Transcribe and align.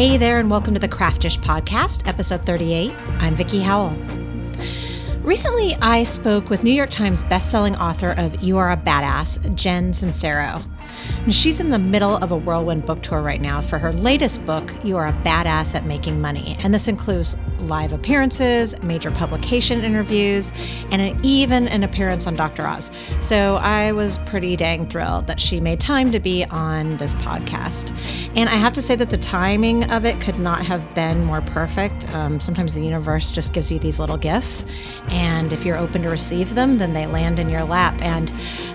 Hey 0.00 0.16
there, 0.16 0.38
and 0.38 0.50
welcome 0.50 0.72
to 0.72 0.80
the 0.80 0.88
Craftish 0.88 1.38
Podcast, 1.40 2.08
episode 2.08 2.46
38. 2.46 2.90
I'm 3.18 3.36
Vickie 3.36 3.60
Howell. 3.60 3.94
Recently, 5.20 5.76
I 5.82 6.04
spoke 6.04 6.48
with 6.48 6.64
New 6.64 6.72
York 6.72 6.88
Times 6.88 7.22
bestselling 7.22 7.78
author 7.78 8.12
of 8.12 8.42
You 8.42 8.56
Are 8.56 8.72
a 8.72 8.78
Badass, 8.78 9.54
Jen 9.56 9.92
Sincero. 9.92 10.64
And 11.18 11.34
she's 11.34 11.60
in 11.60 11.68
the 11.68 11.78
middle 11.78 12.16
of 12.16 12.30
a 12.30 12.36
whirlwind 12.36 12.86
book 12.86 13.02
tour 13.02 13.20
right 13.20 13.42
now 13.42 13.60
for 13.60 13.78
her 13.78 13.92
latest 13.92 14.46
book, 14.46 14.74
You 14.82 14.96
Are 14.96 15.08
a 15.08 15.12
Badass 15.12 15.74
at 15.74 15.84
Making 15.84 16.18
Money. 16.18 16.56
And 16.64 16.72
this 16.72 16.88
includes 16.88 17.36
live 17.60 17.92
appearances, 17.92 18.80
major 18.82 19.10
publication 19.10 19.82
interviews, 19.82 20.52
and 20.90 21.00
an, 21.00 21.20
even 21.22 21.68
an 21.68 21.84
appearance 21.84 22.26
on 22.26 22.34
Dr. 22.34 22.66
Oz. 22.66 22.90
So 23.20 23.56
I 23.56 23.92
was 23.92 24.18
pretty 24.18 24.56
dang 24.56 24.86
thrilled 24.86 25.26
that 25.26 25.40
she 25.40 25.60
made 25.60 25.80
time 25.80 26.12
to 26.12 26.20
be 26.20 26.44
on 26.44 26.96
this 26.96 27.14
podcast. 27.16 27.96
And 28.36 28.48
I 28.48 28.54
have 28.54 28.72
to 28.74 28.82
say 28.82 28.96
that 28.96 29.10
the 29.10 29.18
timing 29.18 29.84
of 29.90 30.04
it 30.04 30.20
could 30.20 30.38
not 30.38 30.64
have 30.64 30.94
been 30.94 31.24
more 31.24 31.42
perfect. 31.42 32.12
Um, 32.14 32.40
sometimes 32.40 32.74
the 32.74 32.84
universe 32.84 33.30
just 33.30 33.52
gives 33.52 33.70
you 33.70 33.78
these 33.78 33.98
little 33.98 34.18
gifts, 34.18 34.64
and 35.08 35.52
if 35.52 35.64
you're 35.64 35.78
open 35.78 36.02
to 36.02 36.08
receive 36.08 36.54
them, 36.54 36.78
then 36.78 36.92
they 36.92 37.06
land 37.06 37.38
in 37.38 37.48
your 37.48 37.64
lap. 37.64 38.00
And 38.00 38.32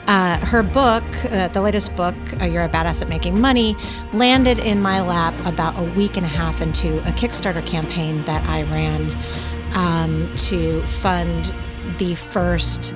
uh, 0.07 0.37
her 0.45 0.63
book, 0.63 1.03
uh, 1.31 1.47
the 1.49 1.61
latest 1.61 1.95
book, 1.95 2.15
uh, 2.41 2.45
You're 2.45 2.63
a 2.63 2.69
Badass 2.69 3.01
at 3.01 3.09
Making 3.09 3.39
Money, 3.39 3.75
landed 4.13 4.59
in 4.59 4.81
my 4.81 5.01
lap 5.01 5.33
about 5.45 5.77
a 5.77 5.83
week 5.93 6.17
and 6.17 6.25
a 6.25 6.29
half 6.29 6.61
into 6.61 6.99
a 6.99 7.11
Kickstarter 7.13 7.65
campaign 7.65 8.23
that 8.25 8.43
I 8.47 8.61
ran 8.75 9.01
um, 9.73 10.29
to 10.49 10.81
fund 10.83 11.53
the 11.97 12.15
first 12.15 12.93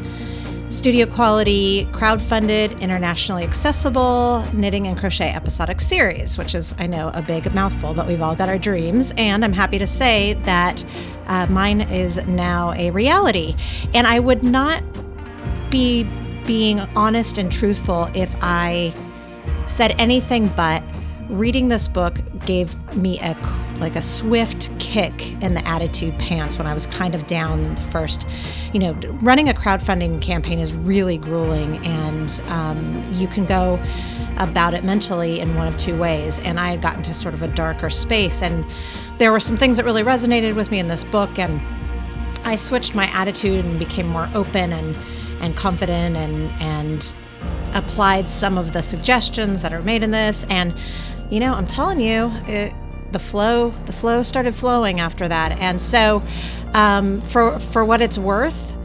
studio 0.70 1.06
quality, 1.08 1.86
crowd-funded, 1.86 2.72
internationally 2.84 3.44
accessible 3.44 4.45
knitting 4.54 4.86
and 4.86 4.98
crochet 5.00 5.34
episodic 5.34 5.81
series, 5.81 6.38
which 6.38 6.54
is, 6.54 6.76
I 6.78 6.86
know, 6.86 7.09
a 7.16 7.23
big 7.23 7.52
mouthful, 7.56 7.94
but 7.95 8.06
we've 8.08 8.22
all 8.22 8.36
got 8.36 8.50
our 8.50 8.59
dreams. 8.59 9.12
And 9.17 9.44
I'm 9.44 9.54
happy 9.54 9.80
to 9.80 9.88
say 9.88 10.34
that 10.45 10.86
uh, 11.26 11.48
mine 11.48 11.82
is 11.82 12.17
now 12.28 12.73
a 12.73 12.92
reality. 12.92 13.56
And 13.95 14.06
I 14.06 14.20
would 14.20 14.44
not 14.44 14.84
be 15.72 16.04
being 16.45 16.80
honest 16.95 17.38
and 17.39 17.52
truthful 17.52 18.09
if 18.14 18.30
I 18.42 18.94
said 19.67 19.95
anything 20.00 20.50
but 20.50 20.84
reading 21.30 21.68
this 21.68 21.88
book 21.88 22.20
gave 22.46 22.76
me 22.96 23.20
a 23.20 23.36
like 23.80 23.96
a 23.96 24.02
swift 24.02 24.78
kick 24.80 25.32
in 25.42 25.54
the 25.54 25.66
attitude 25.66 26.18
pants 26.20 26.58
when 26.58 26.68
I 26.68 26.74
was 26.74 26.86
kind 26.88 27.16
of 27.16 27.28
down 27.28 27.64
in 27.64 27.76
the 27.76 27.82
first. 27.82 28.28
You 28.74 28.80
know, 28.80 28.94
running 29.22 29.48
a 29.48 29.54
crowdfunding 29.54 30.22
campaign 30.22 30.60
is 30.60 30.74
really 30.74 31.18
grueling, 31.18 31.86
and 31.86 32.42
um, 32.48 33.14
you 33.14 33.28
can 33.28 33.46
go 33.46 33.80
about 34.38 34.74
it 34.74 34.84
mentally 34.84 35.40
in 35.40 35.56
one 35.56 35.68
of 35.68 35.78
two 35.78 35.98
ways. 35.98 36.40
And 36.40 36.60
I 36.60 36.72
had 36.72 36.82
gotten 36.82 37.04
to 37.04 37.14
sort 37.14 37.34
of 37.34 37.42
a 37.42 37.48
darker 37.48 37.90
space, 37.90 38.42
and 38.42 38.66
there 39.18 39.32
were 39.32 39.40
some 39.40 39.58
things 39.58 39.78
that 39.78 39.86
really 39.86 40.04
resonated 40.04 40.56
with 40.56 40.72
me 40.72 40.80
in 40.80 40.88
this 40.88 41.04
book, 41.04 41.40
and 41.40 41.62
I 42.44 42.56
switched 42.56 42.96
my 42.96 43.06
attitude 43.08 43.64
and 43.64 43.78
became 43.78 44.08
more 44.08 44.30
open 44.34 44.74
and 44.74 44.96
and 45.42 45.56
confident 45.56 46.18
and 46.18 46.50
and 46.62 47.14
applied 47.74 48.30
some 48.30 48.58
of 48.58 48.74
the 48.74 48.82
suggestions 48.82 49.62
that 49.62 49.72
are 49.72 49.82
made 49.82 50.04
in 50.04 50.12
this 50.12 50.44
and 50.50 50.74
you 51.30 51.40
know 51.40 51.54
i'm 51.54 51.68
telling 51.68 52.00
you 52.00 52.32
it, 52.48 52.74
the 53.12 53.20
flow 53.20 53.72
the 53.86 53.94
flow 53.94 54.22
started 54.24 54.54
flowing 54.54 55.00
after 55.00 55.28
that. 55.28 55.54
And 55.54 55.82
so 55.82 56.22
um, 56.74 57.22
for 57.22 57.60
for 57.60 57.84
what 57.84 58.02
it's 58.02 58.18
worth 58.18 58.78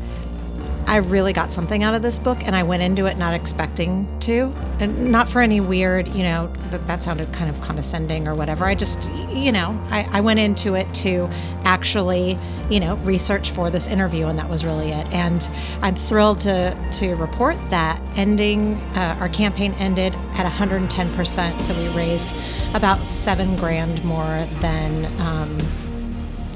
I 0.87 0.97
really 0.97 1.33
got 1.33 1.51
something 1.51 1.83
out 1.83 1.95
of 1.95 2.03
this 2.03 2.19
book, 2.19 2.39
and 2.47 2.55
I 2.55 2.63
went 2.63 2.83
into 2.83 3.07
it 3.07 3.17
not 3.17 3.35
expecting 3.35 4.07
to, 4.21 4.53
and 4.79 5.11
not 5.11 5.29
for 5.29 5.41
any 5.41 5.61
weird, 5.61 6.09
you 6.09 6.23
know, 6.23 6.53
that, 6.71 6.87
that 6.87 7.03
sounded 7.03 7.33
kind 7.33 7.49
of 7.49 7.61
condescending 7.63 8.29
or 8.29 8.35
whatever. 8.35 8.67
I 8.67 8.75
just, 8.75 9.11
you 9.31 9.51
know, 9.51 9.81
I, 9.91 10.07
I 10.13 10.21
went 10.21 10.41
into 10.41 10.75
it 10.75 10.93
to 10.95 11.29
actually, 11.65 12.39
you 12.69 12.81
know, 12.81 12.97
research 12.97 13.51
for 13.51 13.71
this 13.71 13.87
interview, 13.89 14.27
and 14.27 14.39
that 14.39 14.49
was 14.49 14.65
really 14.65 14.91
it. 14.91 15.07
And 15.13 15.51
I'm 15.81 15.95
thrilled 15.95 16.41
to 16.43 16.77
to 16.93 17.15
report 17.17 17.57
that 17.71 18.01
ending 18.17 18.75
uh, 18.95 19.17
our 19.21 19.29
campaign 19.29 19.75
ended 19.75 20.15
at 20.35 20.51
110%, 20.51 21.61
so 21.61 21.75
we 21.75 21.89
raised 21.97 22.31
about 22.75 23.07
seven 23.07 23.57
grand 23.57 24.05
more 24.05 24.47
than 24.61 25.07
um, 25.21 25.59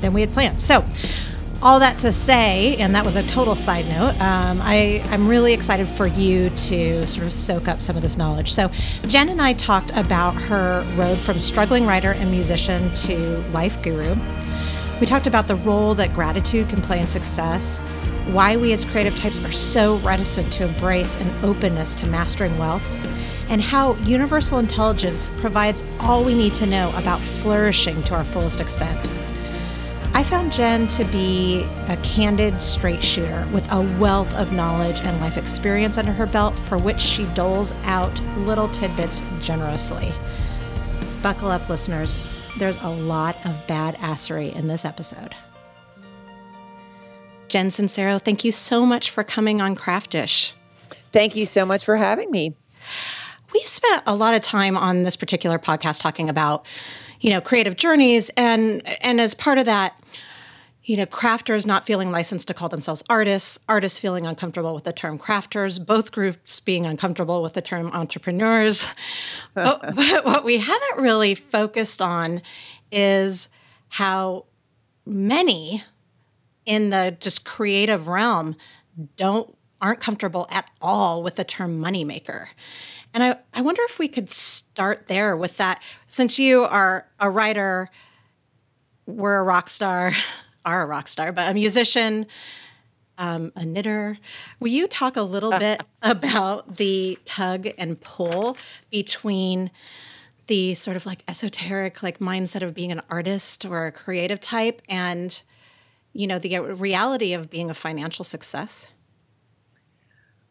than 0.00 0.12
we 0.12 0.20
had 0.20 0.30
planned. 0.30 0.60
So 0.60 0.84
all 1.60 1.80
that 1.80 1.98
to 1.98 2.12
say, 2.12 2.76
and 2.76 2.94
that 2.94 3.04
was 3.04 3.16
a 3.16 3.22
total 3.24 3.56
side 3.56 3.84
note, 3.86 4.10
um, 4.20 4.60
I, 4.62 5.04
I'm 5.10 5.26
really 5.26 5.52
excited 5.52 5.88
for 5.88 6.06
you 6.06 6.50
to 6.50 7.06
sort 7.06 7.26
of 7.26 7.32
soak 7.32 7.66
up 7.66 7.80
some 7.80 7.96
of 7.96 8.02
this 8.02 8.16
knowledge. 8.16 8.52
So, 8.52 8.70
Jen 9.08 9.28
and 9.28 9.42
I 9.42 9.54
talked 9.54 9.90
about 9.96 10.34
her 10.34 10.84
road 10.96 11.18
from 11.18 11.38
struggling 11.38 11.84
writer 11.84 12.12
and 12.12 12.30
musician 12.30 12.92
to 12.94 13.38
life 13.50 13.82
guru. 13.82 14.16
We 15.00 15.06
talked 15.06 15.26
about 15.26 15.48
the 15.48 15.56
role 15.56 15.94
that 15.94 16.14
gratitude 16.14 16.68
can 16.68 16.80
play 16.80 17.00
in 17.00 17.08
success, 17.08 17.78
why 18.26 18.56
we 18.56 18.72
as 18.72 18.84
creative 18.84 19.16
types 19.16 19.44
are 19.44 19.52
so 19.52 19.96
reticent 19.96 20.52
to 20.54 20.64
embrace 20.64 21.16
an 21.16 21.44
openness 21.44 21.94
to 21.96 22.06
mastering 22.06 22.56
wealth, 22.58 22.86
and 23.50 23.60
how 23.60 23.94
universal 24.04 24.58
intelligence 24.58 25.28
provides 25.40 25.82
all 26.00 26.24
we 26.24 26.34
need 26.34 26.54
to 26.54 26.66
know 26.66 26.92
about 26.96 27.20
flourishing 27.20 28.00
to 28.04 28.14
our 28.14 28.24
fullest 28.24 28.60
extent. 28.60 29.10
I 30.18 30.24
found 30.24 30.52
Jen 30.52 30.88
to 30.88 31.04
be 31.04 31.64
a 31.86 31.96
candid 31.98 32.60
straight 32.60 33.04
shooter 33.04 33.46
with 33.52 33.70
a 33.70 33.82
wealth 34.00 34.34
of 34.34 34.50
knowledge 34.50 35.00
and 35.02 35.20
life 35.20 35.36
experience 35.36 35.96
under 35.96 36.10
her 36.10 36.26
belt 36.26 36.56
for 36.56 36.76
which 36.76 36.98
she 36.98 37.24
doles 37.34 37.72
out 37.84 38.20
little 38.38 38.66
tidbits 38.70 39.22
generously. 39.40 40.12
Buckle 41.22 41.52
up, 41.52 41.68
listeners. 41.68 42.20
There's 42.58 42.82
a 42.82 42.88
lot 42.88 43.36
of 43.46 43.52
badassery 43.68 44.52
in 44.56 44.66
this 44.66 44.84
episode. 44.84 45.36
Jen 47.46 47.68
Sincero, 47.68 48.20
thank 48.20 48.42
you 48.42 48.50
so 48.50 48.84
much 48.84 49.10
for 49.10 49.22
coming 49.22 49.60
on 49.60 49.76
Craftish. 49.76 50.52
Thank 51.12 51.36
you 51.36 51.46
so 51.46 51.64
much 51.64 51.84
for 51.84 51.96
having 51.96 52.28
me. 52.32 52.54
We 53.52 53.60
spent 53.60 54.02
a 54.04 54.16
lot 54.16 54.34
of 54.34 54.42
time 54.42 54.76
on 54.76 55.04
this 55.04 55.16
particular 55.16 55.60
podcast 55.60 56.00
talking 56.00 56.28
about 56.28 56.66
you 57.20 57.30
know 57.30 57.40
creative 57.40 57.76
journeys 57.76 58.30
and 58.36 58.86
and 59.00 59.20
as 59.20 59.34
part 59.34 59.58
of 59.58 59.64
that 59.66 59.94
you 60.88 60.96
know 60.96 61.04
crafters 61.04 61.66
not 61.66 61.84
feeling 61.84 62.10
licensed 62.10 62.48
to 62.48 62.54
call 62.54 62.70
themselves 62.70 63.04
artists 63.10 63.60
artists 63.68 63.98
feeling 63.98 64.26
uncomfortable 64.26 64.74
with 64.74 64.84
the 64.84 64.92
term 64.92 65.18
crafters 65.18 65.84
both 65.84 66.10
groups 66.10 66.60
being 66.60 66.86
uncomfortable 66.86 67.42
with 67.42 67.52
the 67.52 67.62
term 67.62 67.90
entrepreneurs. 67.92 68.86
But, 69.54 69.96
but 69.96 70.24
what 70.24 70.44
we 70.44 70.58
haven't 70.58 70.98
really 70.98 71.34
focused 71.34 72.00
on 72.00 72.42
is 72.92 73.48
how 73.88 74.44
many 75.04 75.82
in 76.64 76.90
the 76.90 77.16
just 77.18 77.44
creative 77.44 78.06
realm 78.06 78.54
don't 79.16 79.56
aren't 79.80 80.00
comfortable 80.00 80.46
at 80.50 80.70
all 80.80 81.24
with 81.24 81.34
the 81.34 81.44
term 81.44 81.80
moneymaker. 81.80 82.46
And 83.12 83.22
I, 83.24 83.36
I 83.52 83.62
wonder 83.62 83.82
if 83.82 83.98
we 83.98 84.06
could 84.06 84.30
start 84.30 85.08
there 85.08 85.36
with 85.36 85.56
that. 85.56 85.82
Since 86.06 86.38
you 86.38 86.64
are 86.64 87.06
a 87.18 87.28
writer, 87.28 87.90
we're 89.06 89.38
a 89.38 89.42
rock 89.42 89.70
star, 89.70 90.12
are 90.68 90.82
a 90.82 90.86
rock 90.86 91.08
star, 91.08 91.32
but 91.32 91.48
a 91.50 91.54
musician, 91.54 92.26
um, 93.16 93.50
a 93.56 93.64
knitter. 93.64 94.18
Will 94.60 94.68
you 94.68 94.86
talk 94.86 95.16
a 95.16 95.22
little 95.22 95.50
bit 95.58 95.80
about 96.02 96.76
the 96.76 97.18
tug 97.24 97.68
and 97.78 97.98
pull 98.00 98.58
between 98.90 99.70
the 100.46 100.74
sort 100.74 100.96
of 100.96 101.06
like 101.06 101.22
esoteric 101.26 102.02
like 102.02 102.18
mindset 102.18 102.62
of 102.62 102.74
being 102.74 102.92
an 102.92 103.02
artist 103.10 103.64
or 103.64 103.86
a 103.86 103.92
creative 103.92 104.40
type 104.40 104.80
and 104.88 105.42
you 106.14 106.26
know 106.26 106.38
the 106.38 106.58
reality 106.58 107.32
of 107.32 107.48
being 107.48 107.70
a 107.70 107.74
financial 107.74 108.24
success? 108.24 108.90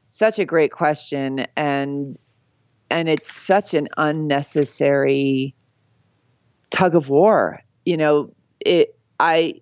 Such 0.04 0.40
a 0.40 0.46
great 0.46 0.72
question 0.72 1.46
and 1.56 2.18
and 2.90 3.08
it's 3.08 3.32
such 3.32 3.74
an 3.74 3.88
unnecessary 3.98 5.54
tug 6.70 6.96
of 6.96 7.10
war 7.10 7.62
you 7.86 7.98
know 7.98 8.32
it 8.60 8.98
i 9.20 9.54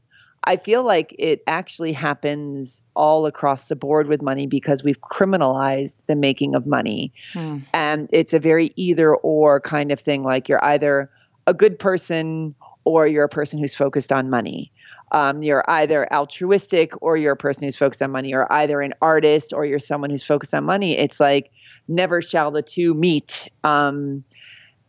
i 0.45 0.55
feel 0.55 0.83
like 0.83 1.15
it 1.17 1.43
actually 1.47 1.91
happens 1.91 2.81
all 2.95 3.25
across 3.25 3.67
the 3.67 3.75
board 3.75 4.07
with 4.07 4.21
money 4.21 4.47
because 4.47 4.83
we've 4.83 5.01
criminalized 5.01 5.97
the 6.07 6.15
making 6.15 6.55
of 6.55 6.65
money 6.65 7.11
hmm. 7.33 7.59
and 7.73 8.09
it's 8.11 8.33
a 8.33 8.39
very 8.39 8.71
either 8.75 9.15
or 9.15 9.59
kind 9.59 9.91
of 9.91 9.99
thing 9.99 10.23
like 10.23 10.47
you're 10.49 10.63
either 10.63 11.09
a 11.47 11.53
good 11.53 11.77
person 11.77 12.53
or 12.83 13.07
you're 13.07 13.25
a 13.25 13.29
person 13.29 13.59
who's 13.59 13.75
focused 13.75 14.11
on 14.11 14.29
money 14.29 14.71
um, 15.11 15.43
you're 15.43 15.63
either 15.69 16.11
altruistic 16.11 16.91
or 17.01 17.15
you're 17.15 17.33
a 17.33 17.37
person 17.37 17.67
who's 17.67 17.75
focused 17.75 18.01
on 18.01 18.11
money 18.11 18.33
or 18.33 18.51
either 18.51 18.81
an 18.81 18.93
artist 19.01 19.53
or 19.53 19.63
you're 19.63 19.79
someone 19.79 20.09
who's 20.09 20.23
focused 20.23 20.53
on 20.53 20.63
money 20.63 20.97
it's 20.97 21.19
like 21.19 21.51
never 21.87 22.21
shall 22.21 22.51
the 22.51 22.61
two 22.61 22.93
meet. 22.93 23.49
Um, 23.63 24.23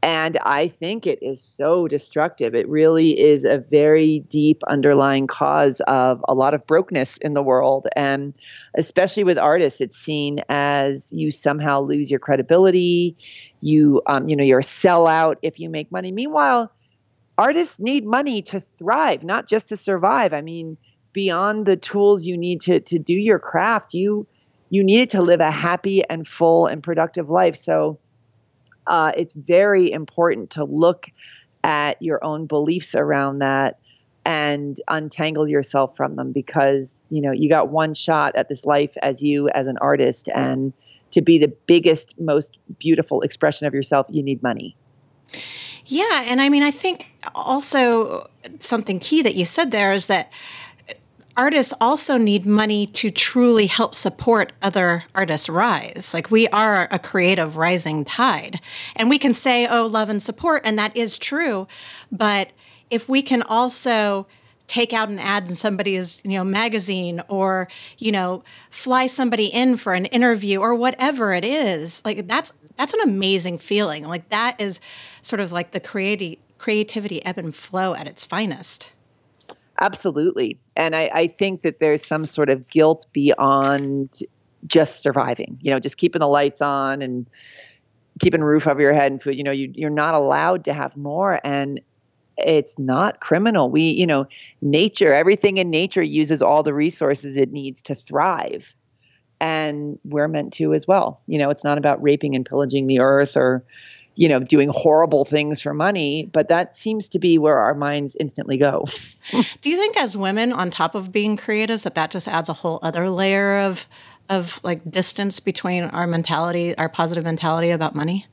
and 0.06 0.38
I 0.44 0.68
think 0.68 1.04
it 1.04 1.18
is 1.20 1.42
so 1.42 1.88
destructive. 1.88 2.54
It 2.54 2.68
really 2.68 3.18
is 3.18 3.44
a 3.44 3.58
very 3.58 4.20
deep 4.28 4.62
underlying 4.68 5.26
cause 5.26 5.80
of 5.88 6.24
a 6.28 6.32
lot 6.32 6.54
of 6.54 6.64
brokenness 6.64 7.16
in 7.16 7.34
the 7.34 7.42
world. 7.42 7.88
And 7.96 8.32
especially 8.76 9.24
with 9.24 9.36
artists, 9.36 9.80
it's 9.80 9.96
seen 9.96 10.42
as 10.48 11.12
you 11.12 11.32
somehow 11.32 11.80
lose 11.80 12.08
your 12.08 12.20
credibility. 12.20 13.16
You, 13.62 14.00
um, 14.06 14.28
you 14.28 14.36
know, 14.36 14.44
you're 14.44 14.60
a 14.60 14.62
sellout 14.62 15.38
if 15.42 15.58
you 15.58 15.68
make 15.68 15.90
money. 15.90 16.12
Meanwhile, 16.12 16.70
artists 17.36 17.80
need 17.80 18.06
money 18.06 18.42
to 18.42 18.60
thrive, 18.60 19.24
not 19.24 19.48
just 19.48 19.68
to 19.70 19.76
survive. 19.76 20.32
I 20.32 20.40
mean, 20.40 20.76
beyond 21.14 21.66
the 21.66 21.76
tools 21.76 22.24
you 22.24 22.38
need 22.38 22.60
to 22.60 22.78
to 22.78 23.00
do 23.00 23.14
your 23.14 23.40
craft, 23.40 23.92
you 23.92 24.24
you 24.70 24.84
need 24.84 25.00
it 25.00 25.10
to 25.10 25.20
live 25.20 25.40
a 25.40 25.50
happy 25.50 26.08
and 26.08 26.28
full 26.28 26.66
and 26.66 26.80
productive 26.80 27.28
life. 27.28 27.56
So 27.56 27.98
uh, 28.86 29.12
it's 29.16 29.32
very 29.32 29.90
important 29.90 30.50
to 30.50 30.64
look 30.64 31.10
at 31.64 32.00
your 32.00 32.24
own 32.24 32.46
beliefs 32.46 32.94
around 32.94 33.40
that 33.40 33.78
and 34.24 34.80
untangle 34.88 35.48
yourself 35.48 35.96
from 35.96 36.16
them 36.16 36.32
because 36.32 37.00
you 37.10 37.20
know 37.20 37.30
you 37.30 37.48
got 37.48 37.68
one 37.68 37.94
shot 37.94 38.34
at 38.34 38.48
this 38.48 38.64
life 38.64 38.96
as 39.02 39.22
you 39.22 39.48
as 39.50 39.68
an 39.68 39.78
artist 39.78 40.28
and 40.34 40.72
to 41.10 41.22
be 41.22 41.38
the 41.38 41.48
biggest 41.66 42.18
most 42.20 42.58
beautiful 42.78 43.22
expression 43.22 43.66
of 43.66 43.74
yourself 43.74 44.06
you 44.10 44.22
need 44.22 44.42
money. 44.42 44.76
Yeah 45.84 46.24
and 46.26 46.40
i 46.40 46.48
mean 46.48 46.64
i 46.64 46.72
think 46.72 47.12
also 47.34 48.28
something 48.58 48.98
key 48.98 49.22
that 49.22 49.36
you 49.36 49.44
said 49.44 49.70
there 49.70 49.92
is 49.92 50.06
that 50.06 50.32
artists 51.36 51.72
also 51.80 52.16
need 52.16 52.46
money 52.46 52.86
to 52.86 53.10
truly 53.10 53.66
help 53.66 53.94
support 53.94 54.52
other 54.62 55.04
artists 55.14 55.48
rise. 55.48 56.12
Like 56.14 56.30
we 56.30 56.48
are 56.48 56.88
a 56.90 56.98
creative 56.98 57.56
rising 57.56 58.04
tide. 58.04 58.60
And 58.94 59.08
we 59.08 59.18
can 59.18 59.34
say, 59.34 59.66
oh, 59.66 59.86
love 59.86 60.08
and 60.08 60.22
support, 60.22 60.62
and 60.64 60.78
that 60.78 60.96
is 60.96 61.18
true. 61.18 61.68
But 62.10 62.50
if 62.90 63.08
we 63.08 63.22
can 63.22 63.42
also 63.42 64.26
take 64.66 64.92
out 64.92 65.08
an 65.08 65.18
ad 65.18 65.48
in 65.48 65.54
somebody's 65.54 66.20
you 66.24 66.32
know 66.32 66.42
magazine 66.42 67.22
or 67.28 67.68
you 67.98 68.10
know 68.10 68.42
fly 68.68 69.06
somebody 69.06 69.46
in 69.46 69.76
for 69.76 69.94
an 69.94 70.06
interview 70.06 70.58
or 70.58 70.74
whatever 70.74 71.32
it 71.32 71.44
is 71.44 72.02
like 72.04 72.26
that's 72.26 72.52
that's 72.76 72.92
an 72.92 73.00
amazing 73.00 73.58
feeling 73.58 74.04
like 74.08 74.28
that 74.30 74.60
is 74.60 74.80
sort 75.22 75.38
of 75.38 75.52
like 75.52 75.70
the 75.70 75.78
creative 75.78 76.36
creativity 76.58 77.24
ebb 77.24 77.38
and 77.38 77.54
flow 77.54 77.94
at 77.94 78.08
its 78.08 78.24
finest 78.24 78.92
Absolutely. 79.80 80.58
And 80.74 80.96
I, 80.96 81.10
I 81.12 81.26
think 81.28 81.62
that 81.62 81.80
there's 81.80 82.04
some 82.04 82.24
sort 82.24 82.48
of 82.48 82.66
guilt 82.68 83.06
beyond 83.12 84.20
just 84.66 85.02
surviving, 85.02 85.58
you 85.60 85.70
know, 85.70 85.78
just 85.78 85.98
keeping 85.98 86.20
the 86.20 86.28
lights 86.28 86.62
on 86.62 87.02
and 87.02 87.26
keeping 88.20 88.40
a 88.40 88.46
roof 88.46 88.66
over 88.66 88.80
your 88.80 88.94
head 88.94 89.12
and 89.12 89.22
food. 89.22 89.36
You 89.36 89.44
know, 89.44 89.50
you, 89.50 89.70
you're 89.74 89.90
not 89.90 90.14
allowed 90.14 90.64
to 90.64 90.72
have 90.72 90.96
more. 90.96 91.40
And 91.44 91.80
it's 92.38 92.78
not 92.78 93.20
criminal. 93.20 93.70
We, 93.70 93.82
you 93.82 94.06
know, 94.06 94.26
nature, 94.62 95.12
everything 95.14 95.58
in 95.58 95.70
nature 95.70 96.02
uses 96.02 96.42
all 96.42 96.62
the 96.62 96.74
resources 96.74 97.36
it 97.36 97.52
needs 97.52 97.82
to 97.82 97.94
thrive. 97.94 98.72
And 99.40 99.98
we're 100.04 100.28
meant 100.28 100.52
to 100.54 100.72
as 100.72 100.86
well. 100.86 101.20
You 101.26 101.38
know, 101.38 101.50
it's 101.50 101.64
not 101.64 101.76
about 101.76 102.02
raping 102.02 102.34
and 102.34 102.46
pillaging 102.46 102.86
the 102.86 103.00
earth 103.00 103.36
or, 103.36 103.62
you 104.16 104.28
know, 104.28 104.40
doing 104.40 104.70
horrible 104.72 105.24
things 105.24 105.60
for 105.60 105.74
money, 105.74 106.28
but 106.32 106.48
that 106.48 106.74
seems 106.74 107.08
to 107.10 107.18
be 107.18 107.38
where 107.38 107.58
our 107.58 107.74
minds 107.74 108.16
instantly 108.18 108.56
go. 108.56 108.84
Do 109.60 109.70
you 109.70 109.76
think 109.76 109.96
as 109.98 110.16
women 110.16 110.52
on 110.52 110.70
top 110.70 110.94
of 110.94 111.12
being 111.12 111.36
creatives 111.36 111.84
that 111.84 111.94
that 111.94 112.10
just 112.10 112.26
adds 112.26 112.48
a 112.48 112.54
whole 112.54 112.78
other 112.82 113.08
layer 113.10 113.58
of 113.60 113.86
of 114.28 114.58
like 114.64 114.90
distance 114.90 115.38
between 115.38 115.84
our 115.84 116.06
mentality, 116.06 116.76
our 116.76 116.88
positive 116.88 117.24
mentality 117.24 117.70
about 117.70 117.94
money? 117.94 118.26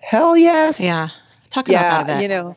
Hell 0.00 0.36
yes. 0.36 0.80
Yeah. 0.80 1.10
Talk 1.50 1.68
yeah, 1.68 1.86
about 1.86 2.06
that 2.06 2.14
a 2.14 2.16
bit. 2.16 2.22
You 2.22 2.28
know, 2.28 2.56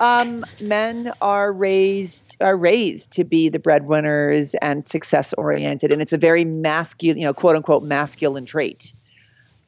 um, 0.00 0.46
men 0.60 1.12
are 1.20 1.52
raised 1.52 2.36
are 2.40 2.56
raised 2.56 3.10
to 3.12 3.24
be 3.24 3.48
the 3.48 3.58
breadwinners 3.58 4.54
and 4.62 4.84
success 4.84 5.34
oriented, 5.34 5.92
and 5.92 6.00
it's 6.00 6.12
a 6.12 6.18
very 6.18 6.44
masculine, 6.44 7.18
you 7.18 7.24
know, 7.24 7.34
quote 7.34 7.56
unquote 7.56 7.82
masculine 7.82 8.46
trait 8.46 8.94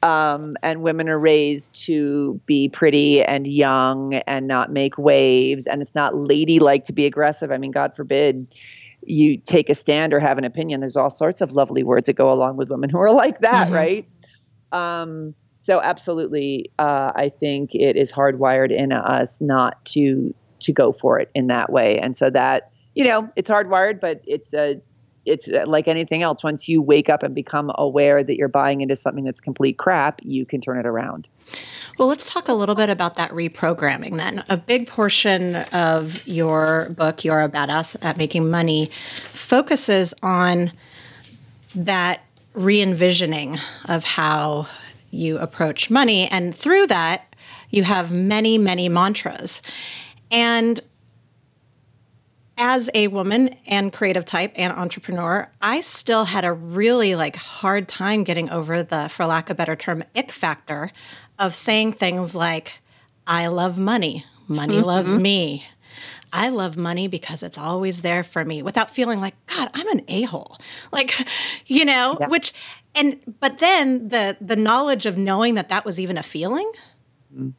um, 0.03 0.55
and 0.61 0.83
women 0.83 1.09
are 1.09 1.19
raised 1.19 1.73
to 1.85 2.39
be 2.45 2.69
pretty 2.69 3.23
and 3.23 3.47
young 3.47 4.15
and 4.27 4.47
not 4.47 4.71
make 4.71 4.97
waves. 4.97 5.65
And 5.65 5.81
it's 5.81 5.95
not 5.95 6.15
ladylike 6.15 6.83
to 6.85 6.93
be 6.93 7.05
aggressive. 7.05 7.51
I 7.51 7.57
mean 7.57 7.71
god 7.71 7.95
forbid 7.95 8.47
you 9.05 9.37
take 9.37 9.69
a 9.69 9.75
stand 9.75 10.13
or 10.13 10.19
have 10.19 10.37
an 10.37 10.43
opinion. 10.43 10.79
There's 10.79 10.95
all 10.95 11.09
sorts 11.09 11.41
of 11.41 11.53
lovely 11.53 11.83
words 11.83 12.07
that 12.07 12.13
go 12.13 12.31
along 12.31 12.57
with 12.57 12.69
women 12.69 12.89
who 12.89 12.99
are 12.99 13.11
like 13.11 13.39
that 13.39 13.67
mm-hmm. 13.67 13.73
right? 13.73 14.07
Um, 14.71 15.33
so 15.55 15.79
absolutely 15.81 16.69
uh, 16.77 17.13
i 17.15 17.31
think 17.39 17.73
it 17.73 17.95
is 17.95 18.11
hardwired 18.11 18.69
in 18.69 18.91
us 18.91 19.39
not 19.39 19.85
to 19.85 20.33
to 20.63 20.73
go 20.73 20.91
for 20.91 21.19
it 21.19 21.29
in 21.35 21.47
that 21.47 21.71
way. 21.71 21.99
And 21.99 22.17
so 22.17 22.29
that 22.31 22.71
you 22.95 23.03
know 23.03 23.29
it's 23.35 23.49
hardwired 23.49 23.99
but 23.99 24.21
it's 24.25 24.53
a 24.53 24.79
it's 25.25 25.47
uh, 25.49 25.63
like 25.65 25.87
anything 25.87 26.23
else. 26.23 26.43
Once 26.43 26.67
you 26.67 26.81
wake 26.81 27.09
up 27.09 27.23
and 27.23 27.33
become 27.33 27.71
aware 27.75 28.23
that 28.23 28.35
you're 28.35 28.47
buying 28.47 28.81
into 28.81 28.95
something 28.95 29.23
that's 29.23 29.39
complete 29.39 29.77
crap, 29.77 30.19
you 30.23 30.45
can 30.45 30.61
turn 30.61 30.77
it 30.77 30.85
around. 30.85 31.27
Well, 31.97 32.07
let's 32.07 32.31
talk 32.31 32.47
a 32.47 32.53
little 32.53 32.75
bit 32.75 32.89
about 32.89 33.15
that 33.15 33.31
reprogramming 33.31 34.17
then. 34.17 34.43
A 34.49 34.57
big 34.57 34.87
portion 34.87 35.55
of 35.55 36.25
your 36.27 36.89
book, 36.97 37.23
You're 37.23 37.41
a 37.41 37.49
Badass 37.49 37.97
at 38.01 38.17
Making 38.17 38.49
Money, 38.49 38.89
focuses 39.27 40.13
on 40.23 40.71
that 41.75 42.21
re 42.53 42.81
envisioning 42.81 43.59
of 43.85 44.03
how 44.03 44.67
you 45.11 45.37
approach 45.37 45.89
money. 45.89 46.27
And 46.27 46.55
through 46.55 46.87
that, 46.87 47.35
you 47.69 47.83
have 47.83 48.11
many, 48.11 48.57
many 48.57 48.89
mantras. 48.89 49.61
And 50.31 50.81
as 52.57 52.89
a 52.93 53.07
woman 53.07 53.55
and 53.65 53.91
creative 53.91 54.25
type 54.25 54.51
and 54.55 54.71
entrepreneur, 54.73 55.49
I 55.61 55.81
still 55.81 56.25
had 56.25 56.45
a 56.45 56.53
really 56.53 57.15
like 57.15 57.35
hard 57.35 57.87
time 57.87 58.23
getting 58.23 58.49
over 58.49 58.83
the, 58.83 59.09
for 59.09 59.25
lack 59.25 59.49
of 59.49 59.55
a 59.55 59.57
better 59.57 59.75
term, 59.75 60.03
ick 60.15 60.31
factor 60.31 60.91
of 61.39 61.55
saying 61.55 61.93
things 61.93 62.35
like, 62.35 62.79
I 63.25 63.47
love 63.47 63.77
money. 63.77 64.25
Money 64.47 64.77
mm-hmm. 64.77 64.85
loves 64.85 65.17
me. 65.17 65.65
I 66.31 66.49
love 66.49 66.77
money 66.77 67.07
because 67.07 67.43
it's 67.43 67.57
always 67.57 68.01
there 68.01 68.23
for 68.23 68.43
me 68.43 68.61
without 68.61 68.91
feeling 68.91 69.19
like, 69.21 69.35
God, 69.47 69.69
I'm 69.73 69.87
an 69.89 70.01
a 70.07 70.23
hole. 70.23 70.57
Like, 70.91 71.15
you 71.67 71.85
know, 71.85 72.17
yeah. 72.19 72.27
which, 72.27 72.53
and, 72.95 73.19
but 73.39 73.59
then 73.59 74.09
the, 74.09 74.37
the 74.41 74.55
knowledge 74.55 75.05
of 75.05 75.17
knowing 75.17 75.55
that 75.55 75.69
that 75.69 75.85
was 75.85 75.99
even 75.99 76.17
a 76.17 76.23
feeling. 76.23 76.71
Mm 77.35 77.53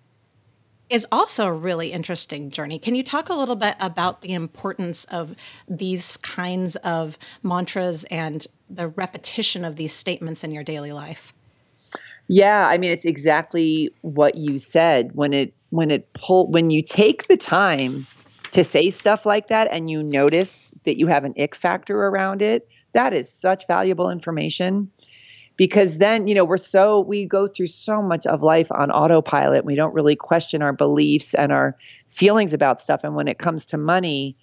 is 0.94 1.04
also 1.10 1.48
a 1.48 1.52
really 1.52 1.90
interesting 1.90 2.50
journey. 2.50 2.78
Can 2.78 2.94
you 2.94 3.02
talk 3.02 3.28
a 3.28 3.34
little 3.34 3.56
bit 3.56 3.74
about 3.80 4.22
the 4.22 4.32
importance 4.32 5.04
of 5.06 5.34
these 5.66 6.16
kinds 6.18 6.76
of 6.76 7.18
mantras 7.42 8.04
and 8.12 8.46
the 8.70 8.86
repetition 8.86 9.64
of 9.64 9.74
these 9.74 9.92
statements 9.92 10.44
in 10.44 10.52
your 10.52 10.62
daily 10.62 10.92
life? 10.92 11.32
Yeah, 12.28 12.68
I 12.68 12.78
mean 12.78 12.92
it's 12.92 13.04
exactly 13.04 13.92
what 14.02 14.36
you 14.36 14.58
said 14.58 15.10
when 15.14 15.32
it 15.32 15.52
when 15.70 15.90
it 15.90 16.12
pull 16.12 16.46
when 16.46 16.70
you 16.70 16.80
take 16.80 17.26
the 17.26 17.36
time 17.36 18.06
to 18.52 18.62
say 18.62 18.88
stuff 18.88 19.26
like 19.26 19.48
that 19.48 19.66
and 19.72 19.90
you 19.90 20.00
notice 20.00 20.72
that 20.84 20.96
you 20.96 21.08
have 21.08 21.24
an 21.24 21.34
ick 21.36 21.56
factor 21.56 22.06
around 22.06 22.40
it, 22.40 22.68
that 22.92 23.12
is 23.12 23.28
such 23.28 23.66
valuable 23.66 24.10
information 24.10 24.88
because 25.56 25.98
then 25.98 26.26
you 26.26 26.34
know 26.34 26.44
we're 26.44 26.56
so 26.56 27.00
we 27.00 27.24
go 27.26 27.46
through 27.46 27.66
so 27.66 28.02
much 28.02 28.26
of 28.26 28.42
life 28.42 28.70
on 28.72 28.90
autopilot 28.90 29.64
we 29.64 29.74
don't 29.74 29.94
really 29.94 30.16
question 30.16 30.62
our 30.62 30.72
beliefs 30.72 31.34
and 31.34 31.52
our 31.52 31.76
feelings 32.08 32.52
about 32.52 32.80
stuff 32.80 33.02
and 33.04 33.14
when 33.14 33.28
it 33.28 33.38
comes 33.38 33.64
to 33.66 33.76
money 33.76 34.36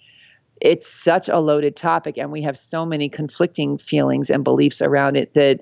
it's 0.60 0.86
such 0.86 1.28
a 1.28 1.38
loaded 1.38 1.74
topic 1.74 2.16
and 2.16 2.30
we 2.30 2.40
have 2.40 2.56
so 2.56 2.86
many 2.86 3.08
conflicting 3.08 3.76
feelings 3.78 4.30
and 4.30 4.44
beliefs 4.44 4.80
around 4.80 5.16
it 5.16 5.34
that 5.34 5.60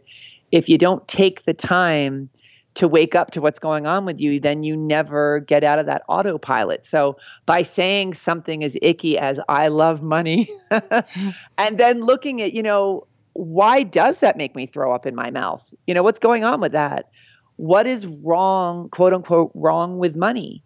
if 0.52 0.68
you 0.68 0.76
don't 0.76 1.06
take 1.08 1.44
the 1.44 1.54
time 1.54 2.28
to 2.74 2.86
wake 2.86 3.14
up 3.14 3.30
to 3.32 3.40
what's 3.40 3.58
going 3.58 3.86
on 3.86 4.04
with 4.04 4.20
you, 4.20 4.38
then 4.38 4.62
you 4.62 4.76
never 4.76 5.40
get 5.40 5.64
out 5.64 5.78
of 5.78 5.86
that 5.86 6.02
autopilot. 6.08 6.84
So 6.84 7.16
by 7.46 7.62
saying 7.62 8.14
something 8.14 8.62
as 8.62 8.76
icky 8.80 9.18
as 9.18 9.40
I 9.48 9.68
love 9.68 10.02
money 10.02 10.50
and 10.70 11.78
then 11.78 12.00
looking 12.00 12.40
at, 12.42 12.52
you 12.52 12.62
know, 12.62 13.06
why 13.40 13.82
does 13.82 14.20
that 14.20 14.36
make 14.36 14.54
me 14.54 14.66
throw 14.66 14.94
up 14.94 15.06
in 15.06 15.14
my 15.14 15.30
mouth? 15.30 15.72
You 15.86 15.94
know, 15.94 16.02
what's 16.02 16.18
going 16.18 16.44
on 16.44 16.60
with 16.60 16.72
that? 16.72 17.08
What 17.56 17.86
is 17.86 18.06
wrong, 18.06 18.90
quote 18.90 19.14
unquote, 19.14 19.50
wrong 19.54 19.98
with 19.98 20.14
money? 20.14 20.62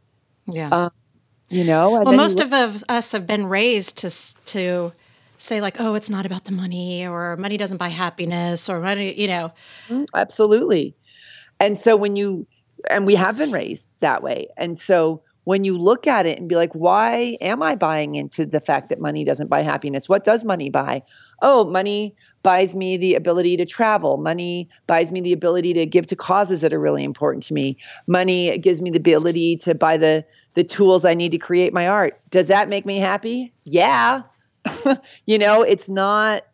Yeah. 0.47 0.69
Um, 0.71 0.91
you 1.51 1.63
know, 1.63 1.91
well, 1.91 2.17
most 2.17 2.41
of 2.41 2.53
us 2.53 3.13
have 3.13 3.27
been 3.27 3.47
raised 3.47 3.99
to 3.99 4.11
to 4.47 4.93
say 5.39 5.61
like, 5.61 5.81
oh, 5.81 5.95
it's 5.95 6.11
not 6.11 6.27
about 6.27 6.47
the 6.47 6.53
money, 6.53 7.07
or 7.07 7.37
money 7.37 7.57
doesn't 7.57 7.77
buy 7.77 7.89
happiness, 7.89 8.69
or 8.69 8.81
money, 8.81 9.21
you 9.21 9.29
know. 9.29 9.53
Mm, 9.89 10.07
absolutely. 10.15 10.97
And 11.61 11.79
so 11.79 11.97
when 11.97 12.17
you 12.17 12.47
and 12.91 13.07
we 13.07 13.15
have 13.15 13.39
been 13.39 13.53
raised 13.53 13.89
that 14.01 14.23
way, 14.23 14.49
and 14.57 14.77
so 14.79 15.23
when 15.45 15.63
you 15.63 15.79
look 15.79 16.09
at 16.09 16.27
it 16.27 16.39
and 16.39 16.49
be 16.49 16.57
like, 16.57 16.73
why 16.73 17.37
am 17.41 17.63
I 17.63 17.77
buying 17.77 18.17
into 18.17 18.47
the 18.47 18.61
fact 18.61 18.89
that 18.89 19.01
money 19.01 19.25
doesn't 19.25 19.49
buy 19.49 19.63
happiness? 19.63 20.09
What 20.09 20.25
does 20.25 20.43
money 20.43 20.71
buy? 20.71 21.03
Oh, 21.43 21.65
money 21.65 22.17
buys 22.45 22.77
me 22.77 22.97
the 22.97 23.15
ability 23.17 23.57
to 23.57 23.65
travel. 23.65 24.19
Money 24.19 24.69
buys 24.87 25.11
me 25.11 25.21
the 25.21 25.33
ability 25.33 25.73
to 25.73 25.85
give 25.85 26.07
to 26.07 26.15
causes 26.15 26.61
that 26.61 26.73
are 26.73 26.79
really 26.79 27.03
important 27.03 27.43
to 27.43 27.55
me. 27.55 27.77
Money 28.07 28.57
gives 28.59 28.81
me 28.81 28.91
the 28.91 28.99
ability 28.99 29.57
to 29.57 29.75
buy 29.75 29.97
the 29.97 30.25
the 30.53 30.63
tools 30.63 31.05
I 31.05 31.15
need 31.15 31.33
to 31.33 31.39
create 31.39 31.73
my 31.73 31.89
art. 31.89 32.21
Does 32.31 32.47
that 32.47 32.69
make 32.69 32.87
me 32.87 32.99
happy? 32.99 33.53
Yeah. 33.65 34.23
you 35.27 35.39
know, 35.39 35.63
it's 35.63 35.89
not 35.89 36.45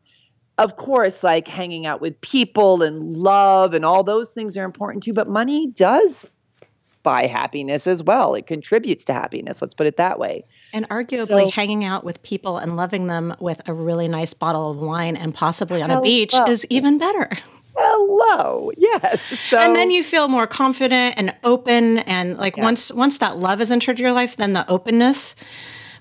of 0.56 0.76
course 0.76 1.22
like 1.22 1.48
hanging 1.48 1.84
out 1.86 2.00
with 2.00 2.18
people 2.20 2.82
and 2.82 3.16
love 3.16 3.74
and 3.74 3.84
all 3.84 4.02
those 4.02 4.30
things 4.30 4.56
are 4.56 4.64
important 4.64 5.02
too, 5.02 5.12
but 5.12 5.28
money 5.28 5.66
does 5.68 6.30
buy 7.02 7.26
happiness 7.26 7.86
as 7.86 8.02
well. 8.02 8.34
It 8.34 8.46
contributes 8.46 9.04
to 9.06 9.12
happiness. 9.12 9.60
Let's 9.60 9.74
put 9.74 9.86
it 9.86 9.96
that 9.96 10.18
way. 10.18 10.44
And 10.72 10.88
arguably, 10.88 11.26
so, 11.26 11.50
hanging 11.50 11.84
out 11.84 12.04
with 12.04 12.22
people 12.22 12.58
and 12.58 12.76
loving 12.76 13.06
them 13.06 13.34
with 13.40 13.60
a 13.68 13.72
really 13.72 14.08
nice 14.08 14.34
bottle 14.34 14.70
of 14.70 14.78
wine 14.78 15.16
and 15.16 15.34
possibly 15.34 15.82
on 15.82 15.90
a 15.90 16.00
beach 16.00 16.34
is 16.48 16.64
even 16.70 16.98
better. 16.98 17.28
Hello, 17.76 18.70
yes. 18.76 19.22
So, 19.48 19.58
and 19.58 19.74
then 19.74 19.90
you 19.90 20.02
feel 20.02 20.28
more 20.28 20.46
confident 20.46 21.14
and 21.16 21.34
open, 21.44 21.98
and 22.00 22.36
like 22.36 22.56
yeah. 22.56 22.64
once 22.64 22.92
once 22.92 23.18
that 23.18 23.38
love 23.38 23.60
has 23.60 23.70
entered 23.70 23.98
your 23.98 24.12
life, 24.12 24.36
then 24.36 24.52
the 24.52 24.68
openness, 24.68 25.34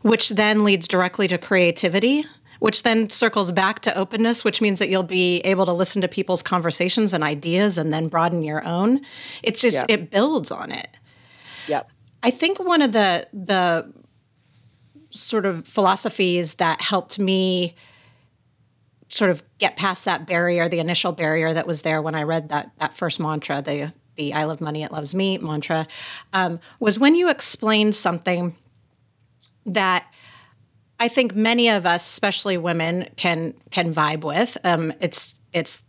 which 0.02 0.30
then 0.30 0.64
leads 0.64 0.88
directly 0.88 1.28
to 1.28 1.38
creativity, 1.38 2.26
which 2.60 2.84
then 2.84 3.10
circles 3.10 3.52
back 3.52 3.82
to 3.82 3.96
openness, 3.96 4.44
which 4.44 4.62
means 4.62 4.80
that 4.80 4.90
you'll 4.90 5.04
be 5.04 5.40
able 5.42 5.66
to 5.66 5.74
listen 5.74 6.02
to 6.02 6.08
people's 6.08 6.42
conversations 6.42 7.14
and 7.14 7.24
ideas, 7.24 7.78
and 7.78 7.94
then 7.94 8.08
broaden 8.08 8.44
your 8.44 8.66
own. 8.66 9.02
It's 9.44 9.62
just 9.62 9.88
yeah. 9.88 9.96
it 9.96 10.12
builds 10.12 10.52
on 10.52 10.72
it. 10.72 10.90
Yep. 11.68 11.90
I 12.24 12.32
think 12.32 12.60
one 12.60 12.82
of 12.82 12.92
the 12.92 13.28
the 13.32 13.94
sort 15.12 15.46
of 15.46 15.68
philosophies 15.68 16.56
that 16.56 16.82
helped 16.82 17.20
me 17.20 17.76
sort 19.10 19.32
of 19.32 19.44
get 19.58 19.76
past 19.76 20.06
that 20.06 20.28
barrier, 20.28 20.70
the 20.70 20.80
initial 20.80 21.12
barrier 21.12 21.52
that 21.54 21.66
was 21.66 21.82
there 21.82 22.02
when 22.02 22.16
I 22.16 22.24
read 22.24 22.50
that 22.50 22.72
that 22.78 22.94
first 22.94 23.20
mantra, 23.20 23.62
the 23.62 23.92
the 24.16 24.34
I 24.34 24.44
love 24.46 24.62
money, 24.62 24.84
it 24.84 24.92
loves 24.92 25.16
me 25.16 25.38
mantra, 25.38 25.88
um, 26.34 26.60
was 26.80 27.00
when 27.00 27.16
you 27.16 27.30
explained 27.30 27.96
something 27.96 28.56
that 29.66 30.06
I 31.00 31.08
think 31.08 31.36
many 31.36 31.70
of 31.70 31.86
us, 31.86 32.06
especially 32.06 32.58
women, 32.58 33.08
can 33.16 33.54
can 33.72 33.94
vibe 33.94 34.24
with. 34.24 34.58
Um, 34.64 34.94
it's 35.00 35.40
it's 35.54 35.84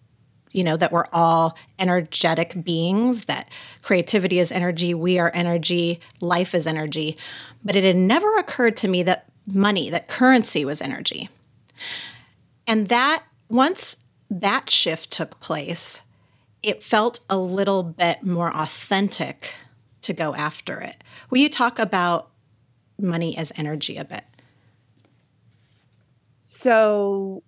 you 0.52 0.64
know 0.64 0.76
that 0.76 0.92
we're 0.92 1.06
all 1.12 1.56
energetic 1.78 2.64
beings 2.64 3.26
that 3.26 3.48
creativity 3.82 4.38
is 4.38 4.50
energy 4.50 4.94
we 4.94 5.18
are 5.18 5.30
energy 5.34 6.00
life 6.20 6.54
is 6.54 6.66
energy. 6.66 7.16
But 7.64 7.76
it 7.76 7.84
had 7.84 7.96
never 7.96 8.36
occurred 8.38 8.76
to 8.78 8.88
me 8.88 9.02
that 9.04 9.26
money 9.46 9.90
that 9.90 10.08
currency 10.08 10.64
was 10.64 10.80
energy. 10.80 11.28
And 12.66 12.88
that 12.88 13.24
once 13.48 13.96
that 14.30 14.70
shift 14.70 15.10
took 15.10 15.40
place 15.40 16.02
it 16.62 16.82
felt 16.82 17.20
a 17.30 17.38
little 17.38 17.82
bit 17.82 18.22
more 18.22 18.54
authentic 18.54 19.54
to 20.02 20.12
go 20.12 20.34
after 20.34 20.80
it. 20.80 21.02
Will 21.30 21.38
you 21.38 21.48
talk 21.48 21.78
about 21.78 22.30
money 22.98 23.36
as 23.36 23.52
energy 23.56 23.96
a 23.96 24.04
bit? 24.04 24.24
So 26.42 27.42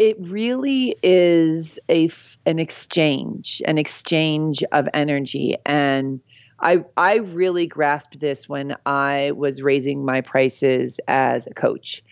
it 0.00 0.16
really 0.18 0.96
is 1.02 1.78
a 1.90 2.08
an 2.46 2.58
exchange, 2.58 3.60
an 3.66 3.76
exchange 3.76 4.64
of 4.72 4.88
energy 4.94 5.56
and 5.66 6.20
I 6.58 6.84
I 6.96 7.16
really 7.16 7.66
grasped 7.66 8.18
this 8.18 8.48
when 8.48 8.76
I 8.86 9.32
was 9.36 9.62
raising 9.62 10.04
my 10.04 10.22
prices 10.22 11.00
as 11.06 11.46
a 11.46 11.54
coach 11.54 12.02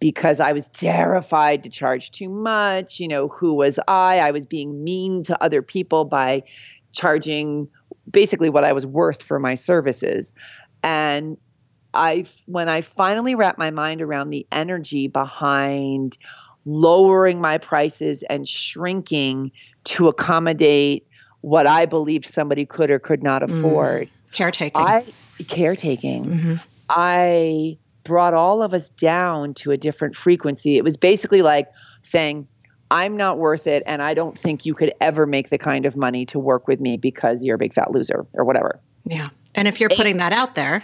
because 0.00 0.38
I 0.38 0.52
was 0.52 0.68
terrified 0.68 1.62
to 1.62 1.70
charge 1.70 2.10
too 2.10 2.28
much, 2.28 3.00
you 3.00 3.08
know, 3.08 3.28
who 3.28 3.54
was 3.54 3.78
I? 3.88 4.20
I 4.20 4.30
was 4.30 4.44
being 4.46 4.84
mean 4.84 5.22
to 5.24 5.42
other 5.42 5.62
people 5.62 6.04
by 6.04 6.42
charging 6.92 7.68
basically 8.10 8.50
what 8.50 8.64
I 8.64 8.72
was 8.74 8.86
worth 8.86 9.22
for 9.22 9.38
my 9.38 9.54
services. 9.54 10.32
And 10.82 11.38
I 11.94 12.26
when 12.46 12.68
I 12.68 12.82
finally 12.82 13.34
wrapped 13.34 13.58
my 13.58 13.70
mind 13.70 14.02
around 14.02 14.28
the 14.28 14.46
energy 14.52 15.08
behind 15.08 16.18
lowering 16.64 17.40
my 17.40 17.58
prices 17.58 18.22
and 18.24 18.48
shrinking 18.48 19.50
to 19.84 20.08
accommodate 20.08 21.06
what 21.40 21.66
I 21.66 21.86
believed 21.86 22.26
somebody 22.26 22.66
could 22.66 22.90
or 22.90 22.98
could 22.98 23.22
not 23.22 23.42
mm. 23.42 23.58
afford. 23.58 24.08
Mm. 24.08 24.32
Caretaking. 24.32 24.80
I 24.80 25.04
caretaking. 25.48 26.24
Mm-hmm. 26.26 26.54
I 26.88 27.78
brought 28.04 28.34
all 28.34 28.62
of 28.62 28.74
us 28.74 28.90
down 28.90 29.54
to 29.54 29.70
a 29.70 29.76
different 29.76 30.16
frequency. 30.16 30.76
It 30.76 30.84
was 30.84 30.96
basically 30.96 31.42
like 31.42 31.68
saying, 32.02 32.46
I'm 32.90 33.16
not 33.16 33.38
worth 33.38 33.66
it, 33.66 33.84
and 33.86 34.02
I 34.02 34.14
don't 34.14 34.36
think 34.36 34.66
you 34.66 34.74
could 34.74 34.92
ever 35.00 35.26
make 35.26 35.50
the 35.50 35.58
kind 35.58 35.86
of 35.86 35.96
money 35.96 36.26
to 36.26 36.38
work 36.38 36.66
with 36.66 36.80
me 36.80 36.96
because 36.96 37.44
you're 37.44 37.54
a 37.54 37.58
big 37.58 37.72
fat 37.72 37.92
loser 37.92 38.26
or 38.32 38.44
whatever. 38.44 38.80
Yeah. 39.04 39.22
And 39.54 39.68
if 39.68 39.80
you're 39.80 39.90
putting 39.90 40.16
that 40.16 40.32
out 40.32 40.56
there, 40.56 40.82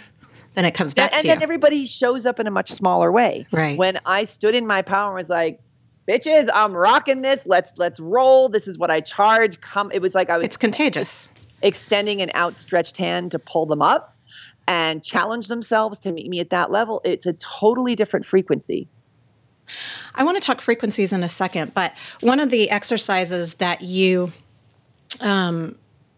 then 0.53 0.65
it 0.65 0.71
comes 0.71 0.93
back 0.93 1.13
and, 1.13 1.21
and 1.21 1.29
then 1.29 1.43
everybody 1.43 1.85
shows 1.85 2.25
up 2.25 2.39
in 2.39 2.47
a 2.47 2.51
much 2.51 2.71
smaller 2.71 3.11
way. 3.11 3.45
Right. 3.51 3.77
When 3.77 3.99
I 4.05 4.23
stood 4.23 4.55
in 4.55 4.65
my 4.65 4.81
power 4.81 5.09
and 5.09 5.15
was 5.15 5.29
like, 5.29 5.59
bitches, 6.07 6.47
I'm 6.53 6.73
rocking 6.73 7.21
this. 7.21 7.45
Let's 7.45 7.73
let's 7.77 7.99
roll. 7.99 8.49
This 8.49 8.67
is 8.67 8.77
what 8.77 8.89
I 8.89 9.01
charge. 9.01 9.59
Come. 9.61 9.91
It 9.91 10.01
was 10.01 10.15
like 10.15 10.29
I 10.29 10.37
was. 10.37 10.45
It's 10.45 10.57
contagious. 10.57 11.29
Extending 11.61 12.21
an 12.21 12.31
outstretched 12.35 12.97
hand 12.97 13.31
to 13.31 13.39
pull 13.39 13.65
them 13.65 13.81
up 13.81 14.15
and 14.67 15.03
challenge 15.03 15.47
themselves 15.47 15.99
to 15.99 16.11
meet 16.11 16.29
me 16.29 16.39
at 16.39 16.49
that 16.49 16.71
level. 16.71 17.01
It's 17.03 17.25
a 17.25 17.33
totally 17.33 17.95
different 17.95 18.25
frequency. 18.25 18.87
I 20.15 20.23
want 20.23 20.37
to 20.37 20.41
talk 20.41 20.61
frequencies 20.61 21.11
in 21.11 21.23
a 21.23 21.29
second, 21.29 21.73
but 21.73 21.93
one 22.21 22.39
of 22.39 22.51
the 22.51 22.69
exercises 22.69 23.55
that 23.55 23.81
you 23.81 24.31
um, 25.19 25.75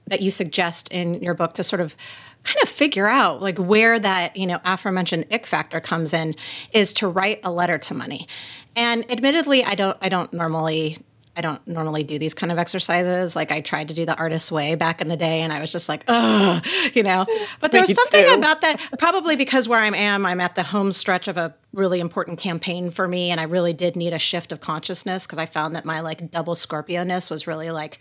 that 0.08 0.22
you 0.22 0.32
suggest 0.32 0.92
in 0.92 1.22
your 1.22 1.34
book 1.34 1.54
to 1.56 1.64
sort 1.64 1.80
of 1.80 1.96
kind 2.44 2.64
of 2.64 2.70
figure 2.70 3.08
out 3.08 3.42
like 3.42 3.58
where 3.58 4.00
that 4.00 4.36
you 4.36 4.48
know 4.48 4.60
aforementioned 4.66 5.26
ick 5.32 5.46
factor 5.46 5.80
comes 5.80 6.14
in 6.14 6.36
is 6.72 6.94
to 6.94 7.08
write 7.08 7.40
a 7.44 7.52
letter 7.52 7.78
to 7.78 7.94
money 7.94 8.28
and 8.76 9.10
admittedly 9.12 9.64
i 9.64 9.76
don't 9.76 9.98
i 10.02 10.10
don't 10.10 10.32
normally 10.34 10.98
I 11.40 11.42
don't 11.42 11.66
normally 11.66 12.04
do 12.04 12.20
these 12.20 12.34
kind 12.34 12.52
of 12.52 12.58
exercises. 12.58 13.34
Like 13.34 13.50
I 13.50 13.62
tried 13.62 13.88
to 13.88 13.94
do 13.94 14.06
the 14.06 14.14
artist's 14.14 14.52
way 14.52 14.76
back 14.76 15.00
in 15.00 15.08
the 15.08 15.16
day, 15.16 15.40
and 15.40 15.54
I 15.54 15.62
was 15.62 15.72
just 15.72 15.88
like, 15.88 16.04
oh, 16.10 16.62
you 16.94 17.02
know. 17.02 17.26
But 17.62 17.72
there 17.72 17.80
was 17.80 17.94
something 17.96 18.26
too. 18.26 18.34
about 18.34 18.60
that. 18.60 18.86
Probably 19.00 19.38
because 19.38 19.70
where 19.70 19.80
I 19.80 19.88
am, 19.88 20.26
I'm 20.26 20.42
at 20.42 20.56
the 20.56 20.64
home 20.64 20.92
stretch 20.92 21.30
of 21.30 21.38
a 21.38 21.56
really 21.72 22.02
important 22.02 22.40
campaign 22.40 22.92
for 22.92 23.08
me, 23.08 23.32
and 23.32 23.40
I 23.40 23.44
really 23.44 23.72
did 23.72 23.96
need 23.96 24.12
a 24.12 24.20
shift 24.20 24.52
of 24.52 24.60
consciousness 24.60 25.26
because 25.26 25.38
I 25.38 25.46
found 25.46 25.78
that 25.78 25.86
my 25.86 26.02
like 26.02 26.30
double 26.30 26.58
Scorpio 26.58 27.06
ness 27.06 27.30
was 27.30 27.48
really 27.48 27.72
like 27.72 28.00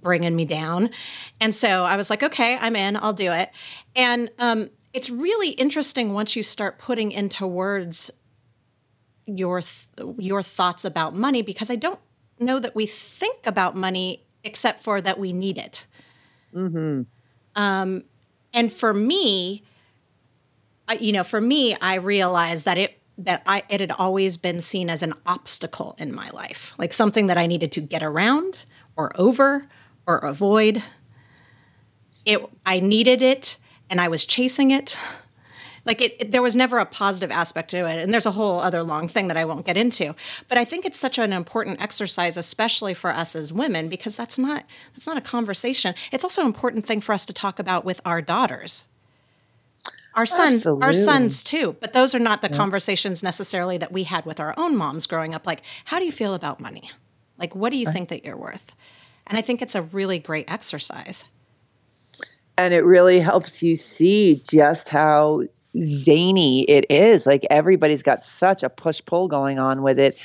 bringing 0.00 0.34
me 0.34 0.44
down. 0.44 0.90
And 1.40 1.54
so 1.54 1.84
I 1.84 1.96
was 1.96 2.10
like, 2.10 2.22
okay, 2.22 2.56
I'm 2.60 2.76
in, 2.76 2.96
I'll 2.96 3.12
do 3.12 3.32
it. 3.32 3.50
And 3.94 4.30
um, 4.38 4.70
it's 4.92 5.10
really 5.10 5.50
interesting 5.50 6.12
once 6.12 6.36
you 6.36 6.42
start 6.42 6.78
putting 6.78 7.12
into 7.12 7.46
words 7.46 8.10
your 9.26 9.62
th- 9.62 10.16
your 10.18 10.42
thoughts 10.42 10.84
about 10.84 11.14
money 11.14 11.42
because 11.42 11.70
I 11.70 11.76
don't 11.76 12.00
know 12.40 12.58
that 12.58 12.74
we 12.74 12.86
think 12.86 13.46
about 13.46 13.76
money 13.76 14.24
except 14.42 14.82
for 14.82 15.00
that 15.00 15.18
we 15.18 15.32
need 15.32 15.58
it. 15.58 15.86
Mm-hmm. 16.54 17.02
Um, 17.54 18.02
and 18.52 18.72
for 18.72 18.92
me, 18.92 19.62
I, 20.88 20.94
you 20.94 21.12
know, 21.12 21.24
for 21.24 21.40
me, 21.40 21.76
I 21.80 21.94
realized 21.94 22.64
that 22.64 22.78
it 22.78 22.98
that 23.18 23.42
I 23.46 23.62
it 23.68 23.80
had 23.80 23.92
always 23.92 24.36
been 24.36 24.60
seen 24.60 24.90
as 24.90 25.02
an 25.02 25.14
obstacle 25.26 25.94
in 25.98 26.14
my 26.14 26.30
life, 26.30 26.74
like 26.78 26.92
something 26.92 27.28
that 27.28 27.38
I 27.38 27.46
needed 27.46 27.72
to 27.72 27.80
get 27.80 28.02
around 28.02 28.64
or 28.96 29.12
over 29.18 29.68
or 30.06 30.18
avoid. 30.18 30.82
It 32.24 32.40
I 32.64 32.80
needed 32.80 33.22
it 33.22 33.58
and 33.90 34.00
I 34.00 34.08
was 34.08 34.24
chasing 34.24 34.70
it. 34.70 34.98
Like 35.84 36.00
it, 36.00 36.16
it, 36.20 36.32
there 36.32 36.42
was 36.42 36.54
never 36.54 36.78
a 36.78 36.86
positive 36.86 37.30
aspect 37.32 37.70
to 37.72 37.78
it, 37.78 37.98
and 37.98 38.12
there's 38.12 38.26
a 38.26 38.30
whole 38.30 38.60
other 38.60 38.84
long 38.84 39.08
thing 39.08 39.26
that 39.26 39.36
I 39.36 39.44
won't 39.44 39.66
get 39.66 39.76
into. 39.76 40.14
But 40.48 40.56
I 40.56 40.64
think 40.64 40.86
it's 40.86 40.98
such 40.98 41.18
an 41.18 41.32
important 41.32 41.82
exercise, 41.82 42.36
especially 42.36 42.94
for 42.94 43.10
us 43.10 43.34
as 43.34 43.52
women, 43.52 43.88
because 43.88 44.16
that's 44.16 44.38
not 44.38 44.64
that's 44.94 45.06
not 45.06 45.16
a 45.16 45.20
conversation. 45.20 45.94
It's 46.12 46.22
also 46.22 46.42
an 46.42 46.46
important 46.46 46.86
thing 46.86 47.00
for 47.00 47.12
us 47.12 47.26
to 47.26 47.32
talk 47.32 47.58
about 47.58 47.84
with 47.84 48.00
our 48.04 48.22
daughters, 48.22 48.86
our 50.14 50.24
sons, 50.24 50.54
Absolutely. 50.54 50.86
our 50.86 50.92
sons 50.92 51.42
too. 51.42 51.76
But 51.80 51.94
those 51.94 52.14
are 52.14 52.20
not 52.20 52.42
the 52.42 52.50
yeah. 52.50 52.56
conversations 52.56 53.22
necessarily 53.22 53.76
that 53.78 53.90
we 53.90 54.04
had 54.04 54.24
with 54.24 54.38
our 54.38 54.54
own 54.56 54.76
moms 54.76 55.06
growing 55.08 55.34
up. 55.34 55.46
Like, 55.46 55.62
how 55.86 55.98
do 55.98 56.04
you 56.04 56.12
feel 56.12 56.34
about 56.34 56.60
money? 56.60 56.90
Like, 57.38 57.56
what 57.56 57.72
do 57.72 57.76
you 57.76 57.86
right. 57.86 57.92
think 57.92 58.08
that 58.10 58.24
you're 58.24 58.38
worth? 58.38 58.76
And 59.32 59.38
I 59.38 59.40
think 59.40 59.62
it's 59.62 59.74
a 59.74 59.80
really 59.80 60.18
great 60.18 60.50
exercise. 60.52 61.24
And 62.58 62.74
it 62.74 62.84
really 62.84 63.18
helps 63.18 63.62
you 63.62 63.74
see 63.76 64.42
just 64.46 64.90
how 64.90 65.44
zany 65.80 66.64
it 66.64 66.84
is. 66.90 67.24
Like 67.24 67.46
everybody's 67.48 68.02
got 68.02 68.22
such 68.22 68.62
a 68.62 68.68
push 68.68 69.00
pull 69.06 69.28
going 69.28 69.58
on 69.58 69.82
with 69.82 69.98
it. 69.98 70.18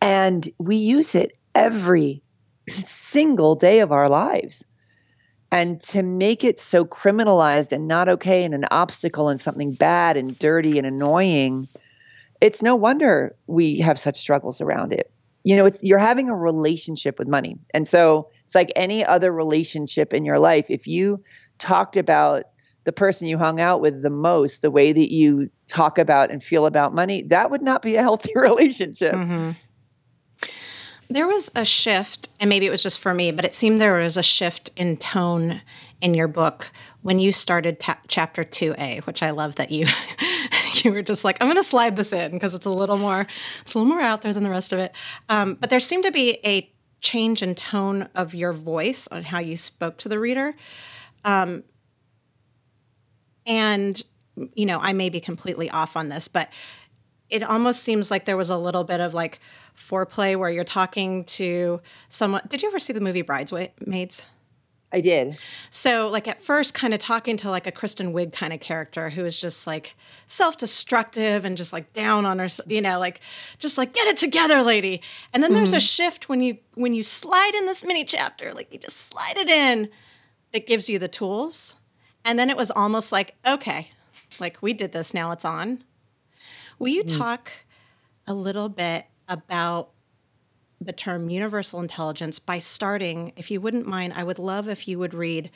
And 0.00 0.50
we 0.58 0.74
use 0.74 1.14
it 1.14 1.38
every 1.54 2.20
single 2.68 3.54
day 3.54 3.78
of 3.78 3.92
our 3.92 4.08
lives. 4.08 4.64
And 5.52 5.80
to 5.82 6.02
make 6.02 6.42
it 6.42 6.58
so 6.58 6.84
criminalized 6.84 7.70
and 7.70 7.86
not 7.86 8.08
okay 8.08 8.42
and 8.42 8.54
an 8.54 8.64
obstacle 8.72 9.28
and 9.28 9.40
something 9.40 9.70
bad 9.70 10.16
and 10.16 10.36
dirty 10.36 10.78
and 10.78 10.86
annoying, 10.86 11.68
it's 12.40 12.60
no 12.60 12.74
wonder 12.74 13.36
we 13.46 13.78
have 13.78 14.00
such 14.00 14.16
struggles 14.16 14.60
around 14.60 14.92
it. 14.92 15.12
You 15.44 15.56
know, 15.56 15.64
it's 15.64 15.84
you're 15.84 15.98
having 15.98 16.28
a 16.28 16.34
relationship 16.34 17.20
with 17.20 17.28
money. 17.28 17.56
And 17.72 17.86
so 17.86 18.28
it's 18.48 18.54
like 18.54 18.72
any 18.74 19.04
other 19.04 19.30
relationship 19.30 20.14
in 20.14 20.24
your 20.24 20.38
life. 20.38 20.70
If 20.70 20.86
you 20.86 21.22
talked 21.58 21.98
about 21.98 22.44
the 22.84 22.92
person 22.92 23.28
you 23.28 23.36
hung 23.36 23.60
out 23.60 23.82
with 23.82 24.00
the 24.00 24.08
most, 24.08 24.62
the 24.62 24.70
way 24.70 24.90
that 24.90 25.12
you 25.12 25.50
talk 25.66 25.98
about 25.98 26.30
and 26.30 26.42
feel 26.42 26.64
about 26.64 26.94
money, 26.94 27.20
that 27.24 27.50
would 27.50 27.60
not 27.60 27.82
be 27.82 27.96
a 27.96 28.00
healthy 28.00 28.32
relationship. 28.34 29.12
Mm-hmm. 29.12 29.50
there 31.10 31.28
was 31.28 31.50
a 31.54 31.66
shift, 31.66 32.30
and 32.40 32.48
maybe 32.48 32.64
it 32.64 32.70
was 32.70 32.82
just 32.82 33.00
for 33.00 33.12
me, 33.12 33.32
but 33.32 33.44
it 33.44 33.54
seemed 33.54 33.82
there 33.82 33.98
was 33.98 34.16
a 34.16 34.22
shift 34.22 34.70
in 34.78 34.96
tone 34.96 35.60
in 36.00 36.14
your 36.14 36.28
book 36.28 36.72
when 37.02 37.18
you 37.18 37.30
started 37.30 37.78
ta- 37.78 38.00
chapter 38.08 38.44
2A, 38.44 39.04
which 39.04 39.22
I 39.22 39.28
love 39.32 39.56
that 39.56 39.70
you 39.70 39.86
you 40.82 40.90
were 40.90 41.02
just 41.02 41.22
like, 41.22 41.36
I'm 41.42 41.48
going 41.48 41.58
to 41.58 41.64
slide 41.64 41.96
this 41.96 42.14
in 42.14 42.30
because 42.30 42.54
it's 42.54 42.64
a 42.64 42.70
little 42.70 42.96
more 42.96 43.26
it's 43.60 43.74
a 43.74 43.78
little 43.78 43.92
more 43.92 44.00
out 44.00 44.22
there 44.22 44.32
than 44.32 44.42
the 44.42 44.48
rest 44.48 44.72
of 44.72 44.78
it. 44.78 44.94
Um, 45.28 45.52
but 45.60 45.68
there 45.68 45.80
seemed 45.80 46.04
to 46.04 46.12
be 46.12 46.38
a 46.46 46.72
change 47.00 47.42
in 47.42 47.54
tone 47.54 48.08
of 48.14 48.34
your 48.34 48.52
voice 48.52 49.06
on 49.08 49.24
how 49.24 49.38
you 49.38 49.56
spoke 49.56 49.98
to 49.98 50.08
the 50.08 50.18
reader. 50.18 50.54
Um, 51.24 51.64
and 53.46 54.02
you 54.54 54.66
know, 54.66 54.78
I 54.78 54.92
may 54.92 55.08
be 55.08 55.20
completely 55.20 55.68
off 55.70 55.96
on 55.96 56.08
this, 56.08 56.28
but 56.28 56.52
it 57.30 57.42
almost 57.42 57.82
seems 57.82 58.10
like 58.10 58.24
there 58.24 58.36
was 58.36 58.50
a 58.50 58.56
little 58.56 58.84
bit 58.84 59.00
of 59.00 59.14
like 59.14 59.40
foreplay 59.76 60.36
where 60.36 60.50
you're 60.50 60.64
talking 60.64 61.24
to 61.24 61.80
someone. 62.08 62.42
Did 62.48 62.62
you 62.62 62.68
ever 62.68 62.78
see 62.78 62.92
the 62.92 63.00
movie 63.00 63.22
Bridesmaids? 63.22 64.26
I 64.90 65.00
did. 65.00 65.38
So, 65.70 66.08
like 66.08 66.26
at 66.26 66.40
first, 66.40 66.72
kind 66.72 66.94
of 66.94 67.00
talking 67.00 67.36
to 67.38 67.50
like 67.50 67.66
a 67.66 67.72
Kristen 67.72 68.14
Wiig 68.14 68.32
kind 68.32 68.54
of 68.54 68.60
character 68.60 69.10
who 69.10 69.24
is 69.24 69.38
just 69.38 69.66
like 69.66 69.94
self-destructive 70.28 71.44
and 71.44 71.58
just 71.58 71.74
like 71.74 71.92
down 71.92 72.24
on 72.24 72.38
her, 72.38 72.48
you 72.66 72.80
know, 72.80 72.98
like 72.98 73.20
just 73.58 73.76
like 73.76 73.92
get 73.92 74.06
it 74.06 74.16
together, 74.16 74.62
lady. 74.62 75.02
And 75.32 75.42
then 75.42 75.50
mm-hmm. 75.50 75.56
there's 75.56 75.72
a 75.74 75.76
mm-hmm. 75.76 75.80
shift 75.80 76.28
when 76.30 76.40
you 76.40 76.58
when 76.74 76.94
you 76.94 77.02
slide 77.02 77.52
in 77.54 77.66
this 77.66 77.84
mini 77.84 78.04
chapter, 78.04 78.54
like 78.54 78.72
you 78.72 78.78
just 78.78 78.96
slide 78.96 79.36
it 79.36 79.48
in. 79.48 79.90
It 80.54 80.66
gives 80.66 80.88
you 80.88 80.98
the 80.98 81.08
tools, 81.08 81.74
and 82.24 82.38
then 82.38 82.48
it 82.48 82.56
was 82.56 82.70
almost 82.70 83.12
like 83.12 83.36
okay, 83.46 83.90
like 84.40 84.62
we 84.62 84.72
did 84.72 84.92
this, 84.92 85.12
now 85.12 85.32
it's 85.32 85.44
on. 85.44 85.84
Will 86.78 86.88
you 86.88 87.04
mm-hmm. 87.04 87.18
talk 87.18 87.52
a 88.26 88.32
little 88.32 88.70
bit 88.70 89.04
about 89.28 89.90
the 90.80 90.92
term 90.92 91.28
universal 91.28 91.80
intelligence 91.80 92.38
by 92.38 92.58
starting, 92.58 93.32
if 93.36 93.50
you 93.50 93.60
wouldn't 93.60 93.86
mind, 93.86 94.12
I 94.14 94.24
would 94.24 94.38
love 94.38 94.68
if 94.68 94.86
you 94.86 94.98
would 94.98 95.14
read 95.14 95.50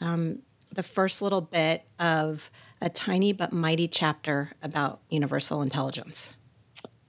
um, 0.00 0.40
the 0.72 0.82
first 0.82 1.22
little 1.22 1.40
bit 1.40 1.84
of 1.98 2.50
a 2.80 2.88
tiny 2.88 3.32
but 3.32 3.52
mighty 3.52 3.88
chapter 3.88 4.52
about 4.62 5.00
universal 5.08 5.62
intelligence. 5.62 6.32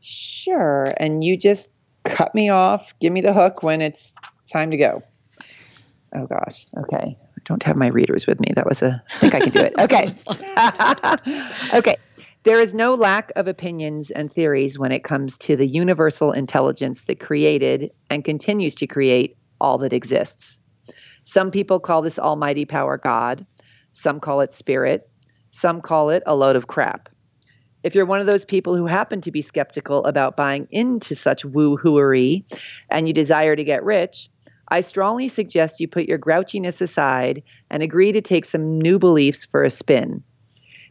Sure. 0.01 0.93
And 0.97 1.23
you 1.23 1.35
just 1.35 1.71
cut 2.05 2.33
me 2.33 2.49
off, 2.49 2.93
give 2.99 3.11
me 3.11 3.21
the 3.21 3.33
hook 3.33 3.63
when 3.63 3.81
it's 3.81 4.15
time 4.51 4.71
to 4.71 4.77
go. 4.77 5.01
Oh, 6.15 6.25
gosh. 6.25 6.65
Okay. 6.77 7.13
I 7.17 7.41
don't 7.43 7.61
have 7.63 7.75
my 7.75 7.87
readers 7.87 8.27
with 8.27 8.39
me. 8.39 8.53
That 8.55 8.65
was 8.65 8.81
a, 8.81 9.03
I 9.11 9.17
think 9.17 9.35
I 9.35 9.39
can 9.41 9.51
do 9.51 9.59
it. 9.59 9.73
Okay. 9.79 10.15
okay. 11.77 11.95
There 12.47 12.61
is 12.61 12.73
no 12.73 12.93
lack 12.95 13.33
of 13.35 13.49
opinions 13.49 14.09
and 14.09 14.31
theories 14.31 14.79
when 14.79 14.93
it 14.93 15.03
comes 15.03 15.37
to 15.39 15.57
the 15.57 15.67
universal 15.67 16.31
intelligence 16.31 17.01
that 17.01 17.19
created 17.19 17.91
and 18.09 18.23
continues 18.23 18.73
to 18.75 18.87
create 18.87 19.35
all 19.59 19.77
that 19.79 19.91
exists. 19.91 20.61
Some 21.23 21.51
people 21.51 21.81
call 21.81 22.01
this 22.01 22.17
almighty 22.17 22.63
power 22.63 22.97
God, 22.97 23.45
some 23.91 24.21
call 24.21 24.39
it 24.39 24.53
spirit, 24.53 25.09
some 25.51 25.81
call 25.81 26.09
it 26.09 26.23
a 26.25 26.37
load 26.37 26.55
of 26.55 26.67
crap. 26.67 27.09
If 27.83 27.93
you're 27.93 28.05
one 28.05 28.21
of 28.21 28.27
those 28.27 28.45
people 28.45 28.77
who 28.77 28.85
happen 28.85 29.19
to 29.19 29.31
be 29.31 29.41
skeptical 29.41 30.05
about 30.05 30.37
buying 30.37 30.69
into 30.71 31.15
such 31.15 31.43
woo 31.43 31.75
hooery 31.75 32.45
and 32.89 33.09
you 33.09 33.13
desire 33.13 33.57
to 33.57 33.63
get 33.65 33.83
rich, 33.83 34.29
I 34.69 34.79
strongly 34.79 35.27
suggest 35.27 35.81
you 35.81 35.89
put 35.89 36.07
your 36.07 36.17
grouchiness 36.17 36.79
aside 36.79 37.43
and 37.69 37.83
agree 37.83 38.13
to 38.13 38.21
take 38.21 38.45
some 38.45 38.79
new 38.79 38.99
beliefs 38.99 39.45
for 39.45 39.65
a 39.65 39.69
spin 39.69 40.23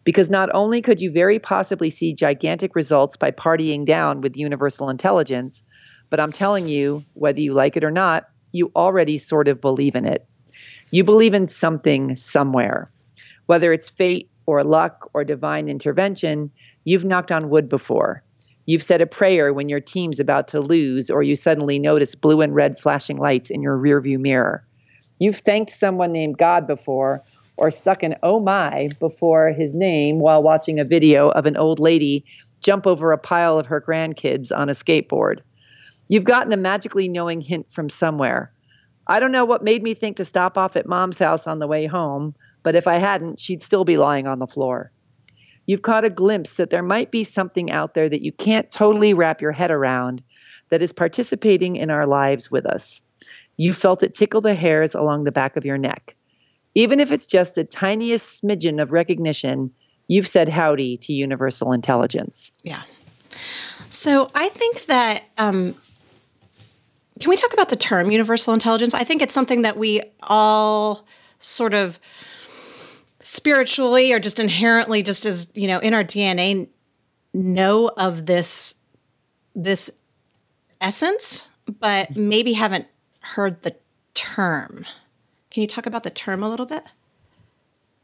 because 0.06 0.30
not 0.30 0.48
only 0.54 0.80
could 0.80 1.00
you 1.00 1.10
very 1.10 1.40
possibly 1.40 1.90
see 1.90 2.14
gigantic 2.14 2.76
results 2.76 3.16
by 3.16 3.32
partying 3.32 3.84
down 3.84 4.20
with 4.20 4.36
universal 4.36 4.88
intelligence, 4.88 5.64
but 6.10 6.20
I'm 6.20 6.30
telling 6.30 6.68
you, 6.68 7.04
whether 7.14 7.40
you 7.40 7.52
like 7.52 7.76
it 7.76 7.82
or 7.82 7.90
not, 7.90 8.28
you 8.52 8.70
already 8.76 9.18
sort 9.18 9.48
of 9.48 9.60
believe 9.60 9.96
in 9.96 10.06
it. 10.06 10.24
You 10.92 11.02
believe 11.02 11.34
in 11.34 11.48
something 11.48 12.14
somewhere. 12.14 12.88
Whether 13.46 13.72
it's 13.72 13.90
fate 13.90 14.30
or 14.46 14.62
luck 14.62 15.10
or 15.12 15.24
divine 15.24 15.68
intervention, 15.68 16.52
you've 16.84 17.04
knocked 17.04 17.32
on 17.32 17.50
wood 17.50 17.68
before. 17.68 18.22
You've 18.64 18.84
said 18.84 19.00
a 19.00 19.06
prayer 19.06 19.52
when 19.52 19.68
your 19.68 19.80
team's 19.80 20.20
about 20.20 20.46
to 20.48 20.60
lose, 20.60 21.10
or 21.10 21.24
you 21.24 21.34
suddenly 21.34 21.80
notice 21.80 22.14
blue 22.14 22.42
and 22.42 22.54
red 22.54 22.78
flashing 22.78 23.16
lights 23.16 23.50
in 23.50 23.60
your 23.60 23.76
rearview 23.76 24.20
mirror. 24.20 24.64
You've 25.18 25.38
thanked 25.38 25.70
someone 25.72 26.12
named 26.12 26.38
God 26.38 26.68
before, 26.68 27.24
or 27.56 27.70
stuck 27.70 28.02
an 28.02 28.16
oh 28.22 28.40
my 28.40 28.88
before 28.98 29.50
his 29.50 29.74
name 29.74 30.18
while 30.18 30.42
watching 30.42 30.78
a 30.78 30.84
video 30.84 31.30
of 31.30 31.46
an 31.46 31.56
old 31.56 31.80
lady 31.80 32.24
jump 32.60 32.86
over 32.86 33.12
a 33.12 33.18
pile 33.18 33.58
of 33.58 33.66
her 33.66 33.80
grandkids 33.80 34.56
on 34.56 34.68
a 34.68 34.72
skateboard. 34.72 35.40
You've 36.08 36.24
gotten 36.24 36.52
a 36.52 36.56
magically 36.56 37.08
knowing 37.08 37.40
hint 37.40 37.70
from 37.70 37.88
somewhere. 37.88 38.52
I 39.06 39.20
don't 39.20 39.32
know 39.32 39.44
what 39.44 39.62
made 39.64 39.82
me 39.82 39.94
think 39.94 40.16
to 40.16 40.24
stop 40.24 40.58
off 40.58 40.76
at 40.76 40.86
mom's 40.86 41.18
house 41.18 41.46
on 41.46 41.58
the 41.58 41.66
way 41.66 41.86
home, 41.86 42.34
but 42.62 42.74
if 42.74 42.86
I 42.86 42.98
hadn't, 42.98 43.38
she'd 43.38 43.62
still 43.62 43.84
be 43.84 43.96
lying 43.96 44.26
on 44.26 44.38
the 44.38 44.46
floor. 44.46 44.90
You've 45.66 45.82
caught 45.82 46.04
a 46.04 46.10
glimpse 46.10 46.54
that 46.54 46.70
there 46.70 46.82
might 46.82 47.10
be 47.10 47.24
something 47.24 47.70
out 47.70 47.94
there 47.94 48.08
that 48.08 48.22
you 48.22 48.32
can't 48.32 48.70
totally 48.70 49.14
wrap 49.14 49.40
your 49.40 49.52
head 49.52 49.70
around 49.70 50.22
that 50.70 50.82
is 50.82 50.92
participating 50.92 51.76
in 51.76 51.90
our 51.90 52.06
lives 52.06 52.50
with 52.50 52.66
us. 52.66 53.00
You 53.56 53.72
felt 53.72 54.02
it 54.02 54.14
tickle 54.14 54.40
the 54.40 54.54
hairs 54.54 54.94
along 54.94 55.24
the 55.24 55.32
back 55.32 55.56
of 55.56 55.64
your 55.64 55.78
neck. 55.78 56.14
Even 56.76 57.00
if 57.00 57.10
it's 57.10 57.26
just 57.26 57.54
the 57.54 57.64
tiniest 57.64 58.42
smidgen 58.42 58.80
of 58.80 58.92
recognition, 58.92 59.72
you've 60.08 60.28
said 60.28 60.48
howdy 60.48 60.98
to 60.98 61.12
universal 61.12 61.72
intelligence. 61.72 62.52
Yeah. 62.62 62.82
So 63.90 64.28
I 64.34 64.50
think 64.50 64.84
that, 64.84 65.28
um, 65.38 65.74
can 67.18 67.30
we 67.30 67.36
talk 67.36 67.54
about 67.54 67.70
the 67.70 67.76
term 67.76 68.10
universal 68.10 68.52
intelligence? 68.52 68.92
I 68.92 69.04
think 69.04 69.22
it's 69.22 69.32
something 69.32 69.62
that 69.62 69.78
we 69.78 70.02
all 70.22 71.06
sort 71.38 71.72
of 71.72 71.98
spiritually 73.20 74.12
or 74.12 74.20
just 74.20 74.38
inherently, 74.38 75.02
just 75.02 75.24
as, 75.24 75.50
you 75.54 75.66
know, 75.66 75.78
in 75.78 75.94
our 75.94 76.04
DNA, 76.04 76.68
know 77.32 77.90
of 77.96 78.26
this 78.26 78.76
this 79.54 79.90
essence 80.80 81.50
but 81.80 82.16
maybe 82.16 82.52
haven't 82.52 82.86
heard 83.20 83.62
the 83.62 83.74
term 84.14 84.84
can 85.56 85.62
you 85.62 85.66
talk 85.66 85.86
about 85.86 86.02
the 86.02 86.10
term 86.10 86.42
a 86.42 86.50
little 86.50 86.66
bit? 86.66 86.82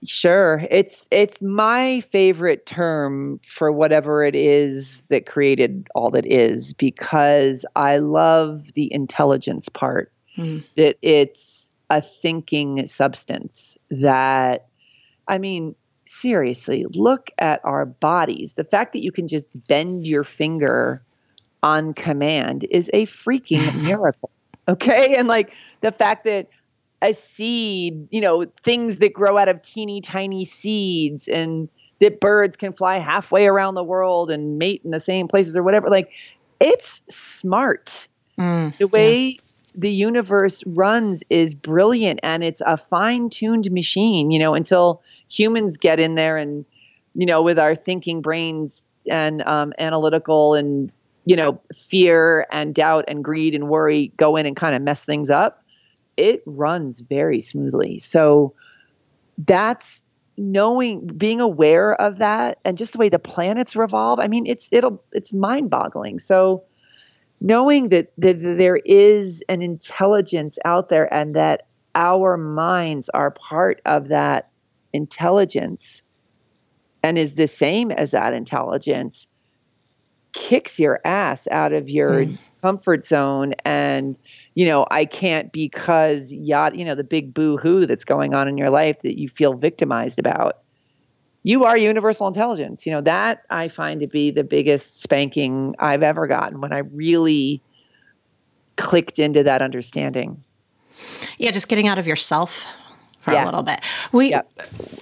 Sure. 0.06 0.64
It's 0.70 1.06
it's 1.10 1.42
my 1.42 2.00
favorite 2.00 2.64
term 2.64 3.40
for 3.44 3.70
whatever 3.70 4.24
it 4.24 4.34
is 4.34 5.02
that 5.08 5.26
created 5.26 5.86
all 5.94 6.10
that 6.12 6.24
is 6.24 6.72
because 6.72 7.66
I 7.76 7.98
love 7.98 8.72
the 8.72 8.90
intelligence 8.90 9.68
part. 9.68 10.10
Mm. 10.38 10.64
That 10.76 10.96
it's 11.02 11.70
a 11.90 12.00
thinking 12.00 12.86
substance 12.86 13.76
that 13.90 14.68
I 15.28 15.36
mean 15.36 15.74
seriously, 16.06 16.86
look 16.94 17.30
at 17.36 17.60
our 17.64 17.84
bodies. 17.84 18.54
The 18.54 18.64
fact 18.64 18.94
that 18.94 19.04
you 19.04 19.12
can 19.12 19.28
just 19.28 19.48
bend 19.68 20.06
your 20.06 20.24
finger 20.24 21.02
on 21.62 21.92
command 21.92 22.64
is 22.70 22.88
a 22.94 23.04
freaking 23.04 23.82
miracle. 23.82 24.30
Okay? 24.68 25.16
And 25.16 25.28
like 25.28 25.54
the 25.82 25.92
fact 25.92 26.24
that 26.24 26.48
a 27.02 27.12
seed, 27.12 28.08
you 28.10 28.20
know, 28.20 28.46
things 28.62 28.98
that 28.98 29.12
grow 29.12 29.36
out 29.36 29.48
of 29.48 29.60
teeny 29.60 30.00
tiny 30.00 30.44
seeds 30.44 31.28
and 31.28 31.68
that 32.00 32.20
birds 32.20 32.56
can 32.56 32.72
fly 32.72 32.98
halfway 32.98 33.46
around 33.46 33.74
the 33.74 33.84
world 33.84 34.30
and 34.30 34.58
mate 34.58 34.80
in 34.84 34.92
the 34.92 35.00
same 35.00 35.28
places 35.28 35.56
or 35.56 35.62
whatever. 35.62 35.90
Like 35.90 36.10
it's 36.60 37.02
smart. 37.10 38.06
Mm, 38.38 38.76
the 38.78 38.86
way 38.86 39.20
yeah. 39.20 39.40
the 39.74 39.90
universe 39.90 40.62
runs 40.64 41.22
is 41.28 41.54
brilliant 41.54 42.20
and 42.22 42.42
it's 42.42 42.62
a 42.64 42.76
fine-tuned 42.76 43.70
machine, 43.70 44.30
you 44.30 44.38
know, 44.38 44.54
until 44.54 45.02
humans 45.28 45.76
get 45.76 46.00
in 46.00 46.14
there 46.14 46.36
and 46.36 46.64
you 47.14 47.26
know, 47.26 47.42
with 47.42 47.58
our 47.58 47.74
thinking 47.74 48.22
brains 48.22 48.86
and 49.10 49.42
um, 49.42 49.74
analytical 49.78 50.54
and 50.54 50.90
you 51.24 51.36
know, 51.36 51.60
fear 51.72 52.46
and 52.50 52.74
doubt 52.74 53.04
and 53.06 53.22
greed 53.22 53.54
and 53.54 53.68
worry 53.68 54.12
go 54.16 54.34
in 54.36 54.46
and 54.46 54.56
kind 54.56 54.74
of 54.74 54.82
mess 54.82 55.04
things 55.04 55.30
up 55.30 55.61
it 56.16 56.42
runs 56.46 57.00
very 57.00 57.40
smoothly. 57.40 57.98
So 57.98 58.54
that's 59.38 60.04
knowing 60.36 61.06
being 61.08 61.40
aware 61.40 62.00
of 62.00 62.18
that 62.18 62.58
and 62.64 62.78
just 62.78 62.92
the 62.92 62.98
way 62.98 63.08
the 63.10 63.18
planets 63.18 63.76
revolve 63.76 64.18
i 64.18 64.26
mean 64.26 64.46
it's 64.46 64.68
it'll 64.72 65.02
it's 65.12 65.34
mind-boggling 65.34 66.18
so 66.18 66.62
knowing 67.42 67.90
that, 67.90 68.12
that 68.16 68.40
there 68.40 68.76
is 68.86 69.42
an 69.48 69.62
intelligence 69.62 70.58
out 70.64 70.88
there 70.88 71.12
and 71.12 71.34
that 71.34 71.66
our 71.94 72.36
minds 72.36 73.10
are 73.10 73.32
part 73.32 73.80
of 73.84 74.08
that 74.08 74.48
intelligence 74.92 76.02
and 77.02 77.18
is 77.18 77.34
the 77.34 77.48
same 77.48 77.90
as 77.90 78.12
that 78.12 78.32
intelligence 78.32 79.26
kicks 80.32 80.78
your 80.78 81.00
ass 81.04 81.46
out 81.50 81.72
of 81.72 81.88
your 81.88 82.24
mm. 82.24 82.38
comfort 82.62 83.04
zone 83.04 83.54
and 83.64 84.18
you 84.54 84.64
know 84.64 84.86
i 84.90 85.04
can't 85.04 85.52
because 85.52 86.32
yacht 86.32 86.74
you 86.74 86.84
know 86.84 86.94
the 86.94 87.04
big 87.04 87.34
boo-hoo 87.34 87.86
that's 87.86 88.04
going 88.04 88.34
on 88.34 88.48
in 88.48 88.56
your 88.56 88.70
life 88.70 89.00
that 89.00 89.18
you 89.18 89.28
feel 89.28 89.54
victimized 89.54 90.18
about 90.18 90.58
you 91.42 91.64
are 91.64 91.76
universal 91.76 92.26
intelligence 92.26 92.86
you 92.86 92.92
know 92.92 93.00
that 93.00 93.42
i 93.50 93.68
find 93.68 94.00
to 94.00 94.06
be 94.06 94.30
the 94.30 94.44
biggest 94.44 95.00
spanking 95.02 95.74
i've 95.78 96.02
ever 96.02 96.26
gotten 96.26 96.60
when 96.60 96.72
i 96.72 96.78
really 96.78 97.60
clicked 98.76 99.18
into 99.18 99.42
that 99.42 99.62
understanding. 99.62 100.42
Yeah, 101.38 101.50
just 101.50 101.68
getting 101.68 101.88
out 101.88 101.98
of 101.98 102.06
yourself 102.06 102.66
for 103.20 103.32
yeah. 103.32 103.44
a 103.44 103.46
little 103.46 103.62
bit. 103.62 103.80
We, 104.12 104.30
yep. 104.30 104.50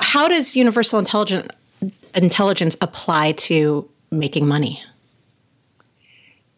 how 0.00 0.28
does 0.28 0.56
universal 0.56 0.98
intelligence 0.98 1.48
intelligence 2.14 2.76
apply 2.80 3.32
to 3.32 3.88
making 4.10 4.46
money? 4.46 4.82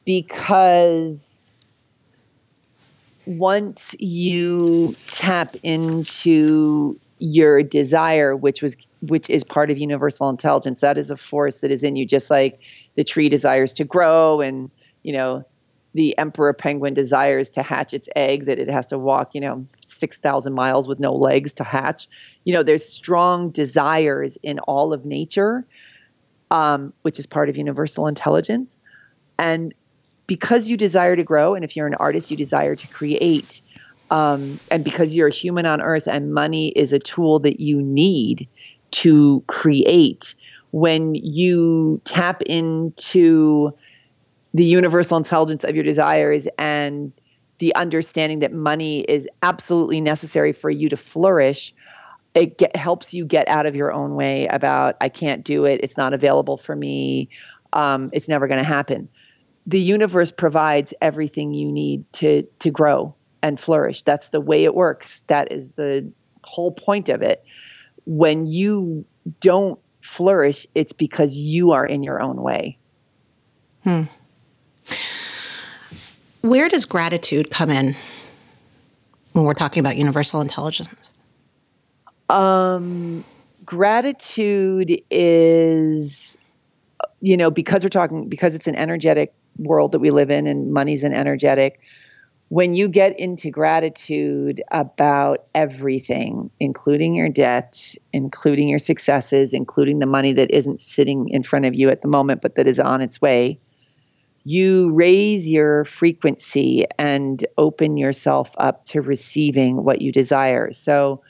Because 0.05 1.47
once 3.27 3.95
you 3.99 4.97
tap 5.07 5.57
into 5.62 6.99
your 7.19 7.62
desire, 7.62 8.35
which 8.35 8.62
was 8.62 8.77
which 9.03 9.29
is 9.31 9.45
part 9.45 9.71
of 9.71 9.79
universal 9.79 10.29
intelligence, 10.29 10.81
that 10.81 10.99
is 10.99 11.11
a 11.11 11.17
force 11.17 11.61
that 11.61 11.71
is 11.71 11.83
in 11.85 11.97
you, 11.97 12.05
just 12.07 12.31
like 12.31 12.61
the 12.95 13.05
tree 13.05 13.29
desires 13.29 13.73
to 13.75 13.85
grow 13.85 14.41
and 14.41 14.71
you 15.03 15.12
know 15.12 15.45
the 15.95 16.17
emperor 16.19 16.53
penguin 16.55 16.95
desires 16.95 17.51
to 17.51 17.62
hatch 17.62 17.93
its 17.93 18.09
egg 18.17 18.47
that 18.47 18.59
it 18.59 18.69
has 18.69 18.87
to 18.87 18.99
walk 18.99 19.35
you 19.35 19.41
know 19.41 19.67
6000 19.85 20.55
miles 20.55 20.88
with 20.88 20.99
no 20.99 21.12
legs 21.12 21.53
to 21.55 21.65
hatch. 21.65 22.09
You 22.45 22.53
know 22.55 22.62
there's 22.62 22.85
strong 22.85 23.51
desires 23.51 24.37
in 24.43 24.59
all 24.61 24.93
of 24.93 25.05
nature 25.05 25.65
um, 26.53 26.93
which 27.03 27.19
is 27.19 27.27
part 27.27 27.49
of 27.49 27.57
universal 27.57 28.07
intelligence. 28.07 28.79
And 29.38 29.75
because 30.33 30.66
you 30.66 30.79
desire 30.79 31.14
to 31.14 31.23
grow 31.23 31.55
and 31.55 31.62
if 31.62 31.77
you're 31.77 31.87
an 31.87 31.95
artist 31.97 32.31
you 32.31 32.38
desire 32.38 32.75
to 32.75 32.87
create 32.88 33.61
um, 34.11 34.59
and 34.71 34.83
because 34.83 35.14
you're 35.14 35.29
a 35.29 35.33
human 35.33 35.66
on 35.66 35.83
earth 35.83 36.07
and 36.07 36.33
money 36.33 36.68
is 36.68 36.90
a 36.90 36.99
tool 36.99 37.38
that 37.38 37.61
you 37.61 37.83
need 37.83 38.49
to 38.92 39.45
create 39.47 40.35
when 40.71 41.14
you 41.14 42.01
tap 42.05 42.40
into 42.47 43.75
the 44.55 44.64
universal 44.64 45.18
intelligence 45.18 45.64
of 45.64 45.75
your 45.75 45.85
desires 45.85 46.49
and 46.57 47.12
the 47.59 47.75
understanding 47.75 48.38
that 48.38 48.55
money 48.55 49.01
is 49.01 49.29
absolutely 49.42 50.01
necessary 50.01 50.53
for 50.53 50.71
you 50.71 50.88
to 50.88 50.97
flourish 50.97 51.75
it 52.35 52.57
get, 52.57 52.75
helps 52.75 53.12
you 53.12 53.27
get 53.27 53.47
out 53.49 53.66
of 53.66 53.77
your 53.77 53.92
own 53.92 54.14
way 54.14 54.47
about 54.47 54.97
i 55.03 55.11
can't 55.11 55.45
do 55.45 55.66
it. 55.66 55.79
It's 55.83 55.99
not 55.99 56.14
available 56.14 56.57
for 56.57 56.75
me. 56.75 57.29
Um, 57.75 58.09
it's 58.14 58.31
never 58.31 58.49
going 58.49 58.61
to 58.61 58.64
happen 58.64 59.11
the 59.66 59.81
universe 59.81 60.33
provides 60.33 60.92
everything 61.01 61.55
you 61.55 61.70
need 61.70 62.05
to 62.14 62.42
to 62.59 62.70
grow 62.70 63.14
and 63.42 63.59
flourish. 63.59 64.03
That's 64.03 64.29
the 64.29 64.40
way 64.40 64.64
it 64.64 64.75
works. 64.75 65.22
That 65.29 65.51
is 65.51 65.68
the 65.70 66.11
whole 66.42 66.72
point 66.72 67.09
of 67.09 67.22
it. 67.22 67.44
When 68.05 68.46
you 68.46 69.05
don't 69.40 69.79
flourish 70.01 70.66
it's 70.75 70.92
because 70.92 71.37
you 71.37 71.70
are 71.70 71.87
in 71.87 72.03
your 72.03 72.20
own 72.20 72.42
way. 72.42 72.77
Hmm. 73.85 74.03
Where 76.42 76.68
does 76.68 76.85
gratitude 76.85 77.51
come 77.51 77.70
in 77.70 77.94
when 79.33 79.44
we're 79.44 79.55
talking 79.55 79.81
about 79.81 79.96
universal 79.96 80.40
intelligence? 80.40 80.88
Um, 82.29 83.25
gratitude 83.64 85.01
is, 85.11 86.37
you 87.20 87.37
know, 87.37 87.51
because 87.51 87.85
we're 87.85 87.90
talking, 87.90 88.29
because 88.29 88.57
it's 88.57 88.66
an 88.66 88.75
energetic 88.75 89.33
world 89.59 89.93
that 89.93 89.99
we 90.01 90.11
live 90.11 90.31
in 90.31 90.47
and 90.47 90.73
money's 90.73 91.05
an 91.05 91.12
energetic. 91.12 91.81
When 92.49 92.75
you 92.75 92.88
get 92.88 93.19
into 93.19 93.51
gratitude 93.51 94.62
about 94.71 95.47
everything, 95.55 96.51
including 96.61 97.15
your 97.15 97.31
debt, 97.31 97.95
including 98.12 98.69
your 98.69 98.79
successes, 98.79 99.55
including 99.55 100.01
the 100.01 100.07
money 100.07 100.35
that 100.35 100.51
isn't 100.51 100.81
sitting 100.81 101.29
in 101.31 101.43
front 101.43 101.65
of 101.65 101.75
you 101.75 101.88
at 101.88 102.03
the 102.03 102.09
moment, 102.09 102.43
but 102.43 102.55
that 102.57 102.67
is 102.67 102.79
on 102.79 103.01
its 103.01 103.23
way, 103.23 103.59
you 104.45 104.91
raise 104.93 105.49
your 105.49 105.85
frequency 105.85 106.85
and 106.99 107.47
open 107.57 107.97
yourself 107.97 108.55
up 108.59 108.85
to 108.87 109.01
receiving 109.01 109.85
what 109.85 110.03
you 110.03 110.12
desire. 110.12 110.73
So, 110.73 111.23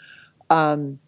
um, 0.50 0.98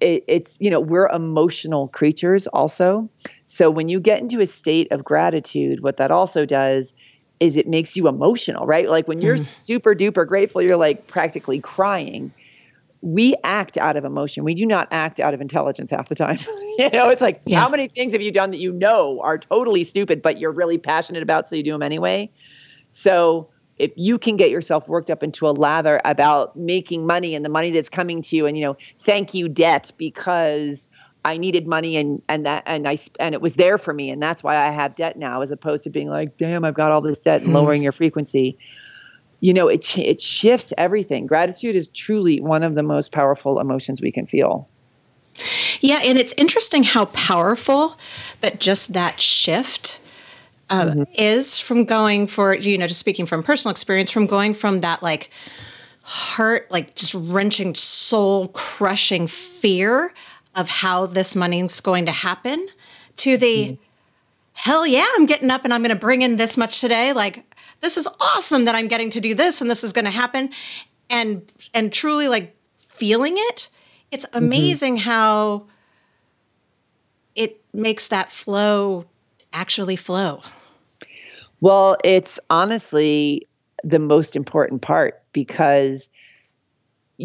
it, 0.00 0.24
it's 0.28 0.56
you 0.60 0.70
know 0.70 0.80
we're 0.80 1.08
emotional 1.08 1.88
creatures 1.88 2.46
also. 2.48 3.08
So 3.56 3.70
when 3.70 3.88
you 3.88 4.00
get 4.00 4.20
into 4.20 4.40
a 4.40 4.46
state 4.46 4.90
of 4.92 5.02
gratitude, 5.02 5.82
what 5.82 5.96
that 5.96 6.10
also 6.10 6.44
does 6.44 6.92
is 7.40 7.56
it 7.56 7.66
makes 7.66 7.96
you 7.96 8.08
emotional, 8.08 8.66
right? 8.66 8.88
Like 8.88 9.08
when 9.08 9.20
you're 9.20 9.36
mm. 9.36 9.44
super 9.44 9.94
duper 9.94 10.26
grateful, 10.26 10.62
you're 10.62 10.76
like 10.76 11.06
practically 11.06 11.60
crying 11.60 12.32
we 13.02 13.36
act 13.44 13.76
out 13.76 13.96
of 13.96 14.04
emotion. 14.04 14.42
We 14.42 14.54
do 14.54 14.66
not 14.66 14.88
act 14.90 15.20
out 15.20 15.32
of 15.32 15.40
intelligence 15.40 15.90
half 15.90 16.08
the 16.08 16.14
time. 16.14 16.38
you 16.78 16.90
know, 16.90 17.08
it's 17.08 17.20
like, 17.20 17.40
yeah. 17.46 17.60
how 17.60 17.68
many 17.68 17.86
things 17.86 18.12
have 18.12 18.22
you 18.22 18.32
done 18.32 18.50
that 18.50 18.58
you 18.58 18.72
know 18.72 19.20
are 19.22 19.38
totally 19.38 19.84
stupid, 19.84 20.22
but 20.22 20.38
you're 20.38 20.50
really 20.50 20.78
passionate 20.78 21.22
about, 21.22 21.48
so 21.48 21.54
you 21.54 21.62
do 21.62 21.70
them 21.72 21.82
anyway? 21.82 22.28
So 22.90 23.48
if 23.78 23.92
you 23.94 24.18
can 24.18 24.36
get 24.36 24.50
yourself 24.50 24.88
worked 24.88 25.10
up 25.10 25.22
into 25.22 25.46
a 25.48 25.50
lather 25.50 26.00
about 26.04 26.56
making 26.56 27.06
money 27.06 27.34
and 27.34 27.44
the 27.44 27.48
money 27.48 27.70
that's 27.70 27.88
coming 27.88 28.22
to 28.22 28.36
you, 28.36 28.46
and 28.46 28.56
you 28.56 28.64
know, 28.64 28.76
thank 28.98 29.34
you 29.34 29.48
debt 29.48 29.92
because 29.98 30.88
I 31.26 31.36
needed 31.36 31.66
money 31.66 31.96
and 31.96 32.22
and 32.28 32.46
that 32.46 32.62
and 32.66 32.88
I 32.88 32.96
and 33.20 33.34
it 33.34 33.40
was 33.42 33.56
there 33.56 33.76
for 33.76 33.92
me, 33.92 34.10
and 34.10 34.22
that's 34.22 34.42
why 34.42 34.56
I 34.56 34.70
have 34.70 34.94
debt 34.94 35.18
now, 35.18 35.42
as 35.42 35.50
opposed 35.50 35.84
to 35.84 35.90
being 35.90 36.08
like, 36.08 36.38
damn, 36.38 36.64
I've 36.64 36.74
got 36.74 36.92
all 36.92 37.00
this 37.00 37.20
debt 37.20 37.40
and 37.40 37.50
hmm. 37.50 37.56
lowering 37.56 37.82
your 37.82 37.92
frequency 37.92 38.56
you 39.40 39.52
know 39.52 39.68
it 39.68 39.96
it 39.98 40.20
shifts 40.20 40.72
everything 40.78 41.26
gratitude 41.26 41.76
is 41.76 41.88
truly 41.88 42.40
one 42.40 42.62
of 42.62 42.74
the 42.74 42.82
most 42.82 43.12
powerful 43.12 43.60
emotions 43.60 44.00
we 44.00 44.10
can 44.10 44.26
feel 44.26 44.68
yeah 45.80 46.00
and 46.02 46.18
it's 46.18 46.32
interesting 46.36 46.82
how 46.82 47.04
powerful 47.06 47.98
that 48.40 48.60
just 48.60 48.92
that 48.92 49.20
shift 49.20 50.00
uh, 50.70 50.84
mm-hmm. 50.84 51.02
is 51.14 51.58
from 51.58 51.84
going 51.84 52.26
for 52.26 52.54
you 52.54 52.78
know 52.78 52.86
just 52.86 53.00
speaking 53.00 53.26
from 53.26 53.42
personal 53.42 53.70
experience 53.70 54.10
from 54.10 54.26
going 54.26 54.54
from 54.54 54.80
that 54.80 55.02
like 55.02 55.30
heart 56.02 56.70
like 56.70 56.94
just 56.94 57.14
wrenching 57.14 57.74
soul 57.74 58.48
crushing 58.48 59.26
fear 59.26 60.12
of 60.56 60.68
how 60.68 61.06
this 61.06 61.36
money's 61.36 61.80
going 61.80 62.06
to 62.06 62.12
happen 62.12 62.66
to 63.16 63.36
the 63.36 63.64
mm-hmm. 63.68 63.82
hell 64.54 64.86
yeah 64.86 65.06
i'm 65.16 65.26
getting 65.26 65.50
up 65.50 65.64
and 65.64 65.72
i'm 65.72 65.82
going 65.82 65.90
to 65.90 65.96
bring 65.96 66.22
in 66.22 66.36
this 66.36 66.56
much 66.56 66.80
today 66.80 67.12
like 67.12 67.56
this 67.80 67.96
is 67.96 68.08
awesome 68.20 68.64
that 68.64 68.74
I'm 68.74 68.88
getting 68.88 69.10
to 69.10 69.20
do 69.20 69.34
this 69.34 69.60
and 69.60 69.70
this 69.70 69.84
is 69.84 69.92
going 69.92 70.04
to 70.04 70.10
happen 70.10 70.50
and 71.08 71.50
and 71.74 71.92
truly 71.92 72.28
like 72.28 72.56
feeling 72.78 73.34
it 73.36 73.70
it's 74.10 74.24
mm-hmm. 74.26 74.44
amazing 74.44 74.94
mm-hmm. 74.96 75.08
how 75.08 75.66
it 77.34 77.60
makes 77.72 78.08
that 78.08 78.30
flow 78.30 79.06
actually 79.52 79.96
flow 79.96 80.40
well 81.60 81.96
it's 82.02 82.40
honestly 82.50 83.46
the 83.84 83.98
most 83.98 84.34
important 84.34 84.82
part 84.82 85.22
because 85.32 86.08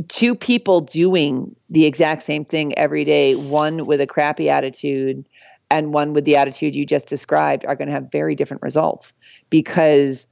two 0.07 0.35
people 0.35 0.81
doing 0.81 1.55
the 1.69 1.85
exact 1.85 2.23
same 2.23 2.45
thing 2.45 2.77
every 2.77 3.03
day 3.03 3.35
one 3.35 3.85
with 3.85 3.99
a 3.99 4.07
crappy 4.07 4.49
attitude 4.49 5.25
and 5.69 5.93
one 5.93 6.13
with 6.13 6.25
the 6.25 6.35
attitude 6.35 6.75
you 6.75 6.85
just 6.85 7.07
described 7.07 7.65
are 7.65 7.75
going 7.75 7.87
to 7.87 7.93
have 7.93 8.11
very 8.11 8.35
different 8.35 8.61
results 8.61 9.13
because 9.49 10.27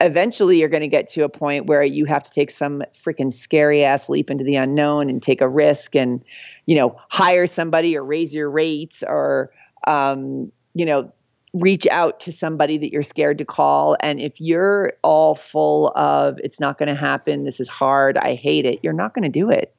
eventually 0.00 0.58
you're 0.58 0.68
going 0.68 0.82
to 0.82 0.88
get 0.88 1.08
to 1.08 1.24
a 1.24 1.28
point 1.28 1.66
where 1.66 1.82
you 1.82 2.04
have 2.04 2.22
to 2.22 2.30
take 2.30 2.50
some 2.50 2.82
freaking 2.94 3.32
scary 3.32 3.84
ass 3.84 4.08
leap 4.08 4.30
into 4.30 4.44
the 4.44 4.54
unknown 4.54 5.10
and 5.10 5.22
take 5.22 5.40
a 5.40 5.48
risk 5.48 5.96
and 5.96 6.22
you 6.66 6.76
know 6.76 6.96
hire 7.08 7.46
somebody 7.46 7.96
or 7.96 8.04
raise 8.04 8.34
your 8.34 8.50
rates 8.50 9.02
or 9.06 9.50
um, 9.86 10.50
you 10.74 10.86
know 10.86 11.12
reach 11.60 11.86
out 11.88 12.20
to 12.20 12.32
somebody 12.32 12.78
that 12.78 12.92
you're 12.92 13.02
scared 13.02 13.38
to 13.38 13.44
call 13.44 13.96
and 14.00 14.20
if 14.20 14.40
you're 14.40 14.92
all 15.02 15.34
full 15.34 15.92
of 15.96 16.38
it's 16.42 16.60
not 16.60 16.78
going 16.78 16.88
to 16.88 16.94
happen 16.94 17.44
this 17.44 17.60
is 17.60 17.68
hard 17.68 18.16
i 18.18 18.34
hate 18.34 18.64
it 18.64 18.78
you're 18.82 18.92
not 18.92 19.14
going 19.14 19.22
to 19.22 19.28
do 19.28 19.50
it 19.50 19.74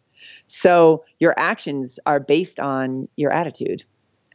so 0.48 1.04
your 1.20 1.34
actions 1.38 2.00
are 2.06 2.20
based 2.20 2.60
on 2.60 3.08
your 3.15 3.32
attitude 3.32 3.84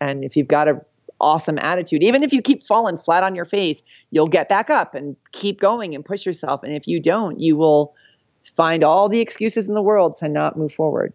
and 0.00 0.24
if 0.24 0.36
you've 0.36 0.48
got 0.48 0.68
a 0.68 0.80
awesome 1.20 1.58
attitude. 1.58 2.02
Even 2.02 2.22
if 2.22 2.32
you 2.32 2.42
keep 2.42 2.62
falling 2.62 2.98
flat 2.98 3.22
on 3.22 3.34
your 3.34 3.44
face, 3.44 3.82
you'll 4.10 4.26
get 4.26 4.48
back 4.48 4.70
up 4.70 4.94
and 4.94 5.16
keep 5.32 5.60
going 5.60 5.94
and 5.94 6.04
push 6.04 6.26
yourself. 6.26 6.62
And 6.62 6.74
if 6.74 6.86
you 6.86 7.00
don't, 7.00 7.40
you 7.40 7.56
will 7.56 7.94
find 8.56 8.84
all 8.84 9.08
the 9.08 9.20
excuses 9.20 9.68
in 9.68 9.74
the 9.74 9.82
world 9.82 10.16
to 10.16 10.28
not 10.28 10.58
move 10.58 10.72
forward. 10.72 11.12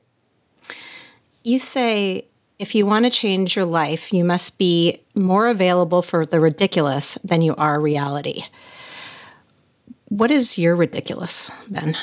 You 1.44 1.60
say 1.60 2.28
if 2.60 2.76
you 2.76 2.86
want 2.86 3.06
to 3.06 3.12
change 3.12 3.56
your 3.56 3.65
life, 3.65 4.13
you 4.13 4.26
must 4.26 4.60
be 4.60 5.02
more 5.15 5.48
available 5.48 6.02
for 6.02 6.26
the 6.26 6.41
ridiculous 6.41 7.15
than 7.24 7.41
you 7.41 7.56
are 7.56 7.80
reality. 7.80 8.43
What 10.10 10.30
is 10.30 10.58
your 10.58 10.76
ridiculous, 10.76 11.50
Ben? 11.69 11.95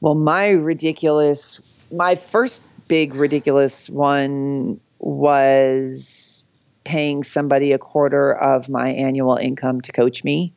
Well, 0.00 0.16
my 0.16 0.48
ridiculous, 0.48 1.60
my 1.92 2.16
first 2.16 2.62
big 2.88 3.14
ridiculous 3.14 3.88
one 3.88 4.80
was 4.98 6.46
paying 6.82 7.22
somebody 7.22 7.72
a 7.72 7.78
quarter 7.78 8.32
of 8.32 8.68
my 8.68 8.90
annual 8.90 9.36
income 9.36 9.80
to 9.82 9.92
coach 9.92 10.24
me 10.24 10.52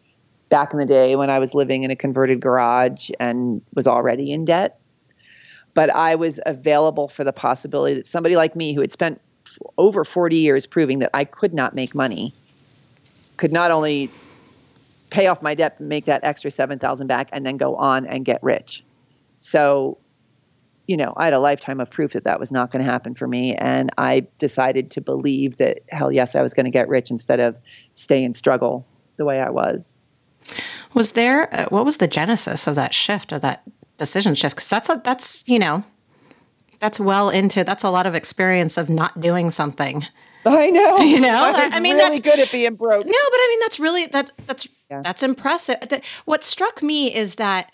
back 0.50 0.74
in 0.74 0.80
the 0.80 0.86
day 0.86 1.16
when 1.16 1.30
I 1.30 1.40
was 1.40 1.54
living 1.54 1.84
in 1.84 1.92
a 1.92 1.96
converted 1.96 2.42
garage 2.42 3.12
and 3.20 3.62
was 3.76 3.88
already 3.88 4.32
in 4.32 4.46
debt. 4.46 4.80
But 5.78 5.92
I 5.92 6.16
was 6.16 6.40
available 6.48 7.08
for 7.08 7.24
the 7.24 7.32
possibility 7.32 7.94
that 7.94 8.08
somebody 8.08 8.36
like 8.36 8.56
me 8.56 8.74
who 8.74 8.82
had 8.82 8.92
spent 8.92 9.22
over 9.78 10.04
40 10.04 10.36
years 10.36 10.66
proving 10.66 10.98
that 10.98 11.12
I 11.14 11.24
could 11.24 11.54
not 11.54 11.76
make 11.76 11.94
money 11.94 12.34
could 13.38 13.52
not 13.52 13.70
only 13.70 14.10
pay 15.12 15.28
off 15.28 15.44
my 15.44 15.54
debt, 15.54 15.80
make 15.80 16.06
that 16.06 16.24
extra 16.24 16.50
7,000 16.50 17.06
back 17.06 17.30
and 17.32 17.46
then 17.46 17.58
go 17.58 17.76
on 17.76 18.08
and 18.08 18.26
get 18.26 18.42
rich. 18.42 18.84
So, 19.38 20.00
you 20.88 20.98
know, 20.98 21.14
I 21.16 21.26
had 21.26 21.36
a 21.36 21.40
lifetime 21.40 21.80
of 21.80 21.92
proof 21.92 22.14
that 22.14 22.24
that 22.24 22.40
was 22.40 22.52
not 22.52 22.72
going 22.72 22.84
to 22.84 22.92
happen 22.92 23.14
for 23.14 23.28
me. 23.28 23.54
And 23.54 23.92
I 24.00 24.26
decided 24.40 24.90
to 24.90 25.00
believe 25.00 25.58
that, 25.58 25.82
hell 25.90 26.12
yes, 26.12 26.34
I 26.34 26.42
was 26.42 26.56
going 26.56 26.66
to 26.66 26.72
get 26.72 26.90
rich 26.90 27.12
instead 27.12 27.40
of 27.40 27.56
stay 27.94 28.24
and 28.24 28.36
struggle 28.36 28.84
the 29.18 29.26
way 29.26 29.42
I 29.42 29.52
was. 29.52 29.96
Was 30.96 31.12
there, 31.12 31.54
uh, 31.54 31.66
what 31.66 31.86
was 31.86 31.98
the 31.98 32.08
genesis 32.08 32.66
of 32.66 32.74
that 32.74 32.96
shift, 32.96 33.32
of 33.32 33.42
that 33.42 33.62
decision 33.98 34.36
shift? 34.36 34.56
Because 34.56 34.70
that's, 34.70 34.90
a, 34.90 35.02
that's, 35.04 35.48
you 35.48 35.60
know, 35.60 35.84
that's 36.80 37.00
well 37.00 37.30
into, 37.30 37.64
that's 37.64 37.84
a 37.84 37.90
lot 37.90 38.06
of 38.06 38.16
experience 38.16 38.78
of 38.78 38.90
not 38.90 39.20
doing 39.20 39.52
something. 39.52 40.06
I 40.46 40.70
know. 40.70 40.98
You 41.08 41.20
know, 41.20 41.36
I, 41.56 41.72
I 41.74 41.80
mean, 41.80 41.96
really 41.96 42.08
that's 42.08 42.20
good 42.20 42.40
at 42.40 42.52
being 42.52 42.76
broke. 42.76 43.06
No, 43.06 43.12
but 43.12 43.38
I 43.38 43.48
mean, 43.50 43.60
that's 43.62 43.80
really, 43.80 44.06
that, 44.08 44.32
that's, 44.46 44.68
Yeah. 44.90 45.02
that's 45.02 45.24
impressive. 45.24 45.80
That, 45.90 46.06
what 46.26 46.44
struck 46.44 46.82
me 46.82 47.14
is 47.14 47.36
that, 47.36 47.72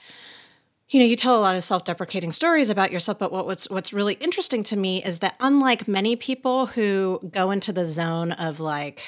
you 0.90 1.00
know, 1.00 1.06
you 1.06 1.16
tell 1.16 1.38
a 1.38 1.42
lot 1.42 1.56
of 1.56 1.64
self-deprecating 1.64 2.32
stories 2.34 2.70
about 2.70 2.92
yourself, 2.92 3.18
but 3.18 3.32
what, 3.32 3.46
what's 3.48 3.68
what's 3.70 3.94
really 3.94 4.14
interesting 4.16 4.64
to 4.66 4.76
me 4.76 5.04
is 5.04 5.20
that 5.20 5.36
unlike 5.40 5.88
many 5.88 6.16
people 6.16 6.68
who 6.68 7.20
go 7.32 7.50
into 7.52 7.72
the 7.74 7.86
zone 7.86 8.32
of 8.34 8.60
like 8.60 9.04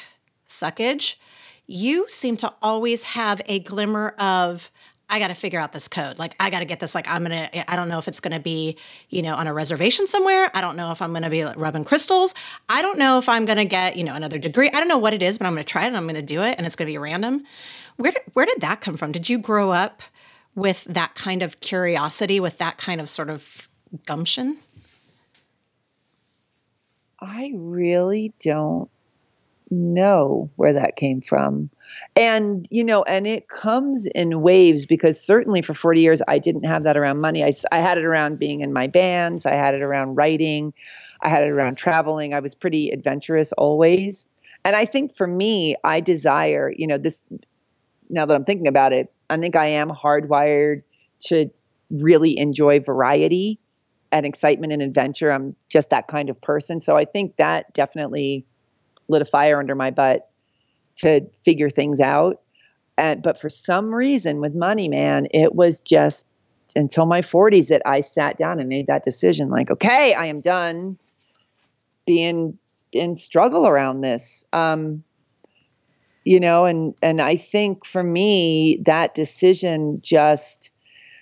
suckage, 0.47 1.15
you 1.67 2.05
seem 2.09 2.37
to 2.37 2.51
always 2.61 3.03
have 3.03 3.41
a 3.45 3.59
glimmer 3.59 4.15
of 4.17 4.71
I 5.09 5.19
got 5.19 5.27
to 5.27 5.35
figure 5.35 5.59
out 5.59 5.71
this 5.71 5.87
code. 5.87 6.17
Like 6.17 6.35
I 6.39 6.49
got 6.49 6.59
to 6.59 6.65
get 6.65 6.79
this. 6.79 6.95
Like 6.95 7.07
I'm 7.07 7.23
gonna. 7.23 7.49
I 7.67 7.75
don't 7.75 7.89
know 7.89 7.99
if 7.99 8.07
it's 8.07 8.19
gonna 8.19 8.39
be, 8.39 8.77
you 9.09 9.21
know, 9.21 9.35
on 9.35 9.47
a 9.47 9.53
reservation 9.53 10.07
somewhere. 10.07 10.49
I 10.53 10.61
don't 10.61 10.75
know 10.75 10.91
if 10.91 11.01
I'm 11.01 11.13
gonna 11.13 11.29
be 11.29 11.45
like, 11.45 11.57
rubbing 11.57 11.85
crystals. 11.85 12.33
I 12.69 12.81
don't 12.81 12.97
know 12.97 13.17
if 13.19 13.29
I'm 13.29 13.45
gonna 13.45 13.65
get, 13.65 13.97
you 13.97 14.03
know, 14.03 14.15
another 14.15 14.39
degree. 14.39 14.69
I 14.69 14.79
don't 14.79 14.87
know 14.87 14.97
what 14.97 15.13
it 15.13 15.21
is, 15.21 15.37
but 15.37 15.45
I'm 15.47 15.53
gonna 15.53 15.63
try 15.63 15.83
it. 15.83 15.87
and 15.87 15.97
I'm 15.97 16.07
gonna 16.07 16.21
do 16.21 16.41
it, 16.41 16.55
and 16.57 16.65
it's 16.65 16.75
gonna 16.75 16.89
be 16.89 16.97
random. 16.97 17.43
Where 17.97 18.13
where 18.33 18.45
did 18.45 18.61
that 18.61 18.81
come 18.81 18.97
from? 18.97 19.11
Did 19.11 19.29
you 19.29 19.37
grow 19.37 19.71
up 19.71 20.01
with 20.55 20.85
that 20.85 21.15
kind 21.15 21.43
of 21.43 21.59
curiosity, 21.59 22.39
with 22.39 22.57
that 22.57 22.77
kind 22.77 22.99
of 22.99 23.09
sort 23.09 23.29
of 23.29 23.69
gumption? 24.05 24.57
I 27.19 27.51
really 27.55 28.33
don't 28.43 28.89
know 29.75 30.49
where 30.55 30.73
that 30.73 30.95
came 30.95 31.21
from. 31.21 31.69
And, 32.15 32.67
you 32.71 32.83
know, 32.83 33.03
and 33.03 33.27
it 33.27 33.47
comes 33.47 34.05
in 34.07 34.41
waves 34.41 34.85
because 34.85 35.19
certainly 35.19 35.61
for 35.61 35.73
40 35.73 36.01
years, 36.01 36.21
I 36.27 36.39
didn't 36.39 36.63
have 36.63 36.83
that 36.83 36.97
around 36.97 37.21
money. 37.21 37.43
I, 37.43 37.51
I 37.71 37.79
had 37.79 37.97
it 37.97 38.05
around 38.05 38.39
being 38.39 38.61
in 38.61 38.73
my 38.73 38.87
bands, 38.87 39.45
I 39.45 39.53
had 39.53 39.75
it 39.75 39.81
around 39.81 40.15
writing, 40.15 40.73
I 41.21 41.29
had 41.29 41.43
it 41.43 41.49
around 41.49 41.75
traveling. 41.75 42.33
I 42.33 42.39
was 42.39 42.55
pretty 42.55 42.89
adventurous 42.89 43.51
always. 43.53 44.27
And 44.63 44.75
I 44.75 44.85
think 44.85 45.15
for 45.15 45.27
me, 45.27 45.75
I 45.83 45.99
desire, 45.99 46.73
you 46.75 46.87
know, 46.87 46.97
this, 46.97 47.27
now 48.09 48.25
that 48.25 48.33
I'm 48.33 48.45
thinking 48.45 48.67
about 48.67 48.93
it, 48.93 49.13
I 49.29 49.37
think 49.37 49.55
I 49.55 49.65
am 49.67 49.89
hardwired 49.89 50.83
to 51.27 51.49
really 51.89 52.37
enjoy 52.37 52.79
variety 52.79 53.59
and 54.11 54.25
excitement 54.25 54.73
and 54.73 54.81
adventure. 54.81 55.31
I'm 55.31 55.55
just 55.69 55.89
that 55.89 56.07
kind 56.07 56.29
of 56.29 56.39
person. 56.41 56.79
So 56.79 56.95
I 56.95 57.05
think 57.05 57.37
that 57.37 57.73
definitely 57.73 58.45
lit 59.07 59.21
a 59.21 59.25
fire 59.25 59.59
under 59.59 59.75
my 59.75 59.91
butt 59.91 60.29
to 60.97 61.21
figure 61.43 61.69
things 61.69 61.99
out. 61.99 62.41
And 62.97 63.21
but 63.21 63.39
for 63.39 63.49
some 63.49 63.93
reason 63.93 64.39
with 64.39 64.55
money, 64.55 64.87
man, 64.87 65.27
it 65.31 65.55
was 65.55 65.81
just 65.81 66.25
until 66.75 67.05
my 67.05 67.21
40s 67.21 67.67
that 67.67 67.81
I 67.85 68.01
sat 68.01 68.37
down 68.37 68.59
and 68.59 68.67
made 68.67 68.87
that 68.87 69.03
decision 69.03 69.49
like, 69.49 69.71
okay, 69.71 70.13
I 70.13 70.25
am 70.25 70.41
done 70.41 70.97
being 72.05 72.57
in 72.91 73.15
struggle 73.15 73.67
around 73.67 74.01
this. 74.01 74.45
Um 74.53 75.03
you 76.23 76.39
know, 76.39 76.65
and 76.65 76.95
and 77.01 77.21
I 77.21 77.35
think 77.35 77.85
for 77.85 78.03
me 78.03 78.81
that 78.85 79.13
decision 79.13 79.99
just 80.01 80.71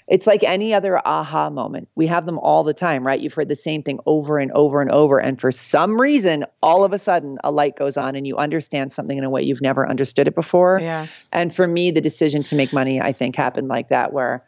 it's 0.07 0.27
like 0.27 0.43
any 0.43 0.73
other 0.73 0.99
aha 1.07 1.49
moment. 1.49 1.87
We 1.95 2.07
have 2.07 2.25
them 2.25 2.37
all 2.39 2.63
the 2.63 2.73
time, 2.73 3.05
right? 3.05 3.19
You've 3.19 3.33
heard 3.33 3.47
the 3.47 3.55
same 3.55 3.81
thing 3.81 3.99
over 4.05 4.37
and 4.37 4.51
over 4.51 4.81
and 4.81 4.91
over. 4.91 5.19
And 5.19 5.39
for 5.39 5.51
some 5.51 5.99
reason, 5.99 6.45
all 6.61 6.83
of 6.83 6.91
a 6.91 6.97
sudden, 6.97 7.37
a 7.43 7.51
light 7.51 7.77
goes 7.77 7.95
on 7.95 8.15
and 8.15 8.27
you 8.27 8.35
understand 8.37 8.91
something 8.91 9.17
in 9.17 9.23
a 9.23 9.29
way 9.29 9.41
you've 9.41 9.61
never 9.61 9.87
understood 9.87 10.27
it 10.27 10.35
before. 10.35 10.79
Yeah. 10.81 11.07
And 11.31 11.55
for 11.55 11.67
me, 11.67 11.89
the 11.91 12.01
decision 12.01 12.43
to 12.43 12.55
make 12.55 12.73
money, 12.73 12.99
I 12.99 13.13
think, 13.13 13.35
happened 13.35 13.69
like 13.69 13.89
that, 13.89 14.11
where 14.11 14.43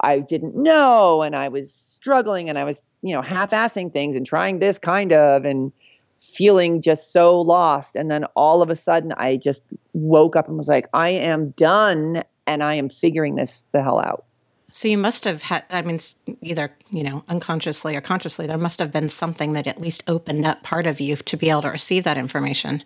I 0.00 0.18
didn't 0.18 0.54
know 0.54 1.22
and 1.22 1.34
I 1.34 1.48
was 1.48 1.72
struggling 1.72 2.48
and 2.48 2.58
I 2.58 2.64
was, 2.64 2.82
you 3.02 3.14
know, 3.14 3.22
half 3.22 3.50
assing 3.50 3.92
things 3.92 4.16
and 4.16 4.26
trying 4.26 4.58
this 4.58 4.78
kind 4.78 5.12
of 5.12 5.44
and 5.44 5.72
feeling 6.18 6.82
just 6.82 7.12
so 7.12 7.40
lost. 7.40 7.96
And 7.96 8.10
then 8.10 8.24
all 8.36 8.60
of 8.60 8.68
a 8.68 8.74
sudden, 8.74 9.12
I 9.16 9.36
just 9.36 9.62
woke 9.94 10.36
up 10.36 10.48
and 10.48 10.58
was 10.58 10.68
like, 10.68 10.88
I 10.92 11.08
am 11.08 11.50
done 11.50 12.22
and 12.46 12.62
I 12.62 12.74
am 12.74 12.90
figuring 12.90 13.36
this 13.36 13.64
the 13.72 13.82
hell 13.82 13.98
out. 13.98 14.24
So 14.70 14.88
you 14.88 14.98
must 14.98 15.24
have 15.24 15.42
had, 15.42 15.64
I 15.70 15.82
mean, 15.82 16.00
either, 16.42 16.72
you 16.90 17.02
know, 17.02 17.24
unconsciously 17.28 17.96
or 17.96 18.00
consciously, 18.00 18.46
there 18.46 18.58
must 18.58 18.78
have 18.78 18.92
been 18.92 19.08
something 19.08 19.52
that 19.54 19.66
at 19.66 19.80
least 19.80 20.02
opened 20.06 20.46
up 20.46 20.62
part 20.62 20.86
of 20.86 21.00
you 21.00 21.16
to 21.16 21.36
be 21.36 21.50
able 21.50 21.62
to 21.62 21.70
receive 21.70 22.04
that 22.04 22.16
information. 22.16 22.84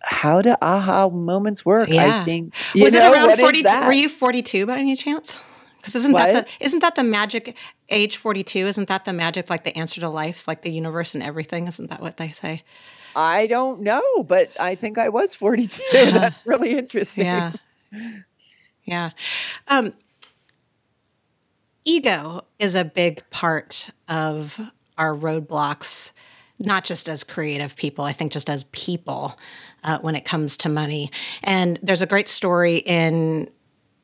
how 0.00 0.40
do 0.42 0.54
aha 0.62 1.08
moments 1.08 1.64
work? 1.64 1.88
Yeah. 1.88 2.20
I 2.20 2.24
think 2.24 2.54
Was 2.74 2.92
know, 2.92 3.12
it 3.12 3.12
around 3.12 3.38
42? 3.38 3.80
Were 3.86 3.92
you 3.92 4.08
42 4.08 4.66
by 4.66 4.78
any 4.78 4.96
chance? 4.96 5.38
Because 5.76 5.94
isn't 5.96 6.12
that 6.12 6.46
the 6.46 6.64
isn't 6.64 6.80
that 6.80 6.96
the 6.96 7.02
magic 7.02 7.56
age 7.88 8.16
42? 8.16 8.66
Isn't 8.66 8.88
that 8.88 9.04
the 9.04 9.12
magic 9.12 9.48
like 9.48 9.64
the 9.64 9.76
answer 9.76 10.00
to 10.00 10.08
life, 10.08 10.46
like 10.48 10.62
the 10.62 10.70
universe 10.70 11.14
and 11.14 11.22
everything? 11.22 11.66
Isn't 11.66 11.88
that 11.88 12.00
what 12.00 12.16
they 12.16 12.28
say? 12.28 12.62
I 13.16 13.46
don't 13.46 13.80
know, 13.80 14.02
but 14.22 14.50
I 14.60 14.74
think 14.74 14.98
I 14.98 15.08
was 15.08 15.34
42. 15.34 15.82
That's 15.92 16.46
really 16.46 16.76
interesting. 16.76 17.26
Yeah. 17.26 17.52
Yeah. 18.84 19.10
Um, 19.68 19.94
ego 21.88 22.44
is 22.58 22.74
a 22.74 22.84
big 22.84 23.28
part 23.30 23.90
of 24.08 24.60
our 24.98 25.14
roadblocks, 25.14 26.12
not 26.58 26.84
just 26.84 27.08
as 27.08 27.24
creative 27.24 27.76
people, 27.76 28.04
I 28.04 28.12
think 28.12 28.30
just 28.30 28.50
as 28.50 28.64
people 28.64 29.38
uh, 29.82 29.98
when 30.00 30.14
it 30.14 30.24
comes 30.24 30.56
to 30.58 30.68
money. 30.68 31.10
And 31.42 31.78
there's 31.82 32.02
a 32.02 32.06
great 32.06 32.28
story 32.28 32.76
in 32.78 33.50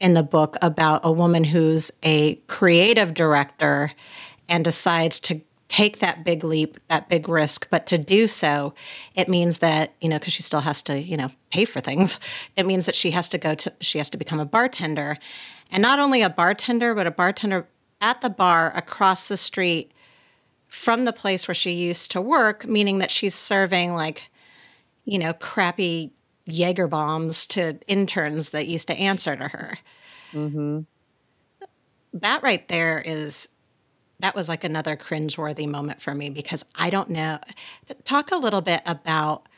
in 0.00 0.14
the 0.14 0.22
book 0.22 0.56
about 0.60 1.02
a 1.04 1.12
woman 1.12 1.44
who's 1.44 1.90
a 2.02 2.34
creative 2.48 3.14
director 3.14 3.92
and 4.48 4.64
decides 4.64 5.20
to 5.20 5.40
take 5.68 5.98
that 5.98 6.24
big 6.24 6.44
leap, 6.44 6.78
that 6.88 7.08
big 7.08 7.28
risk, 7.28 7.68
but 7.70 7.86
to 7.86 7.96
do 7.96 8.26
so, 8.26 8.74
it 9.14 9.28
means 9.28 9.58
that, 9.58 9.92
you 10.00 10.08
know, 10.08 10.18
because 10.18 10.32
she 10.32 10.42
still 10.42 10.60
has 10.60 10.82
to, 10.82 11.00
you 11.00 11.16
know, 11.16 11.30
pay 11.50 11.64
for 11.64 11.80
things, 11.80 12.20
it 12.56 12.66
means 12.66 12.86
that 12.86 12.94
she 12.94 13.12
has 13.12 13.28
to 13.28 13.38
go 13.38 13.54
to, 13.54 13.72
she 13.80 13.98
has 13.98 14.10
to 14.10 14.18
become 14.18 14.40
a 14.40 14.44
bartender. 14.44 15.16
And 15.70 15.80
not 15.80 15.98
only 15.98 16.22
a 16.22 16.30
bartender, 16.30 16.94
but 16.94 17.06
a 17.06 17.10
bartender 17.10 17.66
at 18.04 18.20
the 18.20 18.28
bar 18.28 18.70
across 18.76 19.28
the 19.28 19.36
street 19.36 19.92
from 20.68 21.06
the 21.06 21.12
place 21.12 21.48
where 21.48 21.54
she 21.54 21.72
used 21.72 22.10
to 22.10 22.20
work, 22.20 22.66
meaning 22.66 22.98
that 22.98 23.10
she's 23.10 23.34
serving 23.34 23.94
like, 23.94 24.30
you 25.06 25.18
know, 25.18 25.32
crappy 25.32 26.12
Jaeger 26.44 26.86
bombs 26.86 27.46
to 27.46 27.78
interns 27.88 28.50
that 28.50 28.66
used 28.68 28.88
to 28.88 28.94
answer 28.94 29.34
to 29.34 29.48
her. 29.48 29.78
hmm 30.32 30.80
That 32.12 32.42
right 32.42 32.68
there 32.68 33.00
is 33.00 33.48
that 34.20 34.34
was 34.34 34.48
like 34.50 34.64
another 34.64 34.96
cringeworthy 34.96 35.66
moment 35.66 36.02
for 36.02 36.14
me 36.14 36.28
because 36.28 36.64
I 36.74 36.90
don't 36.90 37.10
know. 37.10 37.38
Talk 38.04 38.30
a 38.30 38.36
little 38.36 38.60
bit 38.60 38.82
about 38.84 39.48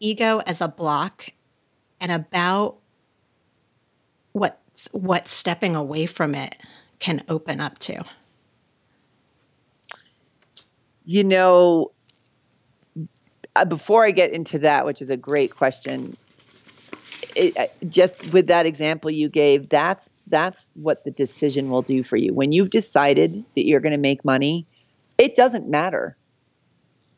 ego 0.00 0.40
as 0.46 0.60
a 0.60 0.68
block 0.68 1.30
and 2.00 2.10
about 2.10 2.78
what 4.32 4.60
what 4.92 5.28
stepping 5.28 5.74
away 5.74 6.06
from 6.06 6.34
it 6.34 6.56
can 6.98 7.22
open 7.28 7.60
up 7.60 7.78
to. 7.80 8.04
You 11.04 11.24
know, 11.24 11.92
uh, 13.54 13.64
before 13.64 14.04
I 14.04 14.10
get 14.10 14.32
into 14.32 14.58
that, 14.60 14.84
which 14.84 15.00
is 15.00 15.10
a 15.10 15.16
great 15.16 15.54
question, 15.54 16.16
it, 17.34 17.72
just 17.88 18.32
with 18.32 18.46
that 18.48 18.66
example 18.66 19.10
you 19.10 19.28
gave, 19.28 19.68
that's 19.68 20.14
that's 20.26 20.72
what 20.74 21.04
the 21.04 21.10
decision 21.10 21.70
will 21.70 21.82
do 21.82 22.02
for 22.02 22.16
you. 22.16 22.34
When 22.34 22.52
you've 22.52 22.70
decided 22.70 23.44
that 23.54 23.66
you're 23.66 23.80
going 23.80 23.92
to 23.92 23.98
make 23.98 24.24
money, 24.24 24.66
it 25.18 25.36
doesn't 25.36 25.68
matter 25.68 26.16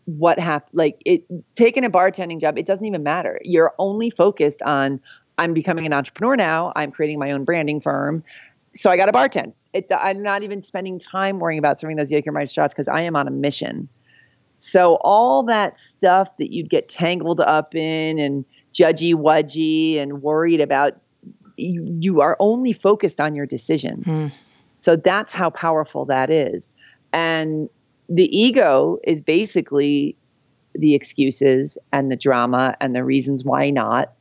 what 0.04 0.38
happened. 0.38 0.70
Like 0.76 1.00
it, 1.04 1.24
taking 1.54 1.84
a 1.84 1.90
bartending 1.90 2.40
job, 2.40 2.58
it 2.58 2.66
doesn't 2.66 2.84
even 2.84 3.02
matter. 3.02 3.40
You're 3.42 3.74
only 3.78 4.10
focused 4.10 4.62
on 4.62 5.00
I'm 5.38 5.54
becoming 5.54 5.86
an 5.86 5.92
entrepreneur 5.92 6.36
now. 6.36 6.72
I'm 6.76 6.90
creating 6.90 7.18
my 7.18 7.30
own 7.30 7.44
branding 7.44 7.80
firm, 7.80 8.24
so 8.74 8.90
I 8.90 8.96
got 8.96 9.08
a 9.08 9.12
bartend. 9.12 9.52
It, 9.72 9.86
I'm 9.96 10.22
not 10.22 10.42
even 10.42 10.62
spending 10.62 10.98
time 10.98 11.38
worrying 11.38 11.58
about 11.58 11.78
serving 11.78 11.96
those 11.96 12.10
Jägermeister 12.10 12.54
shots 12.54 12.74
because 12.74 12.88
I 12.88 13.02
am 13.02 13.16
on 13.16 13.28
a 13.28 13.30
mission. 13.30 13.88
So 14.56 14.96
all 15.02 15.44
that 15.44 15.76
stuff 15.76 16.36
that 16.38 16.52
you'd 16.52 16.68
get 16.68 16.88
tangled 16.88 17.40
up 17.40 17.74
in 17.74 18.18
and 18.18 18.44
judgy 18.74 19.14
wudgy 19.14 19.98
and 19.98 20.22
worried 20.22 20.60
about, 20.60 20.94
you, 21.56 21.84
you 21.98 22.20
are 22.20 22.36
only 22.40 22.72
focused 22.72 23.20
on 23.20 23.34
your 23.34 23.46
decision. 23.46 24.02
Hmm. 24.02 24.26
So 24.74 24.96
that's 24.96 25.32
how 25.32 25.50
powerful 25.50 26.04
that 26.06 26.30
is. 26.30 26.70
And 27.12 27.68
the 28.08 28.36
ego 28.36 28.98
is 29.04 29.20
basically 29.20 30.16
the 30.74 30.94
excuses 30.94 31.78
and 31.92 32.10
the 32.10 32.16
drama 32.16 32.76
and 32.80 32.94
the 32.94 33.04
reasons 33.04 33.44
why 33.44 33.70
not. 33.70 34.12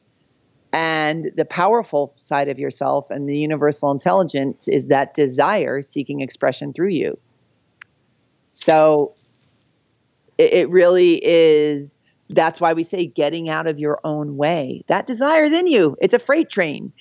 And 0.77 1.31
the 1.35 1.43
powerful 1.43 2.13
side 2.17 2.49
of 2.49 2.59
yourself 2.59 3.09
and 3.09 3.27
the 3.27 3.35
universal 3.35 3.89
intelligence 3.89 4.67
is 4.67 4.89
that 4.89 5.15
desire 5.15 5.81
seeking 5.81 6.21
expression 6.21 6.71
through 6.71 6.89
you. 6.89 7.17
So 8.49 9.15
it, 10.37 10.53
it 10.53 10.69
really 10.69 11.19
is. 11.25 11.97
That's 12.29 12.61
why 12.61 12.73
we 12.73 12.83
say 12.83 13.07
getting 13.07 13.49
out 13.49 13.65
of 13.65 13.79
your 13.79 13.99
own 14.03 14.37
way. 14.37 14.83
That 14.87 15.07
desire 15.07 15.45
is 15.45 15.51
in 15.51 15.65
you. 15.65 15.97
It's 15.99 16.13
a 16.13 16.19
freight 16.19 16.51
train. 16.51 16.93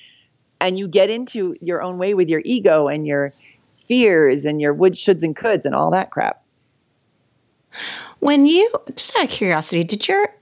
And 0.59 0.79
you 0.79 0.89
get 0.89 1.11
into 1.11 1.55
your 1.61 1.83
own 1.83 1.99
way 1.99 2.15
with 2.15 2.31
your 2.31 2.41
ego 2.47 2.89
and 2.89 3.07
your 3.07 3.31
fears 3.85 4.47
and 4.47 4.59
your 4.59 4.73
would, 4.73 4.95
shoulds, 4.95 5.23
and 5.23 5.37
coulds 5.37 5.67
and 5.67 5.75
all 5.75 5.91
that 5.91 6.11
crap. 6.11 6.43
When 8.21 8.47
you, 8.47 8.73
just 8.95 9.15
out 9.19 9.25
of 9.25 9.31
curiosity, 9.31 9.85
did 9.85 10.09
your 10.09 10.35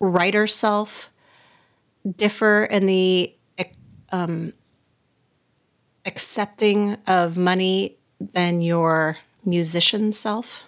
writer 0.00 0.48
self 0.48 1.10
differ 2.16 2.64
in 2.64 2.86
the 2.86 3.34
um, 4.10 4.52
accepting 6.04 6.96
of 7.06 7.36
money 7.36 7.96
than 8.20 8.60
your 8.60 9.18
musician 9.44 10.12
self? 10.12 10.64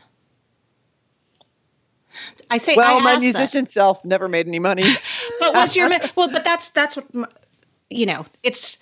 I 2.50 2.58
say, 2.58 2.74
well, 2.76 2.98
I 2.98 3.00
my 3.00 3.18
musician 3.18 3.64
that. 3.64 3.70
self 3.70 4.04
never 4.04 4.28
made 4.28 4.46
any 4.46 4.58
money. 4.58 4.82
but 5.40 5.54
was 5.54 5.76
your 5.76 5.88
well? 6.16 6.28
But 6.28 6.44
that's 6.44 6.70
that's 6.70 6.96
what 6.96 7.06
you 7.88 8.06
know. 8.06 8.26
It's 8.42 8.78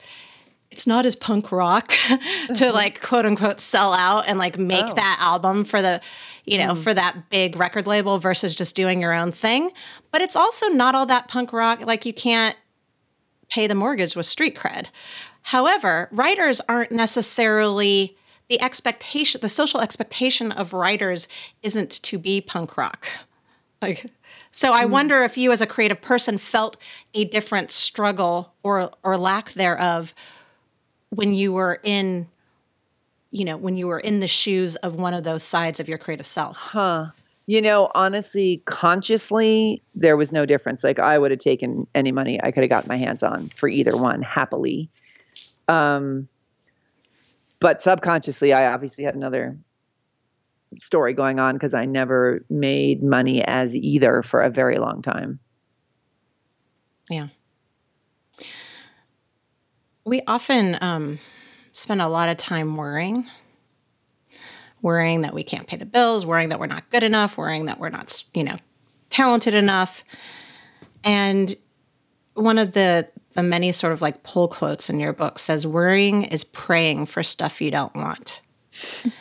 it's 0.71 0.87
not 0.87 1.07
as 1.07 1.15
punk 1.15 1.53
rock 1.53 1.95
to 2.57 2.73
like 2.73 3.01
quote 3.01 3.27
unquote 3.27 3.61
sell 3.61 3.93
out 3.93 4.25
and 4.27 4.39
like 4.39 4.59
make 4.59 4.85
oh. 4.85 4.95
that 4.95 5.19
album 5.21 5.65
for 5.65 5.83
the 5.83 6.01
you 6.51 6.59
know, 6.59 6.75
mm. 6.75 6.83
for 6.83 6.95
that 6.95 7.31
big 7.31 7.57
record 7.57 7.87
label 7.87 8.19
versus 8.19 8.55
just 8.55 8.77
doing 8.77 9.01
your 9.01 9.13
own 9.13 9.33
thing. 9.33 9.71
But 10.11 10.23
it's 10.23 10.37
also 10.37 10.69
not 10.69 10.95
all 10.95 11.07
that 11.07 11.29
punk 11.29 11.53
rock. 11.53 11.81
Like 11.87 12.07
you 12.07 12.13
can't 12.13 12.57
pay 13.49 13.67
the 13.67 13.75
mortgage 13.75 14.17
with 14.17 14.27
street 14.27 14.57
cred. 14.57 14.87
However, 15.43 16.09
writers 16.13 16.61
aren't 16.69 16.93
necessarily 16.93 18.17
the 18.49 18.61
expectation, 18.61 19.41
the 19.41 19.49
social 19.49 19.81
expectation 19.81 20.53
of 20.53 20.73
writers 20.73 21.29
isn't 21.63 21.91
to 22.03 22.19
be 22.19 22.41
punk 22.41 22.77
rock. 22.77 23.09
Like, 23.81 24.07
so 24.51 24.73
I 24.73 24.87
mm. 24.87 24.91
wonder 24.91 25.23
if 25.23 25.39
you, 25.39 25.53
as 25.53 25.61
a 25.61 25.67
creative 25.67 26.01
person, 26.03 26.39
felt 26.39 26.77
a 27.15 27.25
different 27.25 27.71
struggle 27.71 28.55
or 28.63 28.91
or 29.03 29.17
lack 29.17 29.53
thereof 29.53 30.15
when 31.11 31.35
you 31.35 31.53
were 31.53 31.81
in, 31.83 32.29
you 33.31 33.45
know, 33.45 33.57
when 33.57 33.77
you 33.77 33.87
were 33.87 34.01
in 34.01 34.21
the 34.21 34.29
shoes 34.29 34.77
of 34.77 34.95
one 34.95 35.15
of 35.15 35.25
those 35.25 35.43
sides 35.43 35.81
of 35.81 35.89
your 35.89 35.99
creative 35.99 36.27
self. 36.27 36.57
Huh. 36.57 37.07
You 37.47 37.63
know, 37.63 37.91
honestly, 37.95 38.63
consciously, 38.67 39.83
there 39.95 40.17
was 40.17 40.33
no 40.33 40.45
difference. 40.45 40.85
Like 40.85 40.99
I 40.99 41.19
would 41.19 41.31
have 41.31 41.41
taken 41.41 41.87
any 41.95 42.13
money 42.13 42.39
I 42.43 42.51
could 42.51 42.63
have 42.63 42.71
got 42.71 42.87
my 42.87 42.97
hands 42.97 43.23
on 43.23 43.49
for 43.57 43.69
either 43.69 43.97
one 43.97 44.23
happily. 44.23 44.91
Um, 45.67 46.29
but 47.61 47.81
subconsciously, 47.81 48.53
I 48.53 48.73
obviously 48.73 49.05
had 49.05 49.15
another 49.15 49.59
story 50.77 51.15
going 51.15 51.41
on 51.41 51.55
because 51.55 51.75
I 51.75 51.87
never 51.87 52.45
made 52.51 53.03
money 53.03 53.43
as 53.43 53.75
either 53.75 54.23
for 54.23 54.43
a 54.43 54.51
very 54.51 54.79
long 54.79 55.03
time. 55.03 55.39
Yeah. 57.09 57.29
We 60.05 60.23
often 60.27 60.77
um, 60.81 61.19
spend 61.79 62.03
a 62.03 62.09
lot 62.09 62.29
of 62.29 62.37
time 62.37 62.77
worrying 62.77 63.27
worrying 64.83 65.23
that 65.23 65.35
we 65.35 65.43
can't 65.43 65.67
pay 65.67 65.77
the 65.77 65.87
bills, 65.87 66.25
worrying 66.25 66.51
that 66.51 66.61
we're 66.61 66.67
not 66.67 66.89
good 66.91 67.03
enough, 67.03 67.37
worrying 67.37 67.67
that 67.67 67.79
we're 67.79 67.89
not, 67.89 68.23
you 68.35 68.45
know, 68.45 68.57
talented 69.11 69.55
enough. 69.55 70.05
And 71.05 71.55
one 72.35 72.59
of 72.59 72.73
the 72.73 73.09
the 73.33 73.43
many 73.43 73.73
sort 73.73 73.93
of 73.93 74.01
like 74.01 74.23
pull 74.23 74.49
quotes 74.49 74.89
in 74.89 74.99
your 74.99 75.13
book 75.13 75.39
says 75.39 75.67
worrying 75.67 76.25
is 76.25 76.45
praying 76.45 77.07
for 77.07 77.23
stuff 77.23 77.61
you 77.61 77.71
don't 77.71 77.95
want. 77.95 78.41
and 79.05 79.13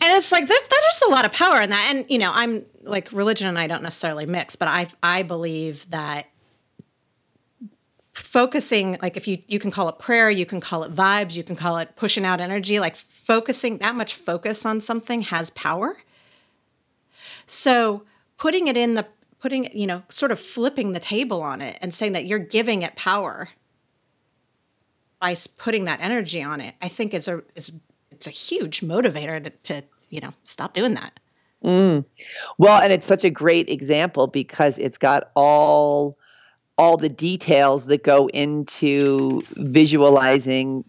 it's 0.00 0.32
like 0.32 0.46
that, 0.46 0.66
there's 0.70 0.84
just 0.84 1.04
a 1.08 1.10
lot 1.10 1.26
of 1.26 1.32
power 1.32 1.60
in 1.60 1.70
that. 1.70 1.88
And 1.90 2.06
you 2.08 2.18
know, 2.18 2.30
I'm 2.32 2.64
like 2.82 3.12
religion 3.12 3.48
and 3.48 3.58
I 3.58 3.66
don't 3.66 3.82
necessarily 3.82 4.26
mix, 4.26 4.56
but 4.56 4.68
I 4.68 4.86
I 5.02 5.22
believe 5.22 5.88
that 5.90 6.26
focusing 8.20 8.98
like 9.02 9.16
if 9.16 9.26
you 9.26 9.38
you 9.48 9.58
can 9.58 9.70
call 9.70 9.88
it 9.88 9.98
prayer 9.98 10.30
you 10.30 10.46
can 10.46 10.60
call 10.60 10.82
it 10.82 10.94
vibes 10.94 11.34
you 11.34 11.42
can 11.42 11.56
call 11.56 11.78
it 11.78 11.96
pushing 11.96 12.24
out 12.24 12.40
energy 12.40 12.78
like 12.78 12.96
focusing 12.96 13.78
that 13.78 13.94
much 13.94 14.14
focus 14.14 14.66
on 14.66 14.80
something 14.80 15.22
has 15.22 15.50
power 15.50 15.96
so 17.46 18.02
putting 18.36 18.68
it 18.68 18.76
in 18.76 18.94
the 18.94 19.06
putting 19.40 19.74
you 19.76 19.86
know 19.86 20.02
sort 20.08 20.30
of 20.30 20.38
flipping 20.38 20.92
the 20.92 21.00
table 21.00 21.42
on 21.42 21.60
it 21.60 21.78
and 21.80 21.94
saying 21.94 22.12
that 22.12 22.26
you're 22.26 22.38
giving 22.38 22.82
it 22.82 22.94
power 22.94 23.48
by 25.20 25.34
putting 25.56 25.84
that 25.84 26.00
energy 26.00 26.42
on 26.42 26.60
it 26.60 26.74
i 26.82 26.88
think 26.88 27.14
is 27.14 27.26
a 27.26 27.42
is 27.54 27.72
it's 28.10 28.26
a 28.26 28.30
huge 28.30 28.80
motivator 28.80 29.42
to, 29.42 29.50
to 29.50 29.82
you 30.10 30.20
know 30.20 30.32
stop 30.44 30.74
doing 30.74 30.94
that 30.94 31.18
mm. 31.64 32.04
well 32.58 32.80
and 32.80 32.92
it's 32.92 33.06
such 33.06 33.24
a 33.24 33.30
great 33.30 33.68
example 33.68 34.26
because 34.26 34.78
it's 34.78 34.98
got 34.98 35.30
all 35.34 36.18
all 36.80 36.96
the 36.96 37.10
details 37.10 37.84
that 37.84 38.02
go 38.02 38.26
into 38.28 39.42
visualizing 39.56 40.82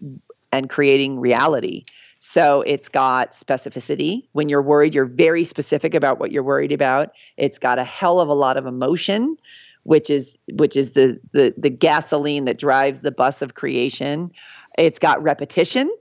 and 0.50 0.70
creating 0.70 1.20
reality. 1.20 1.84
So 2.18 2.62
it's 2.62 2.88
got 2.88 3.32
specificity. 3.32 4.26
When 4.32 4.48
you're 4.48 4.62
worried, 4.62 4.94
you're 4.94 5.04
very 5.04 5.44
specific 5.44 5.92
about 5.92 6.18
what 6.18 6.32
you're 6.32 6.42
worried 6.42 6.72
about. 6.72 7.10
It's 7.36 7.58
got 7.58 7.78
a 7.78 7.84
hell 7.84 8.20
of 8.20 8.30
a 8.30 8.32
lot 8.32 8.56
of 8.56 8.64
emotion, 8.64 9.36
which 9.82 10.08
is 10.08 10.38
which 10.54 10.76
is 10.76 10.92
the 10.92 11.20
the 11.32 11.52
the 11.58 11.68
gasoline 11.68 12.46
that 12.46 12.58
drives 12.58 13.02
the 13.02 13.10
bus 13.10 13.42
of 13.42 13.52
creation. 13.52 14.32
It's 14.78 14.98
got 14.98 15.22
repetition. 15.22 15.94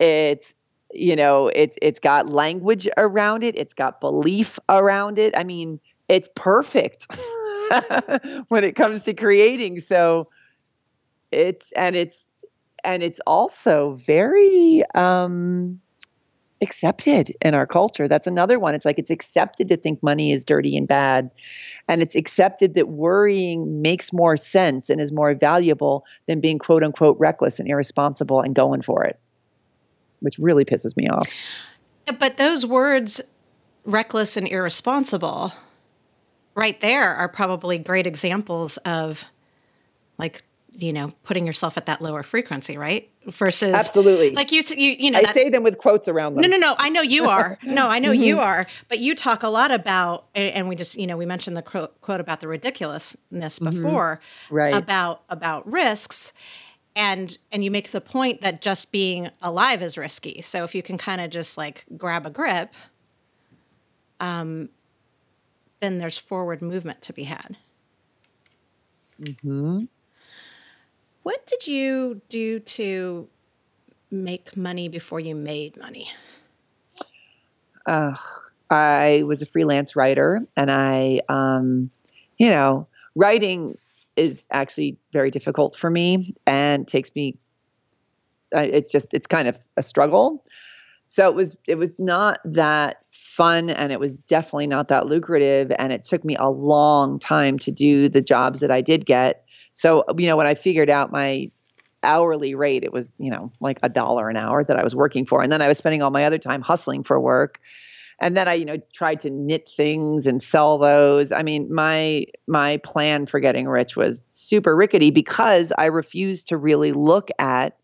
It's 0.00 0.56
you 0.92 1.14
know, 1.14 1.52
it's 1.54 1.78
it's 1.80 2.00
got 2.00 2.30
language 2.30 2.88
around 2.96 3.44
it. 3.44 3.54
It's 3.56 3.74
got 3.74 4.00
belief 4.00 4.58
around 4.68 5.20
it. 5.20 5.36
I 5.36 5.44
mean, 5.44 5.78
it's 6.08 6.28
perfect. 6.34 7.06
when 8.48 8.64
it 8.64 8.76
comes 8.76 9.04
to 9.04 9.14
creating. 9.14 9.80
So 9.80 10.28
it's 11.30 11.72
and 11.72 11.96
it's 11.96 12.36
and 12.84 13.02
it's 13.02 13.20
also 13.26 13.94
very 13.94 14.84
um 14.94 15.80
accepted 16.60 17.34
in 17.42 17.54
our 17.54 17.66
culture. 17.66 18.08
That's 18.08 18.26
another 18.26 18.58
one. 18.58 18.74
It's 18.74 18.84
like 18.84 18.98
it's 18.98 19.10
accepted 19.10 19.68
to 19.68 19.76
think 19.76 20.02
money 20.02 20.32
is 20.32 20.44
dirty 20.44 20.76
and 20.76 20.88
bad. 20.88 21.30
And 21.88 22.00
it's 22.00 22.14
accepted 22.14 22.74
that 22.74 22.88
worrying 22.88 23.82
makes 23.82 24.12
more 24.12 24.36
sense 24.36 24.88
and 24.88 25.00
is 25.00 25.12
more 25.12 25.34
valuable 25.34 26.04
than 26.26 26.40
being 26.40 26.58
quote 26.58 26.82
unquote 26.82 27.18
reckless 27.20 27.60
and 27.60 27.68
irresponsible 27.68 28.40
and 28.40 28.54
going 28.54 28.82
for 28.82 29.04
it, 29.04 29.18
which 30.20 30.38
really 30.38 30.64
pisses 30.64 30.96
me 30.96 31.08
off. 31.08 31.28
But 32.18 32.36
those 32.36 32.66
words, 32.66 33.20
reckless 33.84 34.36
and 34.36 34.48
irresponsible, 34.48 35.52
right 36.54 36.80
there 36.80 37.14
are 37.14 37.28
probably 37.28 37.78
great 37.78 38.06
examples 38.06 38.76
of 38.78 39.24
like 40.18 40.42
you 40.76 40.92
know 40.92 41.12
putting 41.22 41.46
yourself 41.46 41.76
at 41.76 41.86
that 41.86 42.02
lower 42.02 42.22
frequency 42.22 42.76
right? 42.76 43.10
Versus 43.26 43.72
absolutely. 43.72 44.32
like 44.32 44.52
you 44.52 44.62
you, 44.76 44.96
you 44.98 45.10
know 45.10 45.18
i 45.18 45.22
that, 45.22 45.32
say 45.32 45.48
them 45.48 45.62
with 45.62 45.78
quotes 45.78 46.08
around 46.08 46.34
them. 46.34 46.42
No 46.42 46.48
no 46.48 46.58
no. 46.58 46.74
I 46.78 46.90
know 46.90 47.00
you 47.00 47.26
are. 47.26 47.58
No 47.64 47.88
i 47.88 47.98
know 47.98 48.10
mm-hmm. 48.10 48.22
you 48.22 48.40
are. 48.40 48.66
But 48.88 48.98
you 48.98 49.14
talk 49.14 49.42
a 49.42 49.48
lot 49.48 49.70
about 49.70 50.26
and 50.34 50.68
we 50.68 50.76
just 50.76 50.98
you 50.98 51.06
know 51.06 51.16
we 51.16 51.26
mentioned 51.26 51.56
the 51.56 51.62
quote, 51.62 51.98
quote 52.02 52.20
about 52.20 52.40
the 52.40 52.48
ridiculousness 52.48 53.58
mm-hmm. 53.58 53.76
before 53.76 54.20
mm-hmm. 54.46 54.54
right. 54.54 54.74
about 54.74 55.22
about 55.30 55.70
risks. 55.70 56.32
And 56.96 57.36
and 57.50 57.64
you 57.64 57.70
make 57.70 57.90
the 57.90 58.00
point 58.00 58.42
that 58.42 58.60
just 58.60 58.92
being 58.92 59.30
alive 59.42 59.80
is 59.82 59.96
risky. 59.96 60.42
So 60.42 60.62
if 60.62 60.74
you 60.74 60.82
can 60.82 60.98
kind 60.98 61.20
of 61.20 61.30
just 61.30 61.56
like 61.56 61.86
grab 61.96 62.26
a 62.26 62.30
grip 62.30 62.74
um 64.20 64.68
then 65.80 65.98
there's 65.98 66.18
forward 66.18 66.62
movement 66.62 67.02
to 67.02 67.12
be 67.12 67.24
had. 67.24 67.56
Mm-hmm. 69.20 69.84
What 71.22 71.46
did 71.46 71.66
you 71.66 72.20
do 72.28 72.60
to 72.60 73.28
make 74.10 74.56
money 74.56 74.88
before 74.88 75.20
you 75.20 75.34
made 75.34 75.76
money? 75.76 76.10
Uh, 77.86 78.14
I 78.70 79.22
was 79.26 79.42
a 79.42 79.46
freelance 79.46 79.94
writer, 79.96 80.46
and 80.56 80.70
I, 80.70 81.20
um, 81.28 81.90
you 82.38 82.50
know, 82.50 82.86
writing 83.14 83.78
is 84.16 84.46
actually 84.50 84.96
very 85.12 85.30
difficult 85.30 85.76
for 85.76 85.90
me 85.90 86.34
and 86.46 86.86
takes 86.86 87.14
me. 87.14 87.36
It's 88.52 88.90
just 88.90 89.12
it's 89.12 89.26
kind 89.26 89.48
of 89.48 89.58
a 89.76 89.82
struggle. 89.82 90.42
So 91.06 91.28
it 91.28 91.34
was 91.34 91.56
it 91.68 91.76
was 91.76 91.94
not 91.98 92.40
that 92.44 93.02
fun 93.12 93.70
and 93.70 93.92
it 93.92 94.00
was 94.00 94.14
definitely 94.14 94.66
not 94.66 94.88
that 94.88 95.06
lucrative 95.06 95.72
and 95.78 95.92
it 95.92 96.02
took 96.02 96.24
me 96.24 96.36
a 96.36 96.48
long 96.48 97.18
time 97.18 97.58
to 97.60 97.70
do 97.70 98.08
the 98.08 98.22
jobs 98.22 98.60
that 98.60 98.70
I 98.70 98.80
did 98.80 99.06
get. 99.06 99.44
So 99.74 100.04
you 100.16 100.26
know 100.26 100.36
when 100.36 100.46
I 100.46 100.54
figured 100.54 100.90
out 100.90 101.12
my 101.12 101.50
hourly 102.02 102.54
rate 102.54 102.84
it 102.84 102.92
was 102.92 103.14
you 103.18 103.30
know 103.30 103.50
like 103.60 103.78
a 103.82 103.88
dollar 103.88 104.28
an 104.28 104.36
hour 104.36 104.62
that 104.62 104.76
I 104.76 104.82
was 104.82 104.94
working 104.94 105.24
for 105.24 105.42
and 105.42 105.50
then 105.50 105.62
I 105.62 105.68
was 105.68 105.78
spending 105.78 106.02
all 106.02 106.10
my 106.10 106.26
other 106.26 106.36
time 106.36 106.60
hustling 106.60 107.02
for 107.02 107.18
work 107.18 107.60
and 108.20 108.36
then 108.36 108.48
I, 108.48 108.54
you 108.54 108.64
know, 108.64 108.78
tried 108.92 109.20
to 109.20 109.30
knit 109.30 109.70
things 109.76 110.26
and 110.26 110.42
sell 110.42 110.78
those. 110.78 111.32
I 111.32 111.42
mean, 111.42 111.72
my 111.72 112.26
my 112.46 112.78
plan 112.78 113.26
for 113.26 113.40
getting 113.40 113.68
rich 113.68 113.96
was 113.96 114.22
super 114.28 114.76
rickety 114.76 115.10
because 115.10 115.72
I 115.78 115.86
refused 115.86 116.48
to 116.48 116.56
really 116.56 116.92
look 116.92 117.28
at 117.38 117.76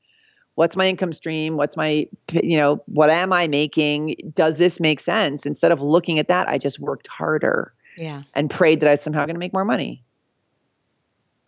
what's 0.61 0.77
my 0.77 0.87
income 0.87 1.15
stream, 1.15 1.57
what's 1.57 1.75
my 1.75 2.07
you 2.35 2.59
know, 2.59 2.83
what 2.85 3.09
am 3.09 3.33
I 3.33 3.49
making? 3.49 4.15
Does 4.35 4.59
this 4.59 4.79
make 4.79 5.01
sense? 5.01 5.47
Instead 5.47 5.73
of 5.73 5.81
looking 5.81 6.19
at 6.19 6.29
that, 6.29 6.51
I 6.51 6.59
just 6.59 6.79
worked 6.79 7.07
harder. 7.07 7.73
Yeah. 7.97 8.25
And 8.35 8.51
prayed 8.51 8.81
that 8.81 8.87
I 8.87 8.91
was 8.91 9.01
somehow 9.01 9.25
going 9.25 9.37
to 9.37 9.41
make 9.41 9.55
more 9.55 9.65
money. 9.65 10.05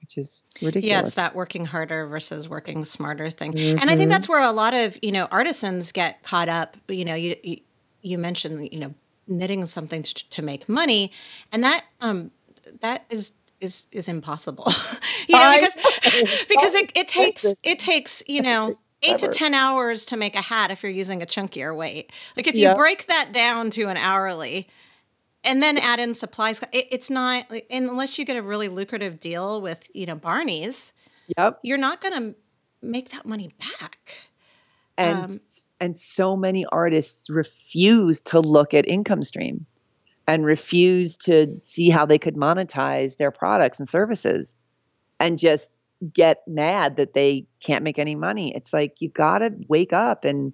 Which 0.01 0.17
is 0.17 0.47
ridiculous. 0.63 0.91
Yeah, 0.91 1.01
it's 1.01 1.15
that 1.17 1.35
working 1.35 1.67
harder 1.67 2.07
versus 2.07 2.49
working 2.49 2.87
smarter 2.87 3.29
thing. 3.29 3.53
Mm-hmm. 3.53 3.81
And 3.81 3.91
I 3.91 3.97
think 3.97 4.09
that's 4.09 4.31
where 4.31 4.41
a 4.41 4.51
lot 4.51 4.73
of, 4.73 4.99
you 5.03 5.13
know, 5.13 5.29
artisans 5.31 5.93
get 5.93 6.23
caught 6.23 6.49
up, 6.49 6.79
you 6.89 7.05
know, 7.05 7.15
you, 7.15 7.37
you 7.43 7.59
you 8.01 8.17
mentioned, 8.17 8.71
you 8.73 8.81
know, 8.81 8.95
knitting 9.29 9.67
something 9.67 10.03
to, 10.05 10.31
to 10.31 10.41
make 10.41 10.71
money, 10.71 11.13
and 11.53 11.63
that 11.63 11.85
um 12.01 12.31
that 12.81 13.05
is 13.11 13.35
is 13.61 13.89
is 13.93 14.09
impossible. 14.09 14.73
you 15.29 15.39
know, 15.39 15.55
because 15.55 16.45
because 16.49 16.75
it, 16.75 16.93
it 16.95 17.09
takes 17.09 17.45
it 17.63 17.79
takes 17.79 18.23
you 18.27 18.41
know 18.49 18.79
eight 19.03 19.19
to 19.19 19.29
ten 19.29 19.55
hours 19.55 20.07
to 20.07 20.17
make 20.17 20.35
a 20.35 20.41
hat 20.41 20.71
if 20.71 20.83
you're 20.83 20.93
using 20.93 21.23
a 21.23 21.27
chunkier 21.27 21.77
weight. 21.77 22.13
Like 22.37 22.47
if 22.47 22.55
you 22.55 22.63
yep. 22.63 22.77
break 22.77 23.07
that 23.07 23.33
down 23.33 23.71
to 23.73 23.85
an 23.85 23.97
hourly, 23.97 24.69
and 25.45 25.63
then 25.63 25.79
add 25.79 26.01
in 26.01 26.15
supplies, 26.15 26.61
it, 26.73 26.89
it's 26.91 27.11
not 27.11 27.47
unless 27.71 28.19
you 28.19 28.25
get 28.25 28.37
a 28.37 28.43
really 28.43 28.69
lucrative 28.69 29.21
deal 29.21 29.61
with 29.61 29.91
you 29.95 30.07
know 30.07 30.17
Barney's. 30.17 30.93
Yep, 31.37 31.61
you're 31.63 31.79
not 31.79 32.01
going 32.01 32.15
to 32.15 32.35
make 32.83 33.11
that 33.11 33.27
money 33.27 33.51
back. 33.59 34.17
And 34.99 35.25
um, 35.25 35.39
and 35.81 35.97
so 35.97 36.37
many 36.37 36.65
artists 36.67 37.31
refuse 37.31 38.21
to 38.23 38.41
look 38.41 38.75
at 38.75 38.87
income 38.87 39.23
stream 39.23 39.67
and 40.29 40.45
refuse 40.45 41.17
to 41.17 41.59
see 41.63 41.91
how 41.91 42.07
they 42.07 42.19
could 42.19 42.37
monetize 42.37 43.17
their 43.17 43.31
products 43.31 43.81
and 43.81 43.89
services 43.89 44.55
and 45.19 45.39
just 45.39 45.73
get 46.13 46.43
mad 46.47 46.97
that 46.97 47.15
they 47.15 47.47
can't 47.61 47.85
make 47.85 47.99
any 47.99 48.15
money. 48.15 48.55
It's 48.55 48.73
like 48.73 48.97
you 49.01 49.09
got 49.09 49.39
to 49.39 49.53
wake 49.69 49.93
up 49.93 50.25
and 50.25 50.53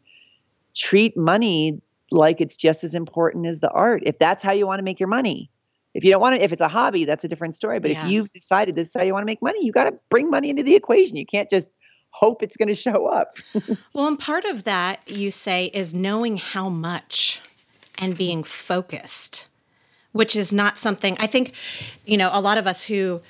treat 0.74 1.16
money 1.16 1.80
like 2.10 2.40
it's 2.40 2.56
just 2.56 2.84
as 2.84 2.94
important 2.94 3.46
as 3.46 3.60
the 3.60 3.70
art. 3.70 4.02
If 4.06 4.18
that's 4.18 4.42
how 4.42 4.52
you 4.52 4.66
want 4.66 4.78
to 4.78 4.82
make 4.82 5.00
your 5.00 5.08
money. 5.08 5.50
If 5.94 6.04
you 6.04 6.12
don't 6.12 6.20
want 6.20 6.36
to, 6.36 6.44
if 6.44 6.52
it's 6.52 6.60
a 6.60 6.68
hobby, 6.68 7.04
that's 7.04 7.24
a 7.24 7.28
different 7.28 7.56
story. 7.56 7.80
But 7.80 7.90
yeah. 7.90 8.04
if 8.04 8.10
you've 8.10 8.32
decided 8.32 8.76
this 8.76 8.88
is 8.88 8.94
how 8.94 9.02
you 9.02 9.12
want 9.12 9.22
to 9.22 9.26
make 9.26 9.42
money, 9.42 9.64
you 9.64 9.72
got 9.72 9.84
to 9.84 9.94
bring 10.10 10.30
money 10.30 10.50
into 10.50 10.62
the 10.62 10.74
equation. 10.74 11.16
You 11.16 11.26
can't 11.26 11.50
just 11.50 11.68
hope 12.10 12.42
it's 12.42 12.56
going 12.56 12.68
to 12.68 12.74
show 12.74 13.06
up. 13.06 13.36
well, 13.94 14.06
and 14.06 14.18
part 14.18 14.44
of 14.44 14.64
that 14.64 15.00
you 15.06 15.30
say 15.30 15.66
is 15.66 15.94
knowing 15.94 16.36
how 16.36 16.68
much 16.68 17.40
and 17.96 18.16
being 18.16 18.44
focused, 18.44 19.48
which 20.12 20.36
is 20.36 20.52
not 20.52 20.78
something 20.78 21.16
I 21.18 21.26
think, 21.26 21.54
you 22.04 22.16
know, 22.16 22.30
a 22.32 22.40
lot 22.40 22.58
of 22.58 22.66
us 22.66 22.84
who 22.84 23.20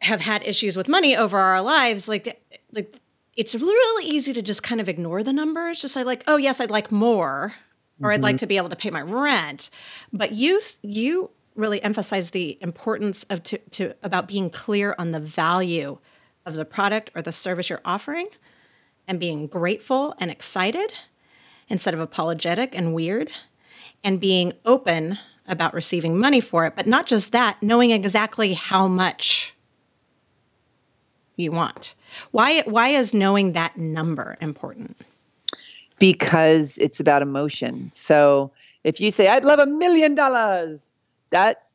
have 0.00 0.20
had 0.20 0.42
issues 0.46 0.76
with 0.76 0.88
money 0.88 1.16
over 1.16 1.38
our 1.38 1.60
lives, 1.62 2.08
like, 2.08 2.42
like 2.72 2.96
it's 3.36 3.54
really 3.54 4.06
easy 4.06 4.32
to 4.32 4.42
just 4.42 4.62
kind 4.62 4.80
of 4.80 4.88
ignore 4.88 5.22
the 5.22 5.32
numbers. 5.32 5.80
Just 5.80 5.96
like, 5.96 6.24
oh 6.26 6.36
yes, 6.36 6.60
I'd 6.60 6.70
like 6.70 6.90
more, 6.90 7.54
or 8.00 8.06
mm-hmm. 8.06 8.06
I'd 8.06 8.22
like 8.22 8.36
mm-hmm. 8.36 8.40
to 8.40 8.46
be 8.46 8.56
able 8.56 8.70
to 8.70 8.76
pay 8.76 8.90
my 8.90 9.02
rent. 9.02 9.70
But 10.12 10.32
you, 10.32 10.60
you 10.82 11.30
really 11.54 11.82
emphasize 11.82 12.30
the 12.30 12.58
importance 12.60 13.24
of 13.24 13.42
to, 13.44 13.58
to 13.58 13.94
about 14.02 14.28
being 14.28 14.50
clear 14.50 14.94
on 14.98 15.12
the 15.12 15.20
value 15.20 15.98
of 16.46 16.54
the 16.54 16.64
product 16.64 17.10
or 17.14 17.22
the 17.22 17.32
service 17.32 17.68
you're 17.68 17.82
offering 17.84 18.28
and 19.06 19.20
being 19.20 19.46
grateful 19.46 20.14
and 20.18 20.30
excited 20.30 20.92
instead 21.68 21.94
of 21.94 22.00
apologetic 22.00 22.76
and 22.76 22.94
weird 22.94 23.32
and 24.02 24.20
being 24.20 24.52
open 24.64 25.18
about 25.46 25.74
receiving 25.74 26.18
money 26.18 26.40
for 26.40 26.64
it. 26.64 26.74
But 26.76 26.86
not 26.86 27.06
just 27.06 27.32
that, 27.32 27.62
knowing 27.62 27.90
exactly 27.90 28.54
how 28.54 28.88
much 28.88 29.54
you 31.40 31.52
want. 31.52 31.94
Why, 32.30 32.62
why 32.66 32.88
is 32.88 33.14
knowing 33.14 33.52
that 33.52 33.76
number 33.76 34.36
important? 34.40 34.96
Because 35.98 36.78
it's 36.78 37.00
about 37.00 37.22
emotion. 37.22 37.90
So 37.92 38.50
if 38.84 39.00
you 39.00 39.10
say, 39.10 39.28
I'd 39.28 39.44
love 39.44 39.58
a 39.58 39.66
million 39.66 40.14
dollars, 40.14 40.92
that 41.30 41.66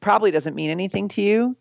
probably 0.00 0.30
doesn't 0.30 0.54
mean 0.54 0.70
anything 0.70 1.08
to 1.08 1.22
you 1.22 1.56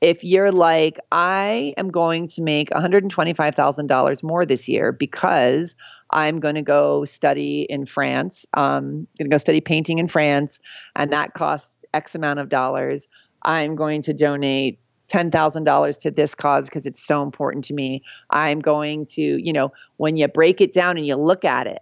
if 0.00 0.24
you're 0.24 0.52
like, 0.52 0.98
I 1.12 1.74
am 1.76 1.90
going 1.90 2.26
to 2.28 2.42
make 2.42 2.70
$125,000 2.70 4.22
more 4.22 4.46
this 4.46 4.68
year 4.68 4.92
because 4.92 5.76
I'm 6.10 6.40
going 6.40 6.54
to 6.54 6.62
go 6.62 7.04
study 7.04 7.66
in 7.68 7.84
France, 7.86 8.46
um, 8.54 9.06
going 9.18 9.28
to 9.28 9.34
go 9.34 9.36
study 9.36 9.60
painting 9.60 9.98
in 9.98 10.08
France, 10.08 10.58
and 10.96 11.12
that 11.12 11.34
costs 11.34 11.84
X 11.92 12.14
amount 12.14 12.38
of 12.38 12.48
dollars. 12.48 13.06
I'm 13.42 13.76
going 13.76 14.02
to 14.02 14.14
donate 14.14 14.78
$10,000 15.10 16.00
to 16.00 16.10
this 16.10 16.34
cause 16.34 16.66
because 16.66 16.86
it's 16.86 17.02
so 17.02 17.22
important 17.22 17.64
to 17.64 17.74
me. 17.74 18.02
I'm 18.30 18.60
going 18.60 19.06
to, 19.06 19.22
you 19.22 19.52
know, 19.52 19.72
when 19.96 20.16
you 20.16 20.28
break 20.28 20.60
it 20.60 20.72
down 20.72 20.96
and 20.96 21.06
you 21.06 21.16
look 21.16 21.44
at 21.44 21.66
it, 21.66 21.80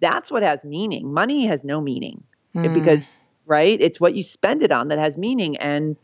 that's 0.00 0.30
what 0.30 0.42
has 0.42 0.64
meaning. 0.64 1.12
Money 1.12 1.46
has 1.46 1.64
no 1.64 1.80
meaning 1.80 2.22
mm. 2.56 2.74
because, 2.74 3.12
right? 3.46 3.80
It's 3.80 4.00
what 4.00 4.14
you 4.14 4.22
spend 4.22 4.62
it 4.62 4.72
on 4.72 4.88
that 4.88 4.98
has 4.98 5.16
meaning. 5.18 5.56
And, 5.58 5.96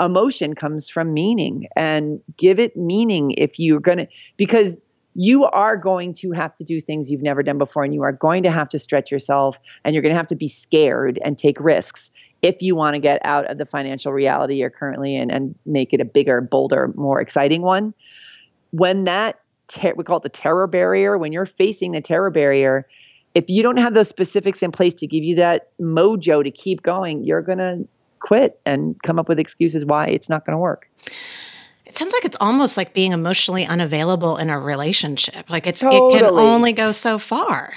emotion 0.00 0.54
comes 0.54 0.88
from 0.88 1.12
meaning 1.12 1.66
and 1.76 2.20
give 2.36 2.58
it 2.58 2.76
meaning 2.76 3.32
if 3.32 3.58
you're 3.58 3.80
going 3.80 3.98
to 3.98 4.06
because 4.36 4.78
you 5.20 5.46
are 5.46 5.76
going 5.76 6.12
to 6.12 6.30
have 6.30 6.54
to 6.54 6.62
do 6.62 6.80
things 6.80 7.10
you've 7.10 7.22
never 7.22 7.42
done 7.42 7.58
before 7.58 7.82
and 7.82 7.92
you 7.92 8.02
are 8.02 8.12
going 8.12 8.40
to 8.44 8.50
have 8.52 8.68
to 8.68 8.78
stretch 8.78 9.10
yourself 9.10 9.58
and 9.84 9.92
you're 9.92 10.02
going 10.02 10.12
to 10.12 10.16
have 10.16 10.28
to 10.28 10.36
be 10.36 10.46
scared 10.46 11.18
and 11.24 11.36
take 11.36 11.58
risks 11.58 12.12
if 12.42 12.62
you 12.62 12.76
want 12.76 12.94
to 12.94 13.00
get 13.00 13.20
out 13.24 13.44
of 13.50 13.58
the 13.58 13.66
financial 13.66 14.12
reality 14.12 14.54
you're 14.54 14.70
currently 14.70 15.16
in 15.16 15.28
and 15.28 15.56
make 15.66 15.92
it 15.92 16.00
a 16.00 16.04
bigger 16.04 16.40
bolder 16.40 16.92
more 16.94 17.20
exciting 17.20 17.62
one 17.62 17.92
when 18.70 19.02
that 19.04 19.40
ter- 19.66 19.92
we 19.96 20.04
call 20.04 20.18
it 20.18 20.22
the 20.22 20.28
terror 20.28 20.68
barrier 20.68 21.18
when 21.18 21.32
you're 21.32 21.46
facing 21.46 21.90
the 21.90 22.00
terror 22.00 22.30
barrier 22.30 22.86
if 23.34 23.44
you 23.48 23.60
don't 23.60 23.78
have 23.78 23.94
those 23.94 24.08
specifics 24.08 24.62
in 24.62 24.70
place 24.70 24.94
to 24.94 25.06
give 25.06 25.24
you 25.24 25.34
that 25.34 25.70
mojo 25.80 26.44
to 26.44 26.50
keep 26.52 26.82
going 26.82 27.24
you're 27.24 27.42
going 27.42 27.58
to 27.58 27.84
quit 28.20 28.60
and 28.66 29.00
come 29.02 29.18
up 29.18 29.28
with 29.28 29.38
excuses 29.38 29.84
why 29.84 30.06
it's 30.06 30.28
not 30.28 30.44
going 30.44 30.54
to 30.54 30.58
work. 30.58 30.88
It 31.88 31.96
sounds 31.96 32.12
like 32.12 32.24
it's 32.24 32.36
almost 32.40 32.76
like 32.76 32.92
being 32.92 33.12
emotionally 33.12 33.66
unavailable 33.66 34.36
in 34.36 34.50
a 34.50 34.58
relationship. 34.58 35.48
Like 35.50 35.66
it's 35.66 35.80
totally. 35.80 36.14
it 36.14 36.20
can 36.20 36.30
only 36.30 36.72
go 36.72 36.92
so 36.92 37.18
far. 37.18 37.74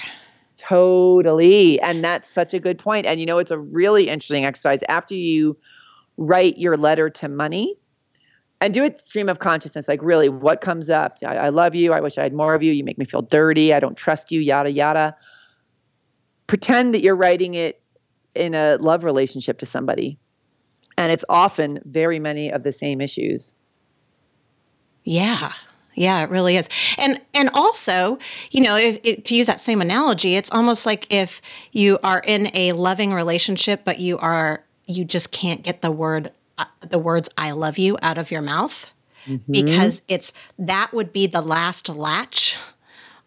Totally. 0.56 1.80
And 1.80 2.04
that's 2.04 2.28
such 2.28 2.54
a 2.54 2.60
good 2.60 2.78
point. 2.78 3.06
And 3.06 3.18
you 3.18 3.26
know, 3.26 3.38
it's 3.38 3.50
a 3.50 3.58
really 3.58 4.08
interesting 4.08 4.44
exercise. 4.44 4.80
After 4.88 5.14
you 5.14 5.56
write 6.16 6.58
your 6.58 6.76
letter 6.76 7.10
to 7.10 7.28
money, 7.28 7.74
and 8.60 8.72
do 8.72 8.84
it 8.84 9.00
stream 9.00 9.28
of 9.28 9.40
consciousness 9.40 9.88
like 9.88 10.00
really 10.04 10.28
what 10.28 10.60
comes 10.60 10.88
up 10.88 11.18
I, 11.26 11.36
I, 11.36 11.48
love 11.48 11.74
you 11.74 11.92
i 11.92 12.00
wish 12.00 12.16
i 12.16 12.22
had 12.22 12.32
more 12.32 12.54
of 12.54 12.62
you 12.62 12.70
you 12.70 12.84
make 12.84 12.96
me 12.96 13.04
feel 13.04 13.22
dirty 13.22 13.74
i 13.74 13.80
don't 13.80 13.96
trust 13.96 14.30
you 14.30 14.40
yada 14.40 14.70
yada 14.70 15.16
pretend 16.46 16.94
that 16.94 17.02
you're 17.02 17.16
writing 17.16 17.54
it 17.54 17.82
in 18.36 18.54
a 18.54 18.76
love 18.76 19.02
relationship 19.02 19.58
to 19.58 19.66
somebody 19.66 20.16
and 20.96 21.12
it's 21.12 21.24
often 21.28 21.80
very 21.84 22.18
many 22.18 22.52
of 22.52 22.62
the 22.62 22.72
same 22.72 23.00
issues. 23.00 23.54
Yeah. 25.04 25.52
Yeah, 25.94 26.22
it 26.22 26.30
really 26.30 26.56
is. 26.56 26.68
And 26.96 27.20
and 27.34 27.50
also, 27.52 28.18
you 28.50 28.62
know, 28.62 28.78
to 28.78 29.34
use 29.34 29.46
that 29.46 29.60
same 29.60 29.82
analogy, 29.82 30.36
it's 30.36 30.50
almost 30.50 30.86
like 30.86 31.12
if 31.12 31.42
you 31.72 31.98
are 32.02 32.20
in 32.20 32.50
a 32.54 32.72
loving 32.72 33.12
relationship 33.12 33.82
but 33.84 33.98
you 33.98 34.18
are 34.18 34.64
you 34.86 35.04
just 35.04 35.32
can't 35.32 35.62
get 35.62 35.82
the 35.82 35.90
word 35.90 36.32
uh, 36.58 36.64
the 36.80 36.98
words 36.98 37.28
I 37.36 37.52
love 37.52 37.78
you 37.78 37.98
out 38.00 38.18
of 38.18 38.30
your 38.30 38.40
mouth 38.40 38.92
mm-hmm. 39.26 39.52
because 39.52 40.02
it's 40.08 40.32
that 40.58 40.92
would 40.92 41.12
be 41.12 41.26
the 41.26 41.40
last 41.40 41.88
latch 41.88 42.58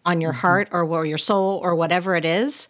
on 0.04 0.20
your 0.20 0.32
mm-hmm. 0.32 0.40
heart 0.40 0.68
or, 0.72 0.84
or 0.84 1.06
your 1.06 1.18
soul 1.18 1.60
or 1.62 1.74
whatever 1.74 2.14
it 2.16 2.24
is. 2.24 2.68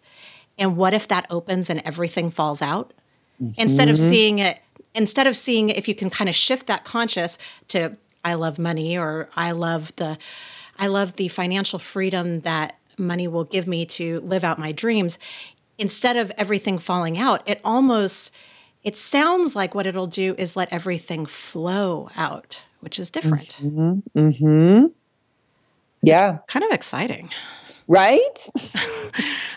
And 0.57 0.75
what 0.75 0.93
if 0.93 1.07
that 1.07 1.27
opens 1.29 1.69
and 1.69 1.81
everything 1.85 2.31
falls 2.31 2.61
out? 2.61 2.93
Mm-hmm. 3.41 3.61
Instead 3.61 3.89
of 3.89 3.99
seeing 3.99 4.39
it 4.39 4.59
instead 4.95 5.27
of 5.27 5.37
seeing 5.37 5.69
if 5.69 5.87
you 5.87 5.93
can 5.93 6.09
kind 6.09 6.29
of 6.29 6.35
shift 6.35 6.67
that 6.67 6.83
conscious 6.83 7.37
to 7.67 7.95
I 8.23 8.33
love 8.35 8.59
money 8.59 8.97
or 8.97 9.29
I 9.35 9.51
love 9.51 9.95
the 9.95 10.17
I 10.79 10.87
love 10.87 11.15
the 11.15 11.27
financial 11.27 11.79
freedom 11.79 12.41
that 12.41 12.77
money 12.97 13.27
will 13.27 13.43
give 13.43 13.67
me 13.67 13.85
to 13.85 14.19
live 14.21 14.43
out 14.43 14.59
my 14.59 14.71
dreams. 14.71 15.17
Instead 15.77 16.17
of 16.17 16.31
everything 16.37 16.77
falling 16.77 17.17
out 17.17 17.41
it 17.45 17.61
almost 17.63 18.35
it 18.83 18.95
sounds 18.95 19.55
like 19.55 19.75
what 19.75 19.85
it'll 19.85 20.07
do 20.07 20.33
is 20.37 20.55
let 20.55 20.71
everything 20.71 21.25
flow 21.25 22.09
out 22.15 22.63
which 22.79 22.99
is 22.99 23.09
different. 23.09 23.59
Mhm 23.63 24.03
mhm 24.15 24.91
yeah. 26.03 26.37
kind 26.47 26.63
of 26.63 26.71
exciting. 26.71 27.29
Right? 27.87 28.19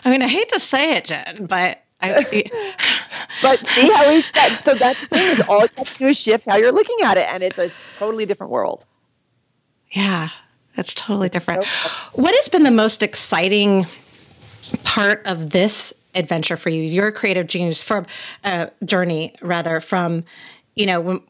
I 0.05 0.09
mean 0.09 0.21
i 0.21 0.27
hate 0.27 0.49
to 0.49 0.59
say 0.59 0.95
it 0.95 1.05
jen 1.05 1.45
but 1.45 1.83
I, 2.01 2.43
but 3.41 3.65
see 3.67 3.91
how 3.91 4.09
he's 4.09 4.31
that. 4.31 4.61
So 4.63 4.73
that's 4.73 4.99
the 5.01 5.07
thing 5.07 5.27
is 5.27 5.41
all 5.47 5.61
you 5.61 5.69
have 5.77 5.87
to 5.93 5.97
do 5.97 6.05
is 6.07 6.17
shift 6.17 6.45
how 6.47 6.57
you're 6.57 6.71
looking 6.71 6.97
at 7.03 7.17
it, 7.17 7.27
and 7.29 7.43
it's 7.43 7.57
a 7.57 7.71
totally 7.95 8.25
different 8.25 8.51
world. 8.51 8.85
Yeah, 9.91 10.29
that's 10.75 10.93
totally 10.93 11.29
different. 11.29 11.65
What 12.13 12.33
has 12.35 12.47
been 12.49 12.63
the 12.63 12.71
most 12.71 13.03
exciting 13.03 13.85
part 14.83 15.25
of 15.25 15.49
this 15.51 15.93
adventure 16.15 16.57
for 16.57 16.69
you, 16.69 16.83
your 16.83 17.11
creative 17.11 17.47
genius 17.47 17.83
from 17.83 18.05
uh, 18.43 18.67
journey 18.83 19.35
rather 19.41 19.79
from, 19.79 20.23
you 20.75 20.85
know, 20.85 21.21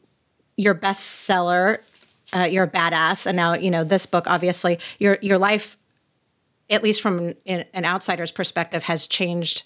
your 0.56 0.74
bestseller, 0.74 1.78
uh, 2.32 2.44
you're 2.50 2.64
a 2.64 2.70
badass, 2.70 3.26
and 3.26 3.36
now 3.36 3.54
you 3.54 3.70
know 3.70 3.84
this 3.84 4.06
book. 4.06 4.24
Obviously, 4.26 4.78
your 4.98 5.18
your 5.22 5.38
life, 5.38 5.76
at 6.70 6.82
least 6.82 7.00
from 7.00 7.34
an 7.46 7.84
outsider's 7.84 8.30
perspective, 8.30 8.84
has 8.84 9.06
changed 9.06 9.64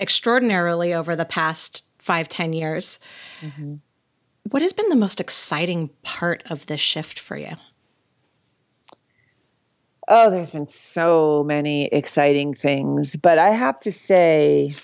extraordinarily 0.00 0.94
over 0.94 1.14
the 1.14 1.24
past 1.24 1.84
five 1.98 2.28
ten 2.28 2.52
years. 2.52 2.98
Mm-hmm. 3.40 3.74
What 4.50 4.62
has 4.62 4.72
been 4.72 4.88
the 4.88 4.96
most 4.96 5.20
exciting 5.20 5.90
part 6.02 6.42
of 6.50 6.66
this 6.66 6.80
shift 6.80 7.18
for 7.18 7.36
you? 7.36 7.52
Oh, 10.08 10.28
there's 10.30 10.50
been 10.50 10.66
so 10.66 11.44
many 11.46 11.84
exciting 11.86 12.52
things, 12.52 13.14
but 13.14 13.38
I 13.38 13.50
have 13.50 13.78
to 13.80 13.92
say, 13.92 14.74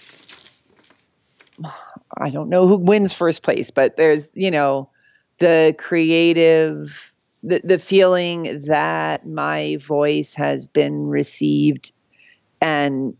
I 2.18 2.30
don't 2.30 2.48
know 2.48 2.68
who 2.68 2.76
wins 2.76 3.12
first 3.12 3.42
place, 3.42 3.72
but 3.72 3.96
there's, 3.96 4.30
you 4.34 4.52
know, 4.52 4.88
the 5.38 5.74
creative, 5.78 7.12
the, 7.42 7.60
the 7.64 7.78
feeling 7.78 8.60
that 8.66 9.26
my 9.26 9.78
voice 9.78 10.32
has 10.34 10.68
been 10.68 11.08
received 11.08 11.92
and, 12.60 13.16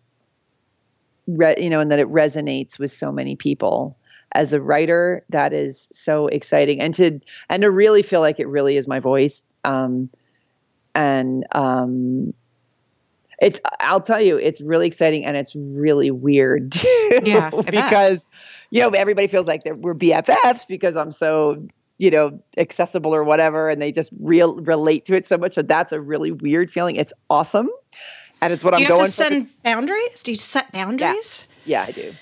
re, 1.26 1.54
you 1.58 1.70
know, 1.70 1.80
and 1.80 1.90
that 1.90 1.98
it 1.98 2.08
resonates 2.08 2.78
with 2.78 2.90
so 2.90 3.12
many 3.12 3.36
people. 3.36 3.96
As 4.32 4.52
a 4.52 4.60
writer 4.60 5.24
that 5.30 5.54
is 5.54 5.88
so 5.92 6.26
exciting. 6.26 6.80
And 6.80 6.92
to 6.94 7.20
and 7.48 7.62
to 7.62 7.70
really 7.70 8.02
feel 8.02 8.20
like 8.20 8.38
it 8.38 8.48
really 8.48 8.76
is 8.76 8.86
my 8.86 9.00
voice. 9.00 9.44
Um, 9.64 10.10
and 10.94 11.46
um, 11.52 12.34
it's 13.40 13.60
I'll 13.80 14.00
tell 14.00 14.20
you 14.20 14.36
it's 14.36 14.60
really 14.60 14.86
exciting 14.86 15.24
and 15.24 15.36
it's 15.36 15.54
really 15.54 16.10
weird 16.10 16.72
too, 16.72 17.20
yeah, 17.24 17.50
because 17.70 18.26
you 18.70 18.80
know 18.80 18.88
everybody 18.90 19.26
feels 19.26 19.46
like 19.46 19.62
we're 19.64 19.94
BFFs 19.94 20.66
because 20.66 20.96
I'm 20.96 21.12
so 21.12 21.66
you 21.98 22.10
know 22.10 22.42
accessible 22.56 23.14
or 23.14 23.24
whatever 23.24 23.68
and 23.70 23.80
they 23.80 23.92
just 23.92 24.10
real 24.20 24.56
relate 24.56 25.04
to 25.06 25.14
it 25.14 25.26
so 25.26 25.38
much. 25.38 25.54
But 25.54 25.68
that's 25.68 25.92
a 25.92 26.00
really 26.00 26.32
weird 26.32 26.72
feeling. 26.72 26.96
It's 26.96 27.12
awesome 27.30 27.68
and 28.40 28.52
it's 28.52 28.64
what 28.64 28.74
do 28.74 28.82
I'm 28.82 28.88
going 28.88 29.06
to 29.06 29.10
send 29.10 29.48
boundaries 29.62 30.22
do 30.22 30.32
you 30.32 30.38
set 30.38 30.72
boundaries 30.72 31.46
yeah, 31.64 31.82
yeah 31.82 31.88
I 31.88 31.92
do 31.92 32.14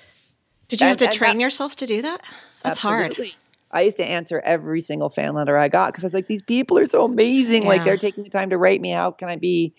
did 0.69 0.81
you 0.81 0.87
and, 0.87 1.01
have 1.01 1.11
to 1.11 1.17
train 1.17 1.37
that, 1.37 1.43
yourself 1.43 1.77
to 1.77 1.87
do 1.87 2.03
that 2.03 2.21
that's 2.63 2.85
absolutely. 2.85 3.31
hard 3.31 3.37
I 3.75 3.81
used 3.81 3.97
to 3.97 4.05
answer 4.05 4.41
every 4.41 4.81
single 4.81 5.11
fan 5.11 5.35
letter 5.35 5.59
I 5.59 5.69
got 5.69 5.89
because 5.89 6.05
I 6.05 6.07
was 6.07 6.15
like, 6.15 6.29
these 6.29 6.43
people 6.43 6.79
are 6.79 6.87
so 6.87 7.05
amazing. 7.05 7.65
Yeah. 7.65 7.71
Like 7.71 7.85
they're 7.85 7.99
taking 7.99 8.23
the 8.23 8.31
time 8.31 8.51
to 8.51 8.57
write 8.57 8.81
me. 8.81 8.91
How 8.91 9.11
can 9.11 9.29
I 9.29 9.35
be 9.35 9.75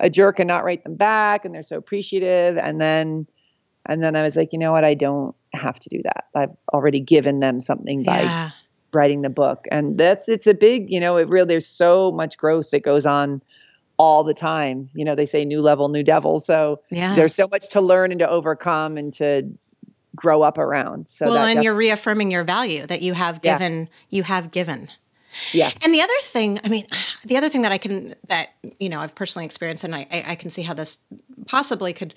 a 0.00 0.10
jerk 0.10 0.40
and 0.40 0.48
not 0.48 0.64
write 0.64 0.82
them 0.82 0.96
back? 0.96 1.44
And 1.44 1.54
they're 1.54 1.62
so 1.62 1.76
appreciative. 1.76 2.58
And 2.58 2.80
then, 2.80 3.28
and 3.86 4.02
then 4.02 4.16
I 4.16 4.22
was 4.22 4.34
like, 4.34 4.52
you 4.52 4.58
know 4.58 4.72
what? 4.72 4.82
I 4.82 4.94
don't 4.94 5.34
have 5.52 5.78
to 5.78 5.88
do 5.88 6.02
that. 6.02 6.24
I've 6.34 6.56
already 6.74 6.98
given 6.98 7.38
them 7.38 7.60
something 7.60 8.02
by 8.02 8.22
yeah. 8.22 8.50
writing 8.92 9.22
the 9.22 9.30
book. 9.30 9.66
And 9.70 9.96
that's, 9.96 10.28
it's 10.28 10.48
a 10.48 10.54
big, 10.54 10.90
you 10.90 10.98
know, 10.98 11.16
it 11.16 11.28
really, 11.28 11.46
there's 11.46 11.68
so 11.68 12.10
much 12.10 12.36
growth 12.36 12.70
that 12.70 12.82
goes 12.82 13.06
on 13.06 13.42
all 13.98 14.24
the 14.24 14.34
time. 14.34 14.90
You 14.94 15.04
know, 15.04 15.14
they 15.14 15.26
say 15.26 15.44
new 15.44 15.60
level, 15.60 15.88
new 15.88 16.02
devil. 16.02 16.40
So 16.40 16.80
yeah. 16.90 17.14
there's 17.14 17.34
so 17.34 17.48
much 17.48 17.68
to 17.70 17.80
learn 17.80 18.10
and 18.10 18.18
to 18.20 18.28
overcome 18.28 18.96
and 18.96 19.12
to 19.14 19.50
grow 20.14 20.42
up 20.42 20.58
around. 20.58 21.08
So 21.08 21.28
well, 21.28 21.44
and 21.44 21.62
you're 21.62 21.74
reaffirming 21.74 22.30
your 22.30 22.44
value 22.44 22.86
that 22.86 23.02
you 23.02 23.12
have 23.14 23.42
given. 23.42 23.80
Yeah. 23.80 24.16
You 24.16 24.22
have 24.24 24.50
given. 24.50 24.88
Yeah. 25.52 25.70
And 25.82 25.92
the 25.92 26.00
other 26.00 26.12
thing, 26.22 26.60
I 26.64 26.68
mean, 26.68 26.86
the 27.24 27.36
other 27.36 27.48
thing 27.48 27.62
that 27.62 27.72
I 27.72 27.78
can 27.78 28.14
that 28.28 28.50
you 28.80 28.88
know 28.88 29.00
I've 29.00 29.14
personally 29.14 29.44
experienced, 29.44 29.84
and 29.84 29.94
I 29.94 30.24
I 30.26 30.34
can 30.34 30.50
see 30.50 30.62
how 30.62 30.74
this 30.74 31.04
possibly 31.46 31.92
could 31.92 32.14